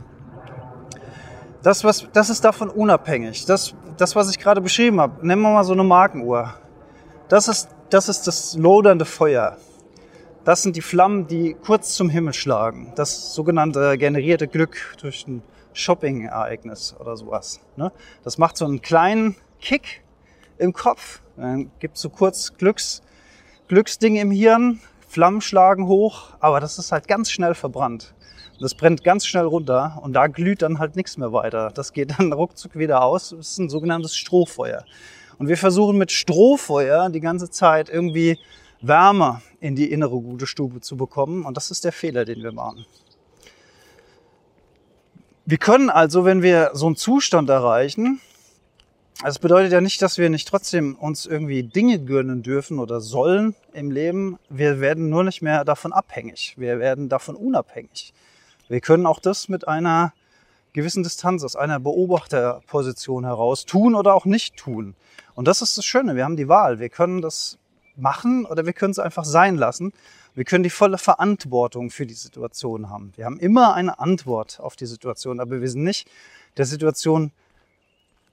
das, 1.62 1.84
was, 1.84 2.06
das 2.12 2.28
ist 2.28 2.44
davon 2.44 2.68
unabhängig. 2.68 3.46
Das, 3.46 3.74
das, 3.96 4.14
was 4.14 4.28
ich 4.28 4.38
gerade 4.38 4.60
beschrieben 4.60 5.00
habe, 5.00 5.26
nehmen 5.26 5.40
wir 5.40 5.54
mal 5.54 5.64
so 5.64 5.72
eine 5.72 5.84
Markenuhr. 5.84 6.52
Das 7.30 7.48
ist, 7.48 7.70
das 7.88 8.10
ist 8.10 8.26
das 8.26 8.58
lodernde 8.58 9.06
Feuer. 9.06 9.56
Das 10.44 10.62
sind 10.62 10.76
die 10.76 10.82
Flammen, 10.82 11.28
die 11.28 11.56
kurz 11.64 11.94
zum 11.94 12.10
Himmel 12.10 12.34
schlagen. 12.34 12.92
Das 12.94 13.32
sogenannte 13.32 13.96
generierte 13.96 14.48
Glück 14.48 14.76
durch 15.00 15.24
den 15.24 15.42
Shopping-Ereignis 15.74 16.96
oder 16.98 17.16
sowas. 17.16 17.60
Ne? 17.76 17.92
Das 18.22 18.38
macht 18.38 18.56
so 18.56 18.64
einen 18.64 18.80
kleinen 18.80 19.36
Kick 19.60 20.02
im 20.58 20.72
Kopf. 20.72 21.20
Dann 21.36 21.70
gibt 21.80 21.98
so 21.98 22.08
kurz 22.08 22.54
Glücks, 22.56 23.02
Glücksding 23.68 24.16
im 24.16 24.30
Hirn, 24.30 24.80
Flammen 25.08 25.40
schlagen 25.40 25.86
hoch, 25.86 26.30
aber 26.40 26.60
das 26.60 26.78
ist 26.78 26.92
halt 26.92 27.06
ganz 27.06 27.30
schnell 27.30 27.54
verbrannt. 27.54 28.14
Das 28.60 28.74
brennt 28.74 29.02
ganz 29.02 29.26
schnell 29.26 29.44
runter 29.44 29.98
und 30.02 30.12
da 30.12 30.28
glüht 30.28 30.62
dann 30.62 30.78
halt 30.78 30.96
nichts 30.96 31.16
mehr 31.16 31.32
weiter. 31.32 31.70
Das 31.74 31.92
geht 31.92 32.18
dann 32.18 32.32
ruckzuck 32.32 32.76
wieder 32.76 33.02
aus. 33.02 33.30
Das 33.30 33.50
ist 33.50 33.58
ein 33.58 33.68
sogenanntes 33.68 34.16
Strohfeuer. 34.16 34.84
Und 35.38 35.48
wir 35.48 35.56
versuchen 35.56 35.98
mit 35.98 36.12
Strohfeuer 36.12 37.10
die 37.10 37.20
ganze 37.20 37.50
Zeit 37.50 37.88
irgendwie 37.88 38.38
Wärme 38.80 39.42
in 39.60 39.74
die 39.74 39.90
innere 39.90 40.20
gute 40.20 40.46
Stube 40.46 40.80
zu 40.80 40.96
bekommen. 40.96 41.44
Und 41.44 41.56
das 41.56 41.70
ist 41.70 41.84
der 41.84 41.92
Fehler, 41.92 42.24
den 42.24 42.42
wir 42.42 42.52
machen. 42.52 42.86
Wir 45.46 45.58
können 45.58 45.90
also, 45.90 46.24
wenn 46.24 46.42
wir 46.42 46.70
so 46.72 46.86
einen 46.86 46.96
Zustand 46.96 47.50
erreichen, 47.50 48.20
Das 49.22 49.38
bedeutet 49.38 49.72
ja 49.72 49.80
nicht, 49.80 50.02
dass 50.02 50.18
wir 50.18 50.28
nicht 50.28 50.48
trotzdem 50.48 50.96
uns 50.96 51.24
irgendwie 51.24 51.62
Dinge 51.62 51.98
gönnen 51.98 52.42
dürfen 52.42 52.78
oder 52.78 53.00
sollen 53.00 53.54
im 53.72 53.90
Leben. 53.90 54.38
Wir 54.48 54.80
werden 54.80 55.08
nur 55.08 55.22
nicht 55.22 55.40
mehr 55.40 55.64
davon 55.64 55.92
abhängig. 55.92 56.54
Wir 56.58 56.78
werden 56.78 57.08
davon 57.08 57.36
unabhängig. 57.36 58.12
Wir 58.68 58.80
können 58.80 59.06
auch 59.06 59.20
das 59.20 59.48
mit 59.48 59.68
einer 59.68 60.12
gewissen 60.72 61.04
Distanz, 61.04 61.44
aus 61.44 61.54
einer 61.54 61.78
Beobachterposition 61.78 63.24
heraus 63.24 63.64
tun 63.66 63.94
oder 63.94 64.14
auch 64.14 64.24
nicht 64.24 64.56
tun. 64.56 64.96
Und 65.34 65.46
das 65.46 65.62
ist 65.62 65.78
das 65.78 65.84
Schöne. 65.84 66.16
Wir 66.16 66.24
haben 66.24 66.36
die 66.36 66.48
Wahl. 66.48 66.80
Wir 66.80 66.88
können 66.88 67.22
das 67.22 67.58
machen 67.96 68.44
oder 68.44 68.66
wir 68.66 68.72
können 68.72 68.90
es 68.90 68.98
einfach 68.98 69.24
sein 69.24 69.56
lassen. 69.56 69.92
Wir 70.34 70.44
können 70.44 70.64
die 70.64 70.70
volle 70.70 70.98
Verantwortung 70.98 71.90
für 71.90 72.06
die 72.06 72.14
Situation 72.14 72.90
haben. 72.90 73.12
Wir 73.16 73.24
haben 73.24 73.38
immer 73.38 73.74
eine 73.74 74.00
Antwort 74.00 74.58
auf 74.58 74.74
die 74.74 74.86
Situation, 74.86 75.38
aber 75.38 75.60
wir 75.60 75.68
sind 75.68 75.84
nicht 75.84 76.10
der 76.56 76.64
Situation 76.64 77.30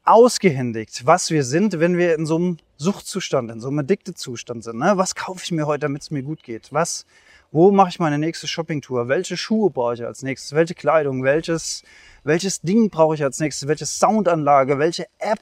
ausgehändigt, 0.04 1.06
was 1.06 1.30
wir 1.30 1.43
sind, 1.43 1.80
wenn 1.80 1.97
wir 1.97 2.16
in 2.16 2.26
so 2.26 2.38
einem 2.38 2.58
Suchtzustand, 2.78 3.52
in 3.52 3.60
so 3.60 3.68
einem 3.68 3.80
Addicted-Zustand 3.80 4.64
sind. 4.64 4.80
Ne? 4.80 4.93
Was 4.95 5.14
kaufe 5.14 5.43
ich 5.43 5.52
mir 5.52 5.68
heute, 5.68 5.82
damit 5.82 6.02
es 6.02 6.10
mir 6.10 6.24
gut 6.24 6.41
geht? 6.41 6.74
Was, 6.74 7.06
wo 7.52 7.70
mache 7.70 7.89
ich 7.89 7.99
meine 7.99 8.18
nächste 8.18 8.47
Shoppingtour? 8.47 9.08
Welche 9.08 9.38
Schuhe 9.38 9.70
brauche 9.70 9.93
ich 9.93 10.04
als 10.04 10.24
nächstes? 10.24 10.54
Welche 10.54 10.74
Kleidung? 10.74 11.24
Welches, 11.24 11.84
welches 12.24 12.62
Ding 12.62 12.89
brauche 12.89 13.14
ich 13.14 13.24
als 13.24 13.39
nächstes? 13.39 13.68
Welche 13.68 13.86
Soundanlage? 13.86 14.80
Welche 14.80 15.06
App, 15.20 15.41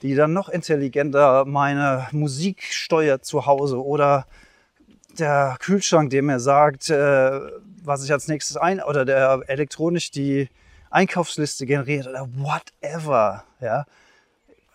die 0.00 0.14
dann 0.14 0.32
noch 0.32 0.48
intelligenter 0.48 1.44
meine 1.44 2.08
Musik 2.12 2.62
steuert 2.62 3.26
zu 3.26 3.44
Hause? 3.44 3.84
Oder 3.84 4.26
der 5.18 5.56
Kühlschrank, 5.60 6.10
der 6.10 6.22
mir 6.22 6.40
sagt, 6.40 6.90
äh, 6.90 7.40
was 7.82 8.04
ich 8.04 8.12
als 8.12 8.28
nächstes 8.28 8.56
ein 8.56 8.80
oder 8.80 9.04
der 9.04 9.42
elektronisch 9.46 10.10
die 10.10 10.48
Einkaufsliste 10.90 11.66
generiert 11.66 12.06
oder 12.06 12.28
whatever, 12.34 13.44
ja, 13.60 13.84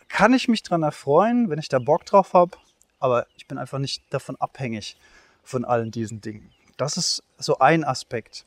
kann 0.07 0.33
ich 0.33 0.47
mich 0.47 0.63
daran 0.63 0.83
erfreuen, 0.83 1.49
wenn 1.49 1.59
ich 1.59 1.69
da 1.69 1.79
Bock 1.79 2.05
drauf 2.05 2.33
habe, 2.33 2.57
aber 2.99 3.27
ich 3.37 3.47
bin 3.47 3.57
einfach 3.57 3.79
nicht 3.79 4.01
davon 4.11 4.35
abhängig 4.37 4.97
von 5.43 5.65
allen 5.65 5.91
diesen 5.91 6.21
Dingen. 6.21 6.51
Das 6.77 6.97
ist 6.97 7.23
so 7.37 7.59
ein 7.59 7.83
Aspekt. 7.83 8.45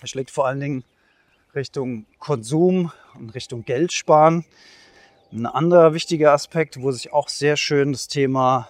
Er 0.00 0.06
schlägt 0.06 0.30
vor 0.30 0.46
allen 0.46 0.60
Dingen 0.60 0.84
Richtung 1.54 2.06
Konsum 2.18 2.92
und 3.14 3.30
Richtung 3.34 3.64
Geld 3.64 3.92
sparen. 3.92 4.44
Ein 5.32 5.46
anderer 5.46 5.94
wichtiger 5.94 6.32
Aspekt, 6.32 6.80
wo 6.80 6.90
sich 6.92 7.12
auch 7.12 7.28
sehr 7.28 7.56
schön 7.56 7.92
das 7.92 8.08
Thema 8.08 8.68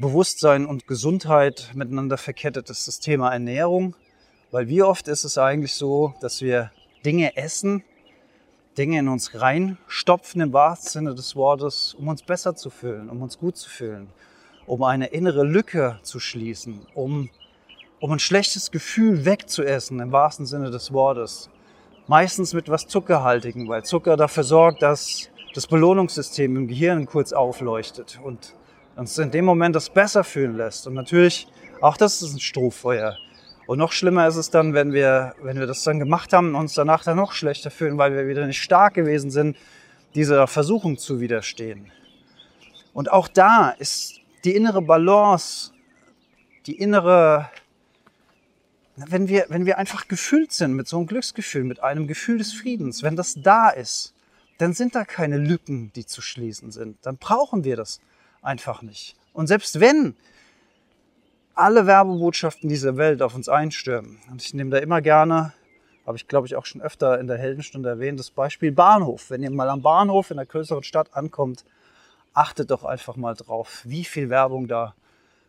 Bewusstsein 0.00 0.64
und 0.64 0.86
Gesundheit 0.86 1.72
miteinander 1.74 2.16
verkettet, 2.16 2.70
ist 2.70 2.88
das 2.88 3.00
Thema 3.00 3.30
Ernährung. 3.30 3.94
Weil 4.50 4.66
wie 4.66 4.82
oft 4.82 5.08
ist 5.08 5.24
es 5.24 5.36
eigentlich 5.36 5.74
so, 5.74 6.14
dass 6.22 6.40
wir 6.40 6.72
Dinge 7.04 7.36
essen, 7.36 7.84
Dinge 8.78 8.98
in 8.98 9.08
uns 9.08 9.38
reinstopfen 9.38 10.40
im 10.40 10.54
wahrsten 10.54 10.90
Sinne 10.90 11.14
des 11.14 11.36
Wortes, 11.36 11.94
um 11.98 12.08
uns 12.08 12.22
besser 12.22 12.56
zu 12.56 12.70
fühlen, 12.70 13.10
um 13.10 13.20
uns 13.20 13.38
gut 13.38 13.58
zu 13.58 13.68
fühlen, 13.68 14.08
um 14.66 14.82
eine 14.84 15.08
innere 15.08 15.44
Lücke 15.44 16.00
zu 16.02 16.18
schließen, 16.18 16.86
um, 16.94 17.28
um 18.00 18.10
ein 18.10 18.18
schlechtes 18.18 18.70
Gefühl 18.70 19.26
wegzuessen 19.26 20.00
im 20.00 20.12
wahrsten 20.12 20.46
Sinne 20.46 20.70
des 20.70 20.94
Wortes. 20.94 21.50
Meistens 22.06 22.54
mit 22.54 22.70
was 22.70 22.86
Zuckerhaltigen, 22.86 23.68
weil 23.68 23.84
Zucker 23.84 24.16
dafür 24.16 24.44
sorgt, 24.44 24.80
dass 24.80 25.28
das 25.52 25.66
Belohnungssystem 25.66 26.56
im 26.56 26.68
Gehirn 26.68 27.04
kurz 27.04 27.34
aufleuchtet 27.34 28.18
und 28.24 28.54
uns 29.00 29.16
in 29.16 29.30
dem 29.30 29.46
Moment 29.46 29.74
das 29.74 29.88
besser 29.88 30.22
fühlen 30.22 30.58
lässt. 30.58 30.86
Und 30.86 30.92
natürlich, 30.92 31.48
auch 31.80 31.96
das 31.96 32.20
ist 32.20 32.34
ein 32.34 32.40
Strohfeuer. 32.40 33.16
Und 33.66 33.78
noch 33.78 33.92
schlimmer 33.92 34.28
ist 34.28 34.36
es 34.36 34.50
dann, 34.50 34.74
wenn 34.74 34.92
wir, 34.92 35.34
wenn 35.42 35.58
wir 35.58 35.66
das 35.66 35.82
dann 35.84 35.98
gemacht 35.98 36.34
haben 36.34 36.50
und 36.50 36.56
uns 36.56 36.74
danach 36.74 37.02
dann 37.02 37.16
noch 37.16 37.32
schlechter 37.32 37.70
fühlen, 37.70 37.96
weil 37.96 38.14
wir 38.14 38.28
wieder 38.28 38.46
nicht 38.46 38.62
stark 38.62 38.94
gewesen 38.94 39.30
sind, 39.30 39.56
dieser 40.14 40.46
Versuchung 40.46 40.98
zu 40.98 41.18
widerstehen. 41.18 41.90
Und 42.92 43.10
auch 43.10 43.28
da 43.28 43.70
ist 43.70 44.20
die 44.44 44.54
innere 44.54 44.82
Balance, 44.82 45.72
die 46.66 46.76
innere, 46.76 47.48
wenn 48.96 49.28
wir, 49.28 49.46
wenn 49.48 49.64
wir 49.64 49.78
einfach 49.78 50.08
gefüllt 50.08 50.52
sind 50.52 50.74
mit 50.74 50.88
so 50.88 50.98
einem 50.98 51.06
Glücksgefühl, 51.06 51.64
mit 51.64 51.82
einem 51.82 52.06
Gefühl 52.06 52.36
des 52.36 52.52
Friedens, 52.52 53.02
wenn 53.02 53.16
das 53.16 53.34
da 53.34 53.70
ist, 53.70 54.12
dann 54.58 54.74
sind 54.74 54.94
da 54.94 55.06
keine 55.06 55.38
Lücken, 55.38 55.90
die 55.94 56.04
zu 56.04 56.20
schließen 56.20 56.70
sind. 56.70 56.98
Dann 57.06 57.16
brauchen 57.16 57.64
wir 57.64 57.76
das 57.76 58.00
einfach 58.42 58.82
nicht. 58.82 59.16
Und 59.32 59.46
selbst 59.46 59.80
wenn 59.80 60.14
alle 61.54 61.86
Werbebotschaften 61.86 62.68
dieser 62.68 62.96
Welt 62.96 63.22
auf 63.22 63.34
uns 63.34 63.48
einstürmen, 63.48 64.18
und 64.30 64.42
ich 64.42 64.54
nehme 64.54 64.70
da 64.70 64.78
immer 64.78 65.00
gerne, 65.00 65.52
habe 66.06 66.16
ich 66.16 66.26
glaube 66.26 66.46
ich 66.46 66.56
auch 66.56 66.66
schon 66.66 66.80
öfter 66.80 67.20
in 67.20 67.26
der 67.26 67.38
Heldenstunde 67.38 67.88
erwähnt, 67.88 68.18
das 68.18 68.30
Beispiel 68.30 68.72
Bahnhof. 68.72 69.30
Wenn 69.30 69.42
ihr 69.42 69.50
mal 69.50 69.68
am 69.68 69.82
Bahnhof 69.82 70.30
in 70.30 70.38
einer 70.38 70.46
größeren 70.46 70.82
Stadt 70.82 71.14
ankommt, 71.14 71.64
achtet 72.32 72.70
doch 72.70 72.84
einfach 72.84 73.16
mal 73.16 73.34
drauf, 73.34 73.82
wie 73.84 74.04
viel 74.04 74.30
Werbung 74.30 74.68
da 74.68 74.94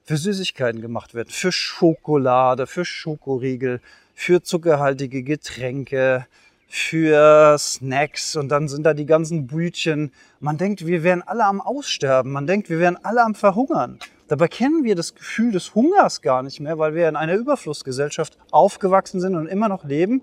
für 0.04 0.18
Süßigkeiten 0.18 0.82
gemacht 0.82 1.14
wird. 1.14 1.32
Für 1.32 1.52
Schokolade, 1.52 2.68
für 2.68 2.86
Schokoriegel, 2.86 3.82
für 4.14 4.42
zuckerhaltige 4.42 5.24
Getränke, 5.24 6.28
für 6.74 7.58
Snacks 7.60 8.38
und 8.38 8.48
dann 8.48 8.70
sind 8.70 8.84
da 8.84 8.94
die 8.94 9.06
ganzen 9.06 9.46
Brütchen. 9.46 10.14
Man 10.40 10.58
denkt, 10.58 10.86
wir 10.86 11.04
wären 11.04 11.22
alle 11.22 11.44
am 11.44 11.60
Aussterben. 11.60 12.32
Man 12.32 12.48
denkt, 12.48 12.70
wir 12.70 12.80
wären 12.80 12.98
alle 13.04 13.24
am 13.24 13.36
Verhungern. 13.36 14.00
Dabei 14.30 14.48
kennen 14.48 14.86
wir 14.86 14.96
das 14.96 15.14
Gefühl 15.14 15.52
des 15.52 15.76
Hungers 15.76 16.22
gar 16.22 16.44
nicht 16.44 16.62
mehr, 16.62 16.80
weil 16.80 16.96
wir 16.96 17.10
in 17.10 17.18
einer 17.18 17.36
Überflussgesellschaft 17.36 18.38
aufgewachsen 18.52 19.20
sind 19.20 19.36
und 19.36 19.48
immer 19.48 19.68
noch 19.68 19.84
leben. 19.84 20.22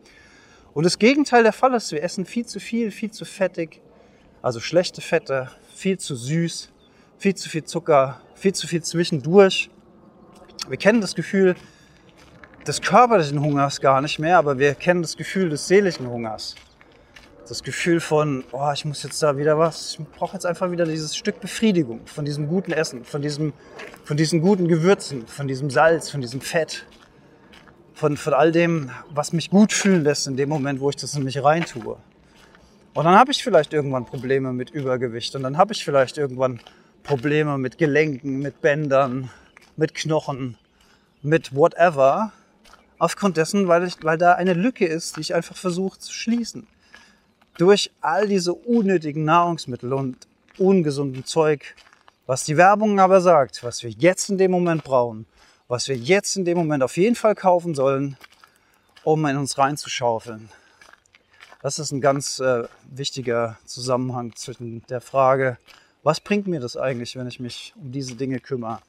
Und 0.72 0.84
das 0.84 0.98
Gegenteil 0.98 1.42
der 1.42 1.52
Fall 1.52 1.74
ist, 1.74 1.92
wir 1.92 2.02
essen 2.02 2.24
viel 2.24 2.46
zu 2.46 2.60
viel, 2.60 2.92
viel 2.92 3.10
zu 3.10 3.26
fettig, 3.26 3.82
also 4.40 4.58
schlechte 4.58 5.02
Fette, 5.02 5.50
viel 5.74 5.98
zu 5.98 6.16
süß, 6.16 6.72
viel 7.18 7.34
zu 7.34 7.50
viel 7.50 7.64
Zucker, 7.64 8.22
viel 8.34 8.54
zu 8.54 8.66
viel 8.66 8.82
zwischendurch. 8.82 9.68
Wir 10.66 10.78
kennen 10.78 11.02
das 11.02 11.14
Gefühl, 11.14 11.56
des 12.68 12.82
körperlichen 12.82 13.40
Hungers 13.40 13.80
gar 13.80 14.02
nicht 14.02 14.18
mehr, 14.18 14.36
aber 14.36 14.58
wir 14.58 14.74
kennen 14.74 15.00
das 15.00 15.16
Gefühl 15.16 15.48
des 15.48 15.66
seelischen 15.66 16.06
Hungers. 16.06 16.54
Das 17.48 17.62
Gefühl 17.62 17.98
von, 17.98 18.44
oh, 18.52 18.70
ich 18.74 18.84
muss 18.84 19.02
jetzt 19.02 19.22
da 19.22 19.38
wieder 19.38 19.58
was, 19.58 19.96
ich 19.98 20.06
brauche 20.18 20.34
jetzt 20.34 20.44
einfach 20.44 20.70
wieder 20.70 20.84
dieses 20.84 21.16
Stück 21.16 21.40
Befriedigung 21.40 22.02
von 22.04 22.26
diesem 22.26 22.46
guten 22.46 22.72
Essen, 22.72 23.06
von, 23.06 23.22
diesem, 23.22 23.54
von 24.04 24.18
diesen 24.18 24.42
guten 24.42 24.68
Gewürzen, 24.68 25.26
von 25.26 25.48
diesem 25.48 25.70
Salz, 25.70 26.10
von 26.10 26.20
diesem 26.20 26.42
Fett, 26.42 26.84
von, 27.94 28.18
von 28.18 28.34
all 28.34 28.52
dem, 28.52 28.90
was 29.08 29.32
mich 29.32 29.48
gut 29.48 29.72
fühlen 29.72 30.04
lässt 30.04 30.26
in 30.26 30.36
dem 30.36 30.50
Moment, 30.50 30.80
wo 30.80 30.90
ich 30.90 30.96
das 30.96 31.14
in 31.14 31.24
mich 31.24 31.42
reintue. 31.42 31.96
Und 32.92 33.04
dann 33.04 33.18
habe 33.18 33.30
ich 33.30 33.42
vielleicht 33.42 33.72
irgendwann 33.72 34.04
Probleme 34.04 34.52
mit 34.52 34.68
Übergewicht 34.68 35.34
und 35.34 35.42
dann 35.42 35.56
habe 35.56 35.72
ich 35.72 35.82
vielleicht 35.82 36.18
irgendwann 36.18 36.60
Probleme 37.02 37.56
mit 37.56 37.78
Gelenken, 37.78 38.40
mit 38.40 38.60
Bändern, 38.60 39.30
mit 39.76 39.94
Knochen, 39.94 40.58
mit 41.22 41.56
whatever. 41.56 42.32
Aufgrund 42.98 43.36
dessen, 43.36 43.68
weil, 43.68 43.86
ich, 43.86 44.02
weil 44.02 44.18
da 44.18 44.34
eine 44.34 44.54
Lücke 44.54 44.86
ist, 44.86 45.16
die 45.16 45.20
ich 45.20 45.34
einfach 45.34 45.56
versuche 45.56 45.98
zu 45.98 46.12
schließen. 46.12 46.66
Durch 47.56 47.90
all 48.00 48.26
diese 48.26 48.54
unnötigen 48.54 49.24
Nahrungsmittel 49.24 49.92
und 49.92 50.16
ungesunden 50.58 51.24
Zeug, 51.24 51.74
was 52.26 52.44
die 52.44 52.56
Werbung 52.56 53.00
aber 53.00 53.20
sagt, 53.20 53.62
was 53.62 53.82
wir 53.82 53.90
jetzt 53.90 54.28
in 54.30 54.38
dem 54.38 54.50
Moment 54.50 54.84
brauchen, 54.84 55.26
was 55.68 55.88
wir 55.88 55.96
jetzt 55.96 56.36
in 56.36 56.44
dem 56.44 56.58
Moment 56.58 56.82
auf 56.82 56.96
jeden 56.96 57.14
Fall 57.14 57.34
kaufen 57.34 57.74
sollen, 57.74 58.16
um 59.04 59.24
in 59.26 59.36
uns 59.36 59.58
reinzuschaufeln. 59.58 60.48
Das 61.62 61.78
ist 61.78 61.90
ein 61.92 62.00
ganz 62.00 62.38
äh, 62.38 62.64
wichtiger 62.88 63.58
Zusammenhang 63.64 64.34
zwischen 64.36 64.82
der 64.88 65.00
Frage, 65.00 65.58
was 66.02 66.20
bringt 66.20 66.46
mir 66.46 66.60
das 66.60 66.76
eigentlich, 66.76 67.16
wenn 67.16 67.26
ich 67.26 67.40
mich 67.40 67.74
um 67.76 67.90
diese 67.90 68.14
Dinge 68.14 68.38
kümmere? 68.38 68.80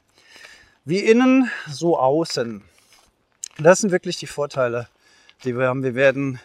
Wie 0.84 1.00
innen, 1.00 1.50
so 1.68 1.98
außen. 1.98 2.62
Das 3.62 3.80
sind 3.80 3.92
wirklich 3.92 4.16
die 4.16 4.26
Vorteile, 4.26 4.88
die 5.44 5.54
wir 5.56 5.68
haben. 5.68 5.82
Wir 5.82 5.94
werden 5.94 6.40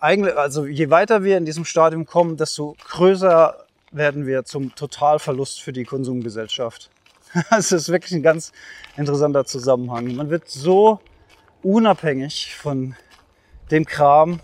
eigentlich, 0.00 0.36
also 0.36 0.66
je 0.66 0.90
weiter 0.90 1.22
wir 1.22 1.38
in 1.38 1.44
diesem 1.44 1.64
Stadium 1.64 2.04
kommen, 2.04 2.36
desto 2.36 2.76
größer 2.88 3.64
werden 3.92 4.26
wir 4.26 4.44
zum 4.44 4.74
Totalverlust 4.74 5.62
für 5.62 5.72
die 5.72 5.84
Konsumgesellschaft. 5.84 6.90
Das 7.50 7.70
ist 7.70 7.90
wirklich 7.90 8.10
ein 8.10 8.24
ganz 8.24 8.50
interessanter 8.96 9.44
Zusammenhang. 9.44 10.16
Man 10.16 10.30
wird 10.30 10.48
so 10.48 10.98
unabhängig 11.62 12.56
von 12.56 12.96
dem 13.70 13.84
Kram. 13.84 14.40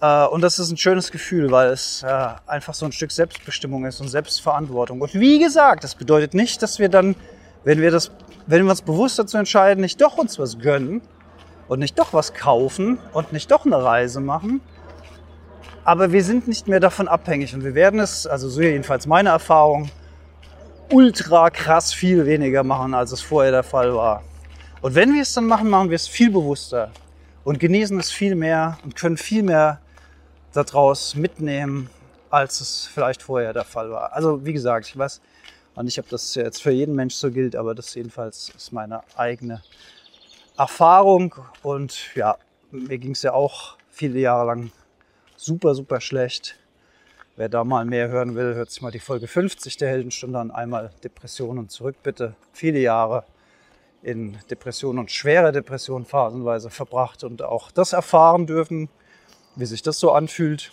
Äh, 0.00 0.24
und 0.28 0.40
das 0.40 0.58
ist 0.58 0.70
ein 0.70 0.78
schönes 0.78 1.12
Gefühl, 1.12 1.50
weil 1.50 1.68
es 1.68 2.02
äh, 2.02 2.28
einfach 2.46 2.72
so 2.72 2.86
ein 2.86 2.92
Stück 2.92 3.12
Selbstbestimmung 3.12 3.84
ist 3.84 4.00
und 4.00 4.08
Selbstverantwortung. 4.08 5.02
Und 5.02 5.12
wie 5.12 5.38
gesagt, 5.38 5.84
das 5.84 5.94
bedeutet 5.94 6.32
nicht, 6.32 6.62
dass 6.62 6.78
wir 6.78 6.88
dann, 6.88 7.16
wenn 7.64 7.82
wir 7.82 7.90
das 7.90 8.10
wenn 8.46 8.64
wir 8.64 8.70
uns 8.70 8.82
bewusst 8.82 9.18
dazu 9.18 9.36
entscheiden, 9.36 9.80
nicht 9.80 10.00
doch 10.00 10.18
uns 10.18 10.38
was 10.38 10.58
gönnen 10.58 11.00
und 11.68 11.78
nicht 11.78 11.98
doch 11.98 12.12
was 12.12 12.34
kaufen 12.34 12.98
und 13.12 13.32
nicht 13.32 13.50
doch 13.50 13.64
eine 13.64 13.82
Reise 13.82 14.20
machen, 14.20 14.60
aber 15.84 16.12
wir 16.12 16.24
sind 16.24 16.48
nicht 16.48 16.66
mehr 16.66 16.80
davon 16.80 17.08
abhängig 17.08 17.54
und 17.54 17.62
wir 17.62 17.74
werden 17.74 18.00
es, 18.00 18.26
also 18.26 18.48
so 18.48 18.62
jedenfalls 18.62 19.06
meine 19.06 19.30
Erfahrung, 19.30 19.90
ultra 20.90 21.50
krass 21.50 21.92
viel 21.92 22.26
weniger 22.26 22.62
machen, 22.62 22.94
als 22.94 23.12
es 23.12 23.20
vorher 23.20 23.52
der 23.52 23.62
Fall 23.62 23.94
war. 23.94 24.22
Und 24.80 24.94
wenn 24.94 25.14
wir 25.14 25.22
es 25.22 25.32
dann 25.32 25.46
machen, 25.46 25.68
machen 25.68 25.90
wir 25.90 25.96
es 25.96 26.06
viel 26.08 26.30
bewusster 26.30 26.90
und 27.44 27.58
genießen 27.58 27.98
es 27.98 28.10
viel 28.10 28.34
mehr 28.34 28.78
und 28.84 28.96
können 28.96 29.16
viel 29.16 29.42
mehr 29.42 29.80
daraus 30.52 31.14
mitnehmen, 31.14 31.88
als 32.30 32.60
es 32.60 32.88
vielleicht 32.92 33.22
vorher 33.22 33.52
der 33.52 33.64
Fall 33.64 33.90
war. 33.90 34.12
Also 34.12 34.44
wie 34.44 34.52
gesagt, 34.52 34.86
ich 34.88 34.96
weiß 34.96 35.20
und 35.74 35.86
nicht, 35.86 35.98
ob 35.98 36.08
das 36.08 36.34
jetzt 36.34 36.62
für 36.62 36.70
jeden 36.70 36.94
Mensch 36.94 37.14
so 37.14 37.30
gilt, 37.30 37.56
aber 37.56 37.74
das 37.74 37.94
jedenfalls 37.94 38.52
ist 38.56 38.72
meine 38.72 39.02
eigene 39.16 39.62
Erfahrung. 40.56 41.34
Und 41.62 42.14
ja, 42.14 42.36
mir 42.70 42.98
ging 42.98 43.12
es 43.12 43.22
ja 43.22 43.32
auch 43.32 43.76
viele 43.90 44.20
Jahre 44.20 44.46
lang 44.46 44.70
super, 45.36 45.74
super 45.74 46.00
schlecht. 46.00 46.56
Wer 47.36 47.48
da 47.48 47.64
mal 47.64 47.84
mehr 47.84 48.08
hören 48.08 48.36
will, 48.36 48.54
hört 48.54 48.70
sich 48.70 48.80
mal 48.80 48.92
die 48.92 49.00
Folge 49.00 49.26
50 49.26 49.76
der 49.76 49.88
Heldenstunde 49.88 50.38
an. 50.38 50.52
Einmal 50.52 50.92
Depressionen 51.02 51.68
zurück, 51.68 51.96
bitte. 52.04 52.36
Viele 52.52 52.78
Jahre 52.78 53.24
in 54.02 54.38
Depressionen 54.50 55.00
und 55.00 55.10
schwere 55.10 55.50
Depressionen 55.50 56.06
phasenweise 56.06 56.70
verbracht 56.70 57.24
und 57.24 57.42
auch 57.42 57.72
das 57.72 57.92
erfahren 57.92 58.46
dürfen, 58.46 58.88
wie 59.56 59.66
sich 59.66 59.82
das 59.82 59.98
so 59.98 60.12
anfühlt. 60.12 60.70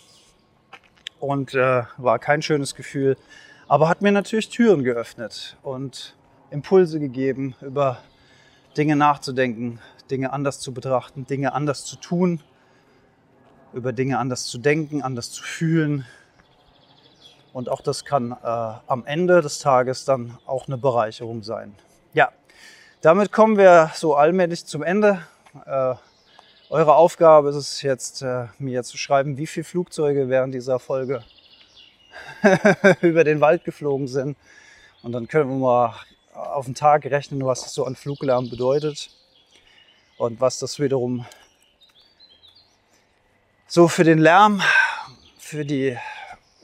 Und 1.18 1.54
äh, 1.54 1.82
war 1.96 2.18
kein 2.20 2.42
schönes 2.42 2.76
Gefühl, 2.76 3.16
aber 3.72 3.88
hat 3.88 4.02
mir 4.02 4.12
natürlich 4.12 4.50
Türen 4.50 4.84
geöffnet 4.84 5.56
und 5.62 6.14
Impulse 6.50 7.00
gegeben, 7.00 7.54
über 7.62 8.02
Dinge 8.76 8.96
nachzudenken, 8.96 9.80
Dinge 10.10 10.30
anders 10.30 10.60
zu 10.60 10.74
betrachten, 10.74 11.24
Dinge 11.26 11.54
anders 11.54 11.86
zu 11.86 11.96
tun, 11.96 12.42
über 13.72 13.94
Dinge 13.94 14.18
anders 14.18 14.44
zu 14.44 14.58
denken, 14.58 15.00
anders 15.00 15.32
zu 15.32 15.42
fühlen, 15.42 16.04
und 17.54 17.70
auch 17.70 17.80
das 17.80 18.04
kann 18.04 18.32
äh, 18.32 18.36
am 18.44 19.06
Ende 19.06 19.40
des 19.40 19.58
Tages 19.60 20.04
dann 20.04 20.36
auch 20.44 20.66
eine 20.66 20.76
Bereicherung 20.76 21.42
sein. 21.42 21.74
Ja, 22.12 22.30
damit 23.00 23.32
kommen 23.32 23.56
wir 23.56 23.90
so 23.94 24.16
allmählich 24.16 24.66
zum 24.66 24.82
Ende. 24.82 25.22
Äh, 25.64 25.94
eure 26.68 26.94
Aufgabe 26.94 27.48
ist 27.48 27.56
es 27.56 27.80
jetzt, 27.80 28.20
äh, 28.20 28.48
mir 28.58 28.82
zu 28.82 28.98
schreiben, 28.98 29.38
wie 29.38 29.46
viele 29.46 29.64
Flugzeuge 29.64 30.28
während 30.28 30.52
dieser 30.52 30.78
Folge 30.78 31.24
über 33.00 33.24
den 33.24 33.40
Wald 33.40 33.64
geflogen 33.64 34.08
sind. 34.08 34.36
Und 35.02 35.12
dann 35.12 35.28
können 35.28 35.50
wir 35.50 35.56
mal 35.56 35.94
auf 36.34 36.64
den 36.64 36.74
Tag 36.74 37.04
rechnen, 37.06 37.44
was 37.44 37.62
das 37.62 37.74
so 37.74 37.84
an 37.84 37.96
Fluglärm 37.96 38.50
bedeutet 38.50 39.10
und 40.16 40.40
was 40.40 40.58
das 40.58 40.78
wiederum 40.78 41.26
so 43.66 43.88
für 43.88 44.04
den 44.04 44.18
Lärm, 44.18 44.62
für 45.38 45.64
die 45.64 45.96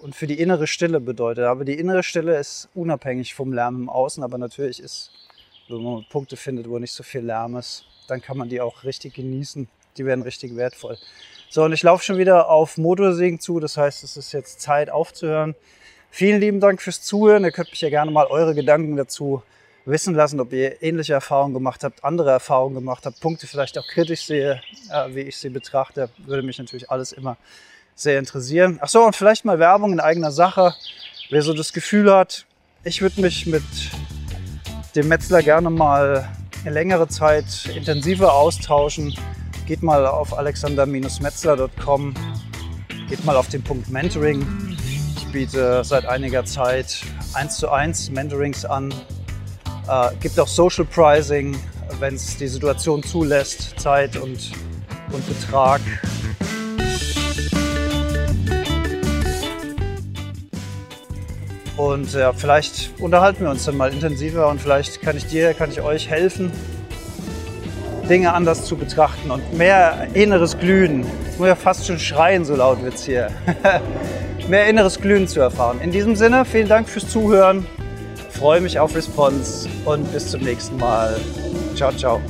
und 0.02 0.14
für 0.14 0.26
die 0.26 0.38
innere 0.38 0.66
Stille 0.66 1.00
bedeutet. 1.00 1.44
Aber 1.44 1.64
die 1.64 1.74
innere 1.74 2.02
Stille 2.02 2.38
ist 2.38 2.68
unabhängig 2.74 3.34
vom 3.34 3.52
Lärm 3.52 3.76
im 3.76 3.88
Außen, 3.88 4.22
aber 4.22 4.38
natürlich 4.38 4.80
ist, 4.80 5.10
wenn 5.68 5.82
man 5.82 6.06
Punkte 6.08 6.36
findet, 6.36 6.68
wo 6.68 6.78
nicht 6.78 6.92
so 6.92 7.02
viel 7.02 7.22
Lärm 7.22 7.56
ist, 7.56 7.84
dann 8.06 8.22
kann 8.22 8.38
man 8.38 8.48
die 8.48 8.60
auch 8.60 8.84
richtig 8.84 9.14
genießen. 9.14 9.68
Die 9.98 10.06
werden 10.06 10.22
richtig 10.22 10.56
wertvoll. 10.56 10.96
So, 11.50 11.64
und 11.64 11.72
ich 11.72 11.82
laufe 11.82 12.04
schon 12.04 12.18
wieder 12.18 12.48
auf 12.48 12.76
Motorsägen 12.76 13.40
zu, 13.40 13.58
das 13.58 13.76
heißt, 13.76 14.04
es 14.04 14.16
ist 14.16 14.32
jetzt 14.32 14.60
Zeit 14.60 14.90
aufzuhören. 14.90 15.54
Vielen 16.10 16.40
lieben 16.40 16.60
Dank 16.60 16.80
fürs 16.80 17.02
Zuhören. 17.02 17.44
Ihr 17.44 17.52
könnt 17.52 17.70
mich 17.70 17.80
ja 17.80 17.90
gerne 17.90 18.10
mal 18.10 18.26
eure 18.26 18.54
Gedanken 18.54 18.96
dazu 18.96 19.42
wissen 19.84 20.14
lassen, 20.14 20.40
ob 20.40 20.52
ihr 20.52 20.82
ähnliche 20.82 21.14
Erfahrungen 21.14 21.54
gemacht 21.54 21.82
habt, 21.84 22.04
andere 22.04 22.30
Erfahrungen 22.30 22.74
gemacht 22.74 23.06
habt, 23.06 23.20
Punkte 23.20 23.46
vielleicht 23.46 23.78
auch 23.78 23.86
kritisch 23.86 24.26
sehe, 24.26 24.60
äh, 24.92 25.14
wie 25.14 25.20
ich 25.20 25.38
sie 25.38 25.48
betrachte. 25.48 26.10
Würde 26.26 26.42
mich 26.42 26.58
natürlich 26.58 26.90
alles 26.90 27.12
immer 27.12 27.36
sehr 27.94 28.18
interessieren. 28.18 28.78
Ach 28.82 28.88
so, 28.88 29.02
und 29.02 29.16
vielleicht 29.16 29.44
mal 29.44 29.58
Werbung 29.58 29.92
in 29.92 30.00
eigener 30.00 30.30
Sache. 30.30 30.74
Wer 31.30 31.42
so 31.42 31.52
das 31.52 31.72
Gefühl 31.72 32.12
hat, 32.12 32.46
ich 32.84 33.02
würde 33.02 33.20
mich 33.20 33.46
mit 33.46 33.64
dem 34.94 35.08
Metzler 35.08 35.42
gerne 35.42 35.70
mal 35.70 36.28
längere 36.64 37.08
Zeit 37.08 37.68
intensiver 37.74 38.34
austauschen, 38.34 39.14
geht 39.68 39.82
mal 39.82 40.06
auf 40.06 40.36
alexander-metzler.com, 40.36 42.14
geht 43.06 43.22
mal 43.26 43.36
auf 43.36 43.48
den 43.48 43.62
Punkt 43.62 43.90
Mentoring. 43.90 44.42
Ich 45.14 45.26
biete 45.30 45.84
seit 45.84 46.06
einiger 46.06 46.46
Zeit 46.46 47.02
1 47.34 47.58
zu 47.58 47.70
1 47.70 48.10
Mentorings 48.12 48.64
an. 48.64 48.94
Äh, 49.86 50.08
gibt 50.20 50.40
auch 50.40 50.48
Social 50.48 50.86
Pricing, 50.86 51.54
wenn 52.00 52.14
es 52.14 52.38
die 52.38 52.48
Situation 52.48 53.02
zulässt, 53.02 53.78
Zeit 53.78 54.16
und, 54.16 54.52
und 55.12 55.28
Betrag. 55.28 55.82
Und 61.76 62.14
ja, 62.14 62.32
vielleicht 62.32 62.98
unterhalten 63.00 63.44
wir 63.44 63.50
uns 63.50 63.66
dann 63.66 63.76
mal 63.76 63.92
intensiver 63.92 64.48
und 64.48 64.62
vielleicht 64.62 65.02
kann 65.02 65.18
ich 65.18 65.26
dir, 65.26 65.52
kann 65.52 65.70
ich 65.70 65.82
euch 65.82 66.08
helfen, 66.08 66.50
Dinge 68.08 68.32
anders 68.32 68.64
zu 68.64 68.76
betrachten 68.76 69.30
und 69.30 69.56
mehr 69.56 70.08
inneres 70.14 70.58
Glühen. 70.58 71.06
Jetzt 71.24 71.38
muss 71.38 71.48
ja 71.48 71.54
fast 71.54 71.86
schon 71.86 71.98
schreien, 71.98 72.44
so 72.44 72.56
laut 72.56 72.82
wird 72.82 72.94
es 72.94 73.04
hier. 73.04 73.28
mehr 74.48 74.66
inneres 74.68 75.00
Glühen 75.00 75.28
zu 75.28 75.40
erfahren. 75.40 75.80
In 75.80 75.90
diesem 75.90 76.16
Sinne, 76.16 76.44
vielen 76.44 76.68
Dank 76.68 76.88
fürs 76.88 77.08
Zuhören. 77.08 77.66
Freue 78.30 78.60
mich 78.60 78.78
auf 78.78 78.94
Response 78.94 79.68
und 79.84 80.10
bis 80.12 80.30
zum 80.30 80.42
nächsten 80.42 80.76
Mal. 80.76 81.16
Ciao, 81.74 81.92
ciao. 81.92 82.20